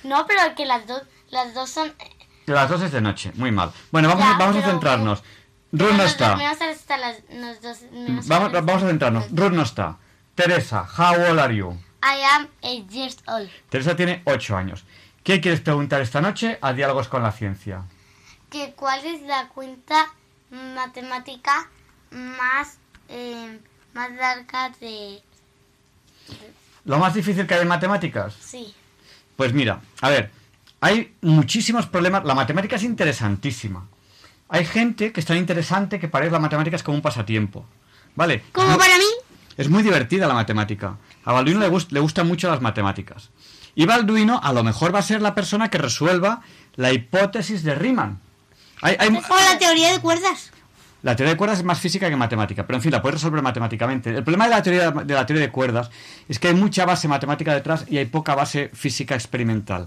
[0.04, 1.94] No, pero que las dos, las dos son...
[2.46, 3.32] De las dos es de noche.
[3.34, 3.72] Muy mal.
[3.90, 5.22] Bueno, vamos, Ya, vamos a centrarnos.
[5.72, 6.28] Ruth no está.
[6.30, 9.24] dormimos hasta las nos dos, menos Vamos, las- vamos a centrarnos.
[9.32, 9.98] Ruth no está.
[10.34, 11.76] Teresa, how old are you?
[12.06, 13.50] I am eight years old.
[13.68, 14.84] Teresa tiene 8 años.
[15.24, 17.82] ¿Qué quieres preguntar esta noche a Diálogos con la Ciencia?
[18.48, 20.14] Que ¿Cuál es la cuenta
[20.50, 21.68] matemática
[22.12, 22.78] más,
[23.08, 23.58] eh,
[23.92, 25.20] más larga de...
[26.84, 28.34] ¿Lo más difícil que hay en matemáticas?
[28.40, 28.72] Sí.
[29.34, 30.30] Pues mira, a ver,
[30.80, 32.24] hay muchísimos problemas.
[32.24, 33.88] La matemática es interesantísima.
[34.48, 37.66] Hay gente que es tan interesante que para ellos la matemática es como un pasatiempo.
[38.14, 38.44] ¿Vale?
[38.52, 39.04] Como para mí.
[39.56, 40.96] Es muy divertida la matemática.
[41.26, 43.28] A Balduino le, gust- le gustan mucho las matemáticas.
[43.74, 46.40] Y Balduino a lo mejor va a ser la persona que resuelva
[46.76, 48.18] la hipótesis de Riemann.
[48.80, 50.50] Hay- hay- O la teoría de cuerdas.
[51.02, 53.42] la teoría de cuerdas es más física que matemática, pero en fin, la puedes resolver
[53.42, 54.10] matemáticamente.
[54.10, 55.90] El problema de la teoría de la teoría de cuerdas
[56.28, 59.86] es que hay mucha base matemática detrás y hay poca base física experimental.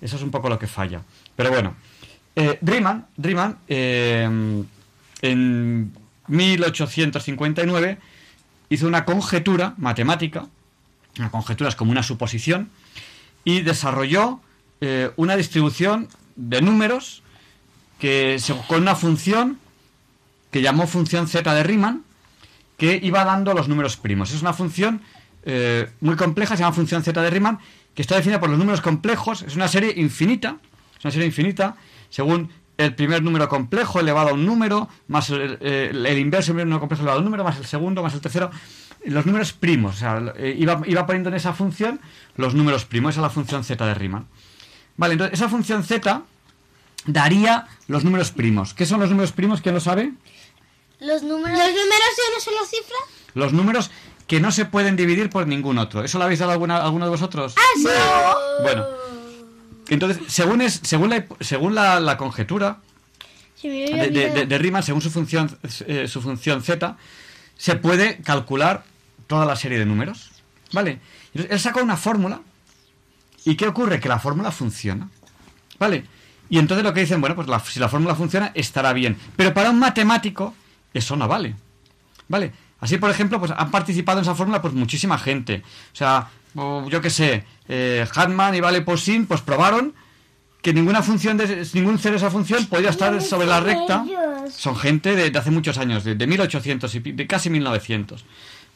[0.00, 1.02] Eso es un poco lo que falla.
[1.36, 1.74] Pero bueno,
[2.36, 4.22] eh, Riemann, Riemann eh,
[5.22, 5.92] en
[6.28, 7.98] 1859
[8.68, 10.46] hizo una conjetura matemática,
[11.18, 12.70] una conjetura es como una suposición,
[13.44, 14.40] y desarrolló
[14.80, 17.22] eh, una distribución de números
[17.98, 18.36] que
[18.68, 19.58] con una función
[20.50, 22.02] que llamó función z de Riemann,
[22.76, 24.32] que iba dando los números primos.
[24.32, 25.00] Es una función
[25.44, 27.58] eh, muy compleja, se llama función z de Riemann,
[27.94, 30.56] que está definida por los números complejos, es una serie infinita,
[30.98, 31.76] es una serie infinita,
[32.10, 36.56] según el primer número complejo elevado a un número, más el, el- el inverso del
[36.56, 38.50] primer número complejo elevado a un número, más el segundo, más el tercero,
[39.06, 42.00] los números primos, o sea, eh, iba, iba poniendo en esa función
[42.36, 44.26] los números primos, esa es la función z de Riemann.
[44.96, 46.22] Vale, entonces esa función z
[47.06, 48.74] daría los números primos.
[48.74, 49.60] ¿Qué son los números primos?
[49.60, 50.12] ¿Quién lo sabe?
[51.00, 51.58] Los números...
[51.58, 52.96] ¿Los números de una sola cifra?
[53.34, 53.90] Los números
[54.26, 56.02] que no se pueden dividir por ningún otro.
[56.02, 57.54] ¿Eso lo habéis dado alguna, alguno de vosotros?
[57.56, 57.88] ¡Ah, sí!
[58.62, 58.86] Bueno.
[59.88, 62.78] Entonces, según, es, según, la, según la, la conjetura
[63.62, 65.56] de Riemann, según su función,
[65.86, 66.96] eh, su función z,
[67.56, 68.84] se puede calcular
[69.26, 70.30] toda la serie de números.
[70.72, 70.98] ¿Vale?
[71.32, 72.40] Entonces, él sacó una fórmula.
[73.44, 74.00] ¿Y qué ocurre?
[74.00, 75.08] Que la fórmula funciona.
[75.78, 76.04] ¿Vale?
[76.48, 79.16] Y entonces lo que dicen, bueno, pues la- si la fórmula funciona, estará bien.
[79.36, 80.54] Pero para un matemático,
[80.94, 81.54] eso no vale.
[82.28, 82.52] ¿Vale?
[82.80, 85.62] Así, por ejemplo, pues han participado en esa fórmula pues muchísima gente.
[85.92, 89.94] O sea, yo qué sé, eh, Hartman y Vale Poisson, pues probaron
[90.62, 94.04] que ninguna función de ningún cero de esa función podía estar sobre la recta.
[94.50, 98.24] Son gente de, de hace muchos años, de, de 1800 y de casi 1900.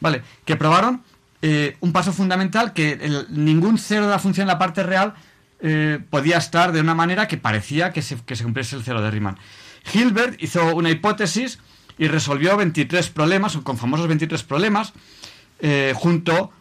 [0.01, 0.23] ¿Vale?
[0.43, 1.03] Que probaron
[1.41, 2.99] eh, un paso fundamental que
[3.29, 5.13] ningún cero de la función en la parte real
[5.61, 9.37] eh, podía estar de una manera que parecía que se, cumpliese el cero de Riemann.
[9.93, 11.59] Hilbert hizo una hipótesis
[11.97, 14.93] y resolvió 23 problemas, con famosos 23 problemas,
[15.59, 16.51] eh, junto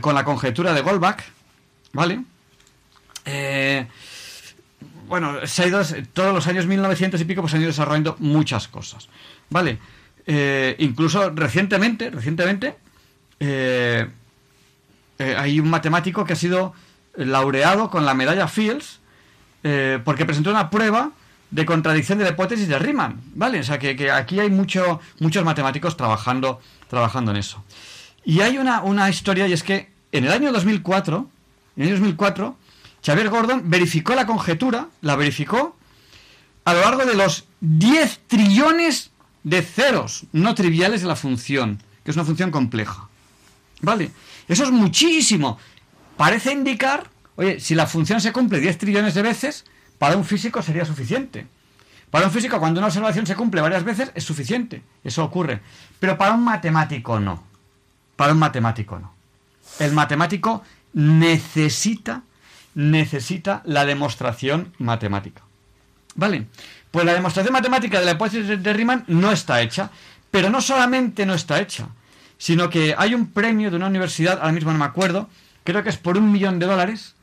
[0.00, 1.22] con la conjetura de Goldbach,
[1.92, 2.24] ¿vale?
[5.06, 5.80] Bueno, se ha ido,
[6.12, 9.08] todos los años 1900 y pico pues se han ido desarrollando muchas cosas,
[9.48, 9.78] ¿vale?
[10.26, 12.76] Eh, incluso recientemente, recientemente,
[13.38, 14.08] eh,
[15.18, 16.74] eh, hay un matemático que ha sido
[17.16, 19.00] laureado con la medalla Fields
[20.04, 21.10] porque presentó una prueba
[21.50, 23.60] de contradicción de la hipótesis de Riemann, ¿vale?
[23.60, 27.62] O sea, que, que aquí hay mucho, muchos matemáticos trabajando, trabajando en eso.
[28.24, 31.28] Y hay una, una historia, y es que en el año 2004,
[31.76, 32.56] en el año 2004,
[33.04, 35.76] Xavier Gordon verificó la conjetura, la verificó
[36.64, 39.09] a lo largo de los 10 trillones
[39.42, 43.08] de ceros no triviales de la función, que es una función compleja.
[43.80, 44.10] ¿Vale?
[44.48, 45.58] Eso es muchísimo.
[46.16, 49.64] Parece indicar, oye, si la función se cumple 10 trillones de veces,
[49.98, 51.46] para un físico sería suficiente.
[52.10, 54.82] Para un físico, cuando una observación se cumple varias veces, es suficiente.
[55.04, 55.60] Eso ocurre.
[56.00, 57.44] Pero para un matemático no.
[58.16, 59.14] Para un matemático no.
[59.78, 60.62] El matemático
[60.92, 62.22] necesita,
[62.74, 65.42] necesita la demostración matemática.
[66.16, 66.48] ¿Vale?
[66.90, 69.90] Pues la demostración matemática de la hipótesis de Riemann no está hecha.
[70.30, 71.88] Pero no solamente no está hecha,
[72.38, 75.28] sino que hay un premio de una universidad, ahora mismo no me acuerdo,
[75.64, 77.16] creo que es por un millón de dólares,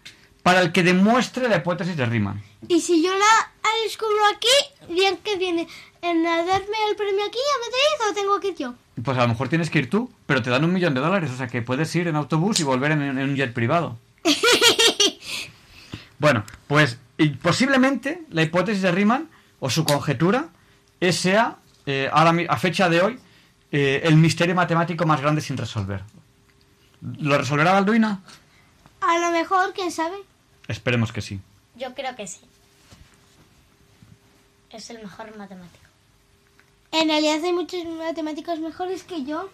[0.44, 2.44] para el que demuestre la hipótesis de Riemann.
[2.68, 3.52] Y si yo la
[3.85, 5.68] descubro aquí, bien que viene
[6.02, 8.73] en a darme el premio aquí a Madrid o tengo que ir yo.
[9.02, 11.31] Pues a lo mejor tienes que ir tú, pero te dan un millón de dólares,
[11.31, 13.98] o sea que puedes ir en autobús y volver en, en un jet privado.
[16.19, 20.49] Bueno, pues y posiblemente la hipótesis de Riemann o su conjetura
[20.99, 23.19] es sea, eh, ahora, a fecha de hoy,
[23.71, 26.03] eh, el misterio matemático más grande sin resolver.
[27.01, 28.21] ¿Lo resolverá Balduina?
[29.01, 30.17] A lo mejor, quién sabe.
[30.67, 31.39] Esperemos que sí.
[31.75, 32.41] Yo creo que sí.
[34.71, 35.85] Es el mejor matemático.
[36.91, 39.49] En realidad hay muchos matemáticos mejores que yo.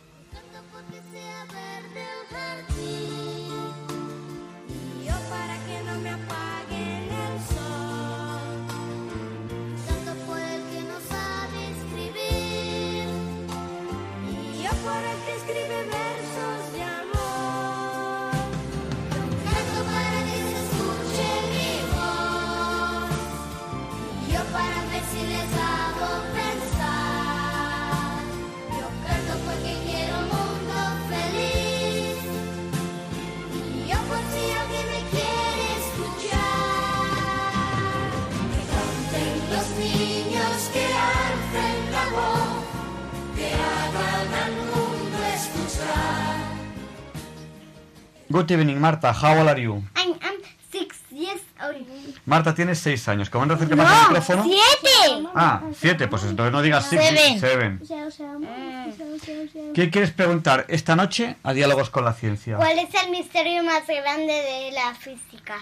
[48.29, 49.11] Good evening, Marta.
[49.13, 49.83] How old are you?
[49.95, 50.39] I'm, I'm
[50.71, 51.85] six years old.
[52.25, 53.29] Marta, tienes seis años.
[53.29, 54.43] ¿Cómo no acercas más el micrófono?
[54.43, 55.27] ¡Siete!
[55.35, 56.07] Ah, siete.
[56.07, 57.01] Pues entonces no digas six,
[57.39, 57.79] Seven.
[57.85, 59.73] seven.
[59.73, 62.55] ¿Qué quieres preguntar esta noche a Diálogos con la Ciencia?
[62.57, 65.57] ¿Cuál es el misterio más grande de la física?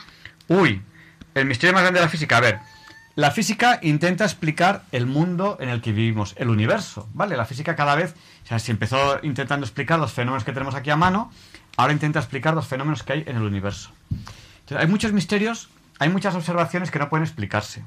[0.48, 0.82] Uy,
[1.36, 2.38] el misterio más grande de la física.
[2.38, 2.60] A ver,
[3.16, 7.36] la física intenta explicar el mundo en el que vivimos, el universo, ¿vale?
[7.36, 8.14] La física cada vez,
[8.44, 11.32] o sea, si empezó intentando explicar los fenómenos que tenemos aquí a mano,
[11.78, 13.92] ahora intenta explicar los fenómenos que hay en el universo.
[14.10, 15.70] Entonces, hay muchos misterios,
[16.00, 17.84] hay muchas observaciones que no pueden explicarse.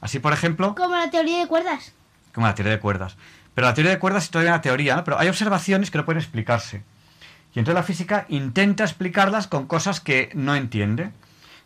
[0.00, 1.92] Así, por ejemplo, Como la teoría de cuerdas.
[2.34, 3.16] como la teoría de cuerdas.
[3.54, 5.04] Pero la teoría de cuerdas es todavía una teoría, ¿no?
[5.04, 6.82] Pero hay observaciones que no pueden explicarse.
[7.54, 11.10] Y entonces la física intenta explicarlas con cosas que no entiende.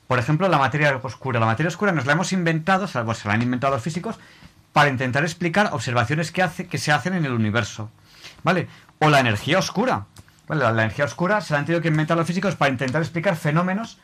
[0.09, 1.39] Por ejemplo, la materia oscura.
[1.41, 4.17] La materia oscura nos la hemos inventado, o sea, se la han inventado los físicos,
[4.73, 7.91] para intentar explicar observaciones que, hace, que se hacen en el universo.
[8.43, 8.69] ¿Vale?
[8.99, 10.07] O la energía oscura.
[10.49, 13.99] La, energía oscura se la han tenido que inventar los físicos para intentar explicar fenómenos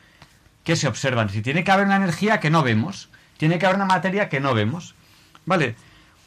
[0.65, 1.29] que se observan.
[1.29, 4.41] Si tiene que haber una energía que no vemos, tiene que haber una materia que
[4.41, 4.95] no vemos.
[5.47, 5.77] ¿Vale?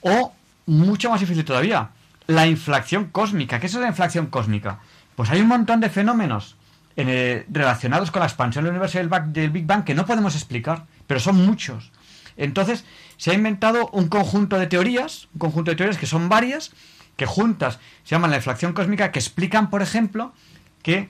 [0.02, 0.34] O,
[0.66, 1.90] mucho más difícil todavía,
[2.28, 3.60] la inflación cósmica.
[3.60, 4.80] ¿Qué es la inflación cósmica?
[5.16, 6.56] Pues hay un montón de fenómenos
[6.96, 10.36] en, eh, relacionados con la expansión del universo del, del Big Bang que no podemos
[10.36, 11.92] explicar, pero son muchos.
[12.38, 12.86] Entonces,
[13.18, 16.72] se ha inventado un conjunto de teorías, un conjunto de teorías que son varias,
[17.16, 20.34] que juntas se llaman la inflación cósmica, que explican, por ejemplo,
[20.82, 21.10] que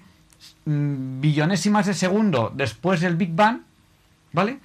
[0.65, 3.61] mm, billonésimas de segundo después del Big Bang,
[4.32, 4.60] ¿vale?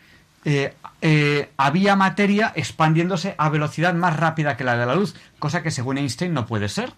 [0.45, 5.63] Eh, eh, había materia expandiéndose a velocidad más rápida que la de la luz, cosa
[5.63, 6.93] que según Einstein no puede ser.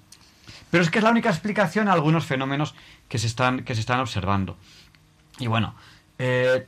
[0.70, 2.74] Pero es que es la única explicación a algunos fenómenos
[3.08, 4.56] que se están, que se están observando.
[5.38, 5.74] Y bueno,
[6.18, 6.66] eh,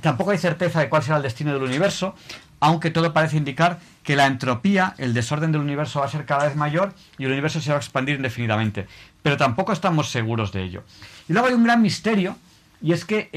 [0.00, 2.14] tampoco hay certeza de cuál será el destino del universo,
[2.60, 3.78] aunque todo parece indicar
[4.08, 7.32] que la entropía, el desorden del universo va a ser cada vez mayor y el
[7.32, 8.88] universo se va a expandir indefinidamente.
[9.20, 10.82] Pero tampoco estamos seguros de ello.
[11.28, 12.34] Y luego hay un gran misterio,
[12.80, 13.28] y es que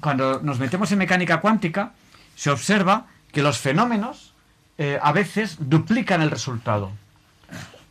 [0.00, 1.92] cuando nos metemos en mecánica cuántica,
[2.34, 4.34] se observa que los fenómenos
[4.76, 6.90] eh, a veces duplican el resultado.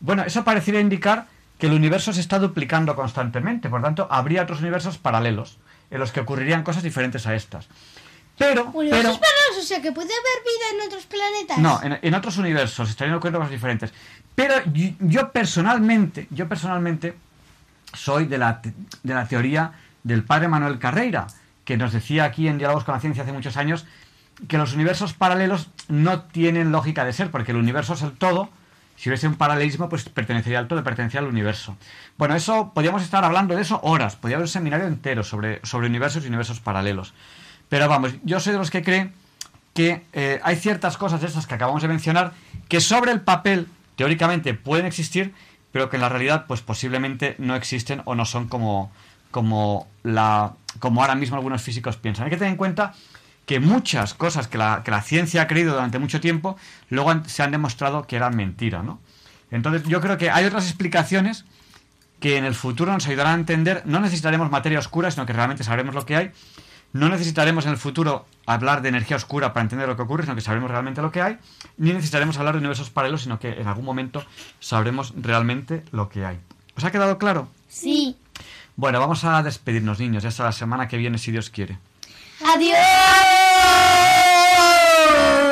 [0.02, 1.28] Bueno, eso parecería indicar
[1.60, 5.60] que el universo se está duplicando constantemente, por tanto, habría otros universos paralelos
[5.90, 7.70] en los que ocurrirían cosas diferentes a estas.
[8.42, 11.58] Pero, Universos pero, paralelos, o sea que puede haber vida en otros planetas.
[11.60, 13.94] no, en, en otros universos estarían ocurriendo cosas diferentes.
[14.36, 17.16] Pero yo, yo personalmente, yo personalmente
[17.94, 18.74] soy de la, te-
[19.04, 19.74] de la teoría
[20.04, 21.28] del padre Manuel Carreira,
[21.66, 23.86] que nos decía aquí en Diálogos con la Ciencia hace muchos años
[24.48, 28.50] que los universos paralelos no tienen lógica de ser, porque el universo es el todo.
[28.96, 31.76] Si hubiese un paralelismo, pues pertenecería al todo, pertenecería al universo.
[32.18, 35.88] Bueno, eso, podríamos estar hablando de eso horas, podría haber un seminario entero sobre, sobre
[35.88, 37.14] universos y universos paralelos.
[37.72, 39.14] Pero vamos, yo soy de los que creen
[39.73, 42.34] que eh, hay ciertas cosas de estas que acabamos de mencionar
[42.68, 43.65] que sobre el papel,
[43.95, 45.34] teóricamente, pueden existir,
[45.72, 48.91] pero que en la realidad, pues posiblemente no existen o no son como,
[49.31, 52.26] como, la, como ahora mismo algunos físicos piensan.
[52.26, 52.93] Hay que tener en cuenta
[53.45, 56.57] que muchas cosas que la, que la ciencia ha creído durante mucho tiempo,
[56.89, 58.99] luego se han demostrado que eran mentira, ¿no?
[59.49, 61.45] Entonces yo creo que hay otras explicaciones
[62.19, 65.64] que en el futuro nos ayudarán a entender, no necesitaremos materia oscura, sino que realmente
[65.64, 66.31] sabremos lo que hay,
[66.94, 70.36] no necesitaremos en el futuro hablar de energía oscura para entender lo que ocurre, sino
[70.36, 71.38] que sabremos realmente lo que hay,
[71.78, 74.26] ni necesitaremos hablar de universos paralelos, sino que en algún momento
[74.60, 76.40] sabremos realmente lo que hay.
[76.76, 77.48] ¿Os ha quedado claro?
[77.68, 78.18] Sí.
[78.76, 81.78] Bueno, vamos a despedirnos, niños, ya hasta la semana que viene, si Dios quiere.
[82.44, 82.78] Adiós.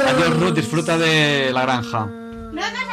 [0.08, 2.06] Adiós, Ruth, disfruta de la granja.
[2.06, 2.89] Nos vemos aquí.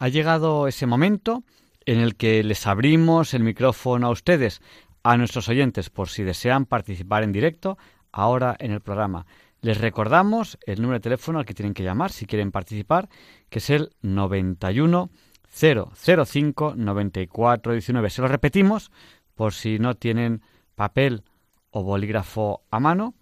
[0.00, 1.44] Ha llegado ese momento
[1.84, 4.62] en el que les abrimos el micrófono a ustedes,
[5.02, 7.76] a nuestros oyentes, por si desean participar en directo
[8.10, 9.26] ahora en el programa.
[9.60, 13.10] Les recordamos el número de teléfono al que tienen que llamar si quieren participar,
[13.50, 15.10] que es el 91
[15.50, 18.08] 005 94 19.
[18.08, 18.90] Se lo repetimos
[19.34, 20.40] por si no tienen
[20.76, 21.24] papel
[21.72, 23.12] o bolígrafo a mano.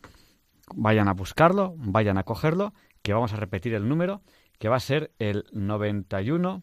[0.77, 2.73] Vayan a buscarlo, vayan a cogerlo,
[3.03, 4.23] que vamos a repetir el número,
[4.61, 6.63] que va a ser el 91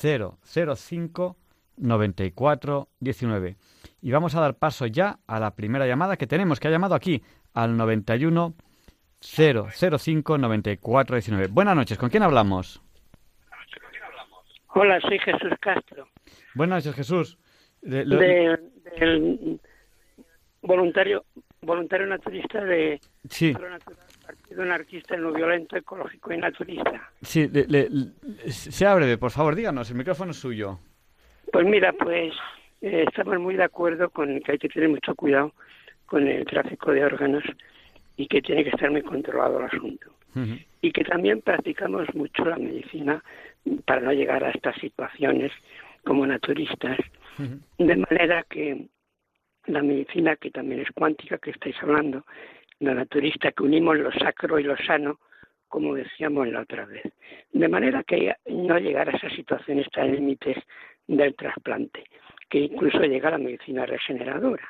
[0.00, 1.36] 005
[1.76, 3.56] 94 19.
[4.02, 6.94] Y vamos a dar paso ya a la primera llamada que tenemos, que ha llamado
[6.94, 7.22] aquí
[7.52, 8.54] al 91
[9.20, 11.46] 005 94 19.
[11.48, 12.82] Buenas noches, ¿con quién hablamos?
[14.76, 16.08] Hola, soy Jesús Castro,
[16.54, 17.38] Buenas noches, Jesús.
[17.80, 18.58] De- lo- de-
[18.98, 19.60] del
[20.62, 21.24] voluntario
[21.60, 23.52] voluntario naturista de Sí.
[23.52, 23.80] Natural,
[24.26, 27.10] Partido Anarquista No Violento, Ecológico y Naturista.
[27.22, 30.78] Sí, le- le- le- sea breve, por favor, díganos, el micrófono es suyo.
[31.52, 32.32] Pues mira, pues
[32.80, 35.52] eh, estamos muy de acuerdo con que hay que tener mucho cuidado
[36.06, 37.44] con el tráfico de órganos
[38.16, 40.10] y que tiene que estar muy controlado el asunto.
[40.82, 43.22] y que también practicamos mucho la medicina
[43.86, 45.52] para no llegar a estas situaciones
[46.04, 46.98] como naturistas,
[47.78, 48.88] de manera que
[49.66, 52.26] la medicina, que también es cuántica, que estáis hablando,
[52.80, 55.20] la naturista, que unimos lo sacro y lo sano,
[55.68, 57.02] como decíamos la otra vez,
[57.52, 60.56] de manera que no llegar a esas situaciones tan límites
[61.06, 62.04] del trasplante,
[62.48, 64.68] que incluso llega a la medicina regeneradora.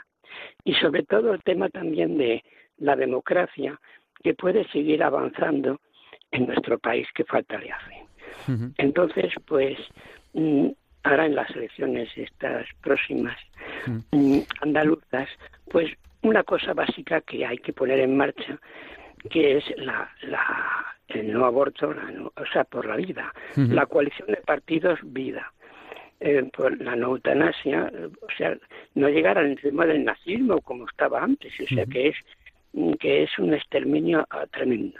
[0.65, 2.43] Y sobre todo el tema también de
[2.79, 3.79] la democracia,
[4.23, 5.81] que puede seguir avanzando
[6.31, 8.05] en nuestro país, que falta le hace.
[8.79, 9.79] Entonces, pues,
[10.33, 10.69] mm,
[11.05, 13.39] ahora en las elecciones estas próximas
[14.11, 15.29] mm, andaluzas,
[15.71, 15.91] pues
[16.25, 18.59] una cosa básica que hay que poner en marcha,
[19.31, 23.33] que es la, la, el no aborto, la no- o sea, por la vida,
[23.75, 25.53] la coalición de partidos vida,
[26.21, 27.91] eh, por la no eutanasia,
[28.23, 28.57] o sea,
[28.95, 32.17] no llegar al tema del nazismo como estaba antes, o sea, que es
[32.99, 34.99] que es un exterminio ah, tremendo.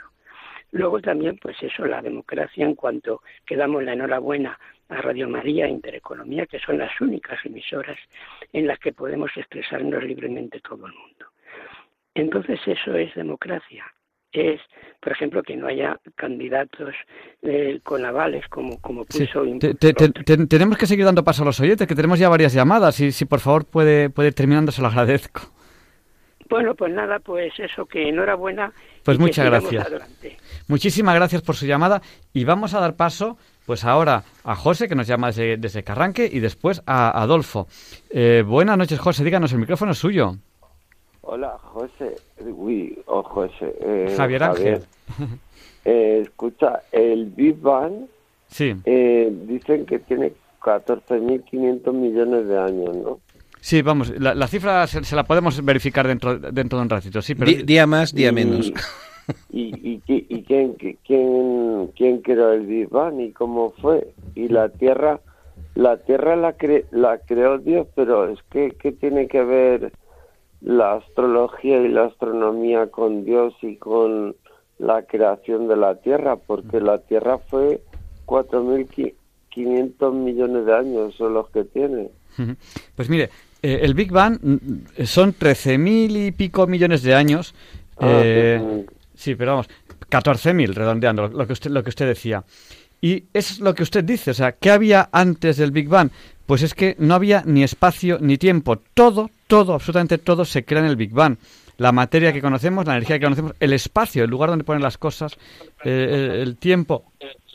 [0.75, 5.65] Luego también, pues eso, la democracia en cuanto que damos la enhorabuena a Radio María
[5.67, 7.97] e Intereconomía, que son las únicas emisoras
[8.51, 11.27] en las que podemos expresarnos libremente todo el mundo.
[12.13, 13.85] Entonces eso es democracia.
[14.33, 14.59] Es,
[14.99, 16.93] por ejemplo, que no haya candidatos
[17.41, 21.43] eh, con avales como, como Sí, puso te- te- te- tenemos que seguir dando paso
[21.43, 22.99] a los oyentes, que tenemos ya varias llamadas.
[22.99, 25.54] Y si por favor puede, puede ir terminando, se lo agradezco.
[26.55, 28.71] Bueno, pues nada, pues eso, que enhorabuena.
[29.03, 29.85] Pues muchas gracias.
[29.85, 30.37] adelante.
[30.69, 32.01] Muchísimas gracias por su llamada
[32.33, 36.29] y vamos a dar paso pues ahora a José que nos llama desde, desde Carranque
[36.31, 37.67] y después a Adolfo.
[38.09, 40.37] Eh, buenas noches José, díganos, el micrófono es suyo.
[41.23, 42.15] Hola, José.
[42.39, 43.75] Uy, oh, José.
[43.81, 44.83] eh, Javier Ángel.
[45.87, 48.07] Eh, escucha, el Big Bang
[48.47, 53.19] Sí, eh, dicen que tiene 14.500 millones de años, ¿no?
[53.65, 57.21] Sí, vamos, la, la cifra se, se la podemos verificar dentro, dentro de un ratito,
[57.21, 57.51] sí, pero...
[57.63, 58.71] Día más, día Y- menos.
[59.51, 59.63] ¿Y,
[59.93, 64.13] y, qui- y quién, qui- quién, quién creó el Big Bang y cómo fue?
[64.35, 65.19] Y la Tierra,
[65.73, 69.91] la Tierra la, cre- la creó Dios, pero es que ¿qué tiene que ver
[70.61, 74.35] la astrología y la astronomía con Dios y con
[74.77, 76.35] la creación de la Tierra?
[76.35, 77.81] Porque la Tierra fue
[78.27, 82.09] 4.500 millones de años, son los que tiene.
[82.95, 83.29] Pues mire,
[83.65, 87.55] eh, el Big Bang mm, son 13.000 y pico millones de años.
[87.97, 88.85] Ah, eh,
[89.15, 89.69] sí, pero vamos,
[90.07, 92.43] 14.000 redondeando, lo que usted, lo que usted decía.
[93.01, 96.11] Y es lo que usted dice, o sea, ¿qué había antes del Big Bang?
[96.45, 98.77] Pues es que no había ni espacio ni tiempo.
[98.93, 101.37] Todo, todo, absolutamente todo se crea en el Big Bang.
[101.77, 104.99] La materia que conocemos, la energía que conocemos, el espacio, el lugar donde ponen las
[104.99, 105.37] cosas,
[105.83, 107.11] eh, el, el tiempo,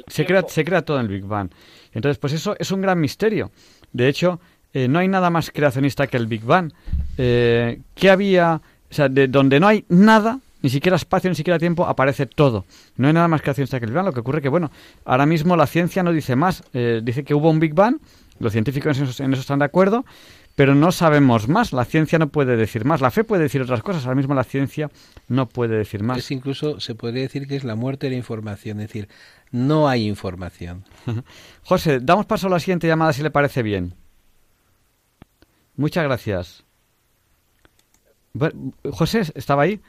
[0.08, 1.50] se crea, se crea todo en el Big Bang.
[1.92, 3.52] Entonces, pues eso es un gran misterio.
[3.92, 4.40] De hecho,
[4.72, 6.72] eh, no hay nada más creacionista que el Big Bang.
[7.18, 8.60] Eh, ¿Qué había?
[8.90, 12.64] O sea, de donde no hay nada, ni siquiera espacio, ni siquiera tiempo, aparece todo.
[12.96, 14.06] No hay nada más creacionista que el Big Bang.
[14.06, 14.70] Lo que ocurre que, bueno,
[15.04, 16.62] ahora mismo la ciencia no dice más.
[16.72, 17.98] Eh, dice que hubo un Big Bang,
[18.38, 20.04] los científicos en eso, en eso están de acuerdo,
[20.54, 21.72] pero no sabemos más.
[21.72, 23.00] La ciencia no puede decir más.
[23.00, 24.04] La fe puede decir otras cosas.
[24.04, 24.90] Ahora mismo la ciencia
[25.28, 26.18] no puede decir más.
[26.18, 29.08] Es incluso, se podría decir que es la muerte de la información, es decir,
[29.50, 30.84] no hay información.
[31.64, 33.94] José, damos paso a la siguiente llamada si le parece bien.
[35.80, 36.62] Muchas gracias.
[38.90, 39.80] José, ¿estaba ahí?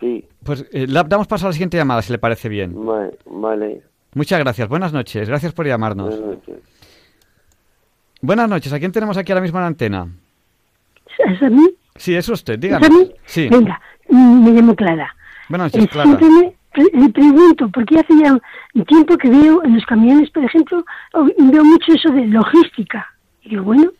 [0.00, 2.74] Sí, Pues eh, la- damos paso a la siguiente llamada si le parece bien.
[3.26, 3.82] vale.
[4.14, 4.68] Muchas gracias.
[4.68, 5.28] Buenas noches.
[5.28, 6.08] Gracias por llamarnos.
[6.18, 6.62] Buenas noches.
[8.20, 8.72] Buenas noches.
[8.72, 10.08] ¿A quién tenemos aquí ahora mismo en la antena?
[11.26, 11.64] ¿Es a mí?
[11.94, 12.54] Sí, es usted.
[12.54, 12.86] ¿Es Dígame.
[12.86, 13.12] a mí?
[13.24, 13.48] Sí.
[13.48, 15.14] Venga, me llamo Clara.
[15.48, 16.08] Buenas Eh, noches, Clara.
[16.18, 16.28] siempre
[16.92, 18.32] me le pregunto, porque hace ya
[18.74, 20.84] un tiempo que veo en los camiones, por ejemplo,
[21.38, 23.06] veo mucho eso de logística.
[23.42, 23.92] Y digo, bueno,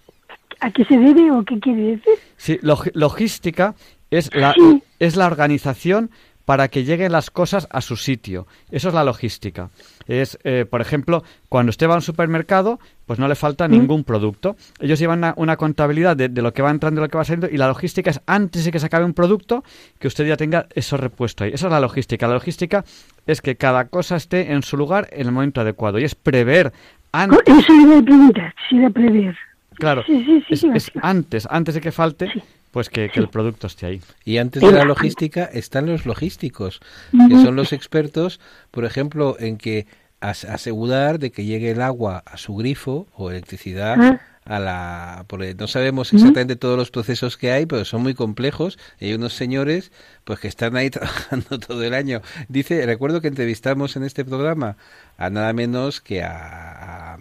[0.64, 2.14] ¿a qué se debe o qué quiere decir?
[2.36, 3.74] Sí, log- logística
[4.10, 4.82] es la, Sí.
[4.98, 6.10] es la organización
[6.44, 8.46] para que lleguen las cosas a su sitio.
[8.70, 9.70] Eso es la logística.
[10.06, 13.70] Es, eh, por ejemplo, cuando usted va a un supermercado, pues no le falta Mm.
[13.70, 14.54] ningún producto.
[14.78, 17.24] Ellos llevan una, una contabilidad de, de lo que va entrando y lo que va
[17.24, 19.64] saliendo y la logística es antes de que se acabe un producto,
[19.98, 21.52] que usted ya tenga eso repuesto ahí.
[21.54, 22.26] Esa es la logística.
[22.28, 22.84] La logística
[23.26, 26.74] es que cada cosa esté en su lugar en el momento adecuado y es prever
[27.10, 27.40] antes.
[27.46, 29.34] Eso le iba a preguntar, si prever.
[29.74, 32.30] Claro, Sí, sí, sí, es, sí, es antes, antes de que falte,
[32.70, 34.01] pues que, que el producto esté ahí.
[34.24, 36.80] Y antes de la logística están los logísticos,
[37.28, 38.40] que son los expertos,
[38.70, 39.86] por ejemplo, en que
[40.20, 44.20] as- asegurar de que llegue el agua a su grifo o electricidad Ah.
[44.46, 48.78] a la porque no sabemos exactamente todos los procesos que hay pero son muy complejos.
[49.01, 49.90] Y hay unos señores
[50.24, 52.20] pues que están ahí trabajando todo el año.
[52.48, 54.76] Dice recuerdo que entrevistamos en este programa
[55.16, 57.18] a nada menos que a, a,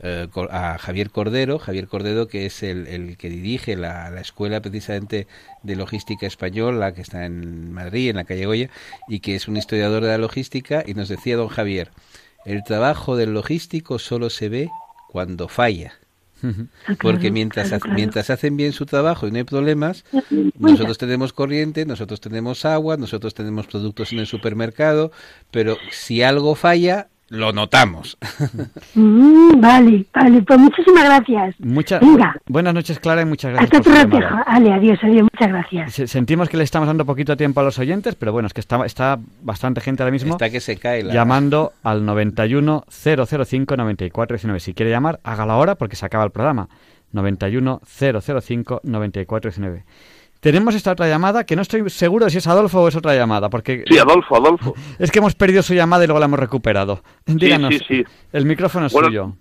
[0.00, 4.60] eh, a Javier Cordero, Javier Cordero que es el, el que dirige la, la escuela
[4.60, 5.26] precisamente
[5.62, 8.70] de logística española que está en Madrid, en la calle Goya,
[9.08, 11.90] y que es un historiador de la logística, y nos decía don Javier,
[12.44, 14.70] el trabajo del logístico solo se ve
[15.08, 15.94] cuando falla.
[17.00, 17.94] Porque mientras, claro, ha- claro.
[17.96, 20.04] mientras hacen bien su trabajo y no hay problemas,
[20.58, 25.10] nosotros tenemos corriente, nosotros tenemos agua, nosotros tenemos productos en el supermercado,
[25.50, 28.16] pero si algo falla, lo notamos.
[28.94, 31.54] Mm, vale, vale, pues muchísimas gracias.
[31.60, 32.36] Muchas Venga.
[32.46, 34.42] buenas noches, Clara, y muchas gracias Hasta por otro rato.
[34.46, 35.92] Ale, adiós, adiós, muchas gracias.
[35.92, 38.60] Se- Sentimos que le estamos dando poquito tiempo a los oyentes, pero bueno, es que
[38.60, 41.12] está, está bastante gente ahora mismo Está que se cae la...
[41.14, 44.60] llamando al 91 005 94 19.
[44.60, 46.68] Si quiere llamar, hágalo ahora porque se acaba el programa.
[47.12, 49.84] 91 005 94 19.
[50.46, 53.16] Tenemos esta otra llamada que no estoy seguro de si es Adolfo o es otra
[53.16, 54.74] llamada, porque Sí, Adolfo, Adolfo.
[55.00, 57.00] es que hemos perdido su llamada y luego la hemos recuperado.
[57.26, 58.04] Díganos, sí, sí.
[58.32, 59.32] el micrófono es Bueno, suyo.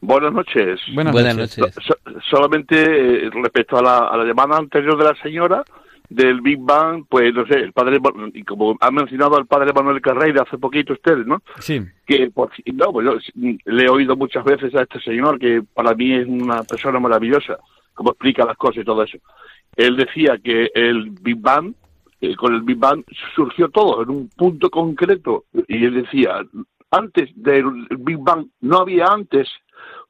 [0.00, 0.80] Buenas noches.
[0.94, 1.58] Buenas Buenas noches.
[1.58, 1.74] noches.
[1.84, 1.96] So-
[2.30, 2.76] solamente
[3.26, 5.64] eh, respecto a la, a la llamada anterior de la señora
[6.08, 7.98] del Big Bang, pues no sé, el padre,
[8.32, 11.42] y como ha mencionado al padre Manuel Carreira hace poquito ustedes, ¿no?
[11.58, 11.82] Sí.
[12.06, 13.04] Que, por, no, pues
[13.34, 17.00] yo le he oído muchas veces a este señor que para mí es una persona
[17.00, 17.58] maravillosa,
[17.94, 19.18] como explica las cosas y todo eso.
[19.76, 21.74] Él decía que el Big Bang,
[22.20, 23.04] eh, con el Big Bang
[23.34, 25.44] surgió todo en un punto concreto.
[25.68, 26.40] Y él decía,
[26.90, 29.48] antes del Big Bang no había antes,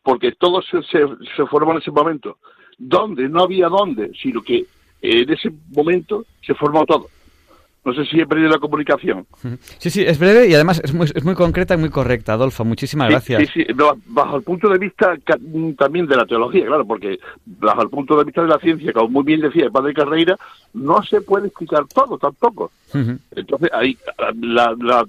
[0.03, 1.05] porque todo se, se,
[1.37, 2.39] se formó en ese momento.
[2.79, 3.29] ¿Dónde?
[3.29, 4.67] No había dónde, sino que
[5.03, 7.09] en ese momento se formó todo.
[7.87, 9.27] No sé si he perdido la comunicación.
[9.79, 12.65] Sí, sí, es breve y además es muy, es muy concreta y muy correcta, Adolfo.
[12.65, 13.43] Muchísimas Sí, gracias.
[13.55, 15.39] Sí, sí, no, bajo el punto de vista ca-
[15.79, 19.09] también de la teología, claro, porque bajo el punto de vista de la ciencia, como
[19.09, 20.37] muy bien decía el padre Carreira,
[20.75, 22.73] no se puede explicar todo tampoco.
[22.93, 23.19] Ujú.
[23.37, 23.97] Entonces, ahí,
[24.41, 25.07] la, la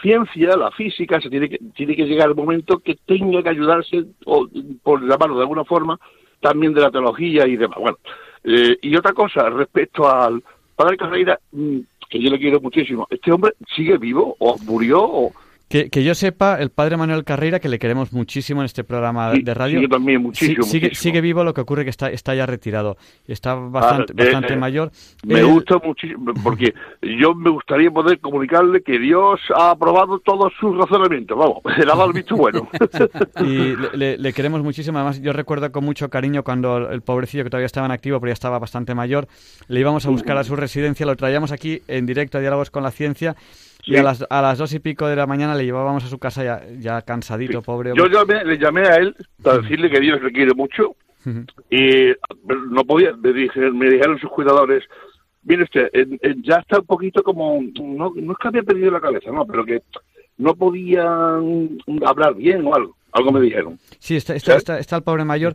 [0.00, 4.04] ciencia, la física, se tiene que, tiene que llegar el momento que tenga que ayudarse,
[4.24, 4.48] o,
[4.82, 5.98] por llamarlo de alguna forma,
[6.40, 7.78] también de la teología y demás.
[7.80, 7.98] Bueno,
[8.44, 10.42] eh, y otra cosa, respecto al
[10.76, 11.78] padre Carreira, mm,
[12.20, 15.32] yo le quiero muchísimo, ¿este hombre sigue vivo o murió o...?
[15.74, 19.32] Que, que yo sepa, el padre Manuel Carreira, que le queremos muchísimo en este programa
[19.32, 19.78] Sí, de radio.
[19.80, 21.02] sí, yo también, muchísimo, sí- sigue, muchísimo.
[21.02, 22.96] sigue vivo, lo que ocurre que está, está ya retirado.
[23.26, 24.92] Está bastante, Ah, eh, bastante eh, mayor.
[25.26, 26.72] Me Él- gusta muchísimo, porque
[27.02, 31.36] yo me gustaría poder comunicarle que Dios ha aprobado todos sus razonamientos.
[31.36, 32.68] Vamos, le ha dado el visto bueno.
[33.40, 34.98] y le, le- le queremos muchísimo.
[34.98, 38.30] Además, yo recuerdo con mucho cariño cuando el pobrecillo que todavía estaba en activo, pero
[38.30, 39.26] ya estaba bastante mayor,
[39.66, 42.84] le íbamos a buscar a su residencia, lo traíamos aquí en directo a Diálogos con
[42.84, 43.34] la Ciencia.
[43.86, 46.18] Y a las, a las dos y pico de la mañana le llevábamos a su
[46.18, 47.92] casa ya, ya cansadito, pobre.
[47.94, 50.96] Yo llamé, le llamé a él para decirle que Dios le quiere mucho
[51.70, 52.12] y
[52.70, 53.14] no podía.
[53.16, 54.84] Me, dije, me dijeron sus cuidadores,
[55.42, 55.90] mire usted,
[56.42, 59.64] ya está un poquito como, no, no es que había perdido la cabeza, no, pero
[59.64, 59.82] que
[60.38, 62.96] no podía mm, hablar bien o algo.
[63.16, 63.78] Algo me dijeron.
[64.00, 65.54] Sí, está, está, está, está el pobre mayor.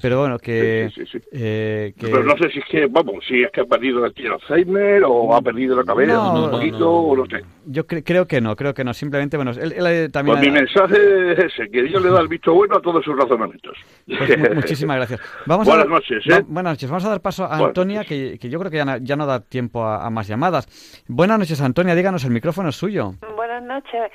[0.00, 0.90] Pero bueno, que.
[0.94, 3.62] Sí, sí, sí, eh, que- Pero no sé si es que, vamos, si es que
[3.62, 6.90] ha perdido el Alzheimer o ha perdido la cabeza No, un no, poquito, no.
[6.92, 7.44] o no sé.
[7.66, 8.94] Yo cre- creo que no, creo que no.
[8.94, 10.38] Simplemente, bueno, él, él, eh, también.
[10.38, 13.16] Pues mi mensaje es ese, que Dios le da el visto bueno a todos sus
[13.16, 13.76] razonamientos.
[14.06, 15.20] Pues mu- muchísimas gracias.
[15.46, 16.44] Vamos Buenas a, noches, va- ¿eh?
[16.46, 16.88] buenas noches.
[16.88, 19.16] Vamos a dar paso a Buenas Antonia, que, que yo creo que ya, no- ya
[19.16, 20.68] no da tiempo a, a más llamadas.
[21.08, 21.96] Buenas noches, Antonia.
[21.96, 23.14] Díganos, el micrófono es suyo.
[23.34, 24.12] Buenas noches.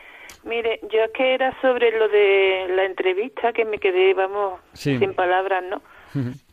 [0.50, 4.98] Mire, yo es que era sobre lo de la entrevista que me quedé, vamos, Sí.
[4.98, 5.82] sin palabras, ¿no?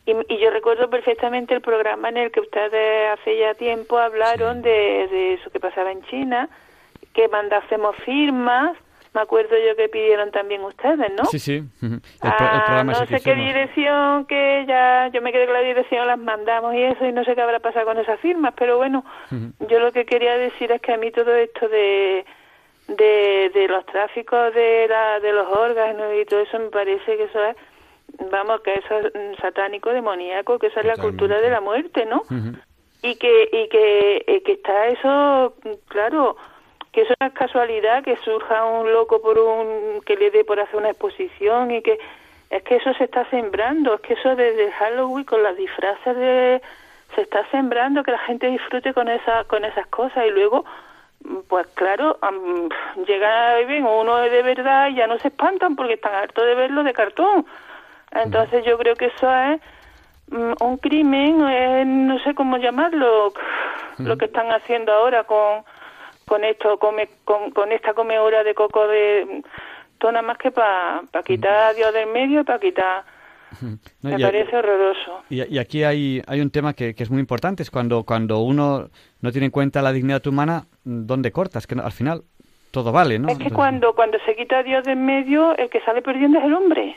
[0.05, 4.61] Y, y yo recuerdo perfectamente el programa en el que ustedes hace ya tiempo hablaron
[4.61, 6.47] de, de eso que pasaba en China,
[7.13, 8.77] que mandásemos firmas.
[9.15, 11.25] Me acuerdo yo que pidieron también ustedes, ¿no?
[11.25, 11.63] Sí, sí.
[11.81, 16.05] El, el Ah, no sé qué dirección, que ya yo me quedé con la dirección,
[16.05, 19.03] las mandamos y eso, y no sé qué habrá pasado con esas firmas, pero bueno,
[19.67, 22.25] yo lo que quería decir es que a mí todo esto de,
[22.87, 27.23] de, de los tráficos de, la, de los órganos y todo eso me parece que
[27.23, 27.55] eso es,
[28.31, 32.23] vamos, que eso es satánico, demoníaco, que esa es la cultura de la muerte, ¿no?
[33.01, 35.53] y que y que, que está eso
[35.87, 36.35] claro
[36.91, 40.59] que eso no es casualidad que surja un loco por un que le dé por
[40.59, 41.99] hacer una exposición y que
[42.49, 46.61] es que eso se está sembrando es que eso desde Halloween con las disfraces de
[47.15, 50.65] se está sembrando que la gente disfrute con esas con esas cosas y luego
[51.47, 52.69] pues claro am,
[53.05, 56.55] llega y ven uno de verdad y ya no se espantan porque están hartos de
[56.55, 57.45] verlo de cartón.
[58.11, 59.61] Entonces yo creo que eso es
[60.29, 63.33] mm, un crimen, eh, no sé cómo llamarlo,
[63.97, 65.63] lo que están haciendo ahora con
[66.27, 69.43] con esto, come, con, con esta comedora de coco de
[69.97, 73.03] todo nada más que para quitar a Dios del medio y para quitar,
[73.61, 75.21] No, me y- parece horroroso.
[75.29, 78.39] Y, y aquí hay, hay un tema que, que es muy importante, es cuando, cuando
[78.39, 78.89] uno
[79.21, 81.65] no tiene en cuenta la dignidad humana, ¿dónde cortas?
[81.67, 82.23] Que no- al final
[82.71, 83.29] todo vale, ¿no?
[83.29, 86.45] Es que cuando cuando se quita a Dios del medio, el que sale perdiendo es
[86.45, 86.95] el hombre.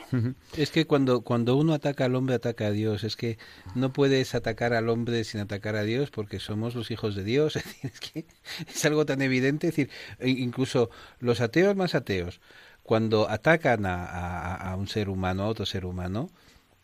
[0.57, 3.05] Es que cuando, cuando uno ataca al hombre, ataca a Dios.
[3.05, 3.37] Es que
[3.73, 7.55] no puedes atacar al hombre sin atacar a Dios porque somos los hijos de Dios.
[7.55, 8.25] Es, decir, es que
[8.67, 9.69] es algo tan evidente.
[9.69, 12.41] Es decir, e- incluso los ateos más ateos,
[12.83, 16.29] cuando atacan a, a- a un ser humano, a otro ser humano,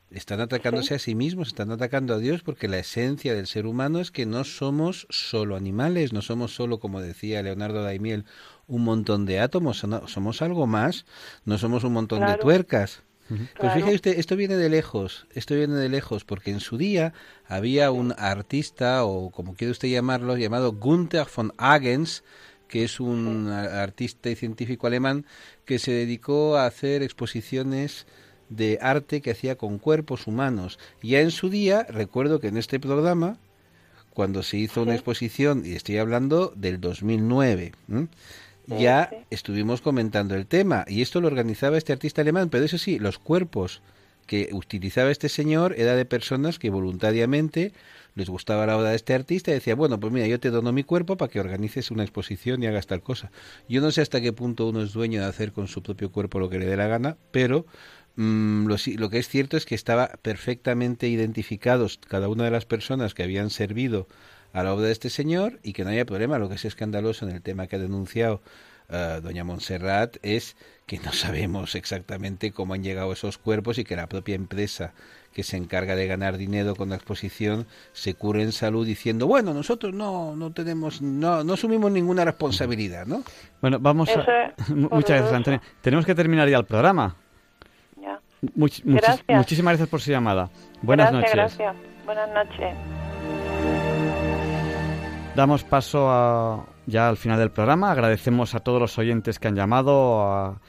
[0.10, 4.00] están atacándose a sí mismos, están atacando a Dios porque la esencia del ser humano
[4.00, 8.24] es que no somos solo animales, no somos solo, como decía Leonardo Daimiel,
[8.68, 11.06] un montón de átomos, somos algo más,
[11.44, 13.02] no somos un montón de tuercas.
[13.28, 13.74] Pues Claro.
[13.74, 17.12] fíjate usted, esto viene de lejos, esto viene de lejos, porque en su día
[17.46, 22.24] había un artista, o como quiere usted llamarlo, llamado Gunther von Hagens,
[22.68, 25.26] que es un artista y científico alemán
[25.66, 28.06] que se dedicó a hacer exposiciones
[28.50, 30.80] de arte que hacía con cuerpos humanos.
[31.02, 33.38] Ya en su día, recuerdo que en este programa,
[34.14, 38.08] cuando se hizo una exposición, y estoy hablando del 2009, ¿m?
[38.68, 43.00] ya estuvimos comentando el tema, y esto lo organizaba este artista alemán, pero eso sí,
[43.00, 43.82] los cuerpos
[44.26, 47.72] que utilizaba este señor era de personas que voluntariamente
[48.18, 50.74] les gustaba la obra de este artista y decía, bueno, pues mira, yo te dono
[50.74, 53.32] mi cuerpo para que organices una exposición y hagas tal cosa.
[53.70, 56.40] Yo no sé hasta qué punto uno es dueño de hacer con su propio cuerpo
[56.40, 57.68] lo que le dé la gana, pero
[58.16, 62.66] mm, lo, lo que es cierto es que estaba perfectamente identificados cada una de las
[62.66, 64.08] personas que habían servido
[64.52, 66.40] a la obra de este señor y que no haya problema.
[66.40, 68.42] Lo que es escandaloso en el tema que ha denunciado
[68.90, 73.96] eh, doña Montserrat es que no sabemos exactamente cómo han llegado esos cuerpos y que
[73.96, 74.94] la propia empresa
[75.38, 79.54] que se encarga de ganar dinero con la exposición se cure en salud diciendo bueno
[79.54, 83.22] nosotros no no tenemos no no asumimos ninguna responsabilidad no
[83.62, 84.54] Bueno, vamos Eso a...
[84.74, 85.62] Muchas gracias, Antonio.
[85.82, 87.16] Tenemos que terminar ya el programa.
[88.02, 88.20] Ya.
[88.56, 89.38] Much- muchis- Gracias.
[89.38, 90.50] muchísimas gracias por su llamada.
[90.82, 91.58] Buenas gracias, noches.
[91.60, 92.06] Gracias.
[92.06, 92.76] Buenas noches.
[95.36, 97.92] Damos paso a, ya al final del programa.
[97.92, 100.60] Agradecemos a todos los oyentes que han llamado, a,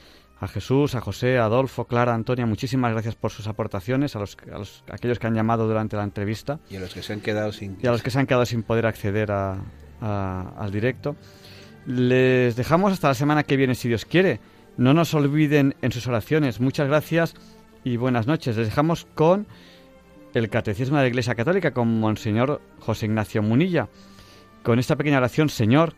[0.41, 2.45] a Jesús, a José, a Adolfo, Clara, Antonia.
[2.45, 5.97] Muchísimas gracias por sus aportaciones, a, los, a, los- a aquellos que han llamado durante
[5.97, 8.19] la entrevista y a los que se han quedado sin y a los que se
[8.19, 9.57] han quedado sin poder acceder a-
[10.01, 11.15] a- al directo.
[11.85, 14.39] Les dejamos hasta la semana que viene, si Dios quiere.
[14.77, 16.59] No nos olviden en sus oraciones.
[16.59, 17.33] Muchas gracias
[17.83, 18.55] y buenas noches.
[18.57, 19.47] Les dejamos con
[20.33, 23.89] el Catecismo de la Iglesia Católica, con Monseñor José Ignacio Munilla.
[24.63, 25.95] Con esta pequeña oración, Señor,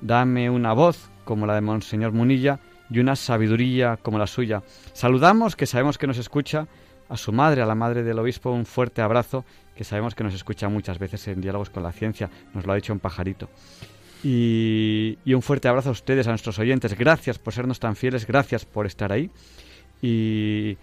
[0.00, 2.58] dame una voz como la de Monseñor Munilla
[2.90, 4.62] y una sabiduría como la suya.
[4.92, 6.66] Saludamos, que sabemos que nos escucha,
[7.08, 9.44] a su madre, a la madre del obispo, un fuerte abrazo,
[9.76, 12.76] que sabemos que nos escucha muchas veces en diálogos con la ciencia, nos lo ha
[12.76, 13.48] dicho un pajarito.
[14.22, 16.96] Y, un fuerte abrazo a ustedes, a nuestros oyentes.
[16.96, 19.30] Gracias por sernos tan fieles, gracias por estar ahí.
[20.00, 20.78] Y,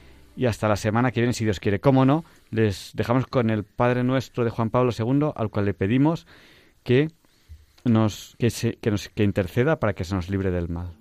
[0.48, 1.80] hasta la semana que viene, si Dios quiere.
[1.80, 5.74] Cómo no, les dejamos con el Padre Nuestro de Juan Pablo II, al cual le
[5.74, 6.28] pedimos
[6.84, 7.10] que
[7.84, 11.01] nos, que nos que interceda para que se nos libre del mal.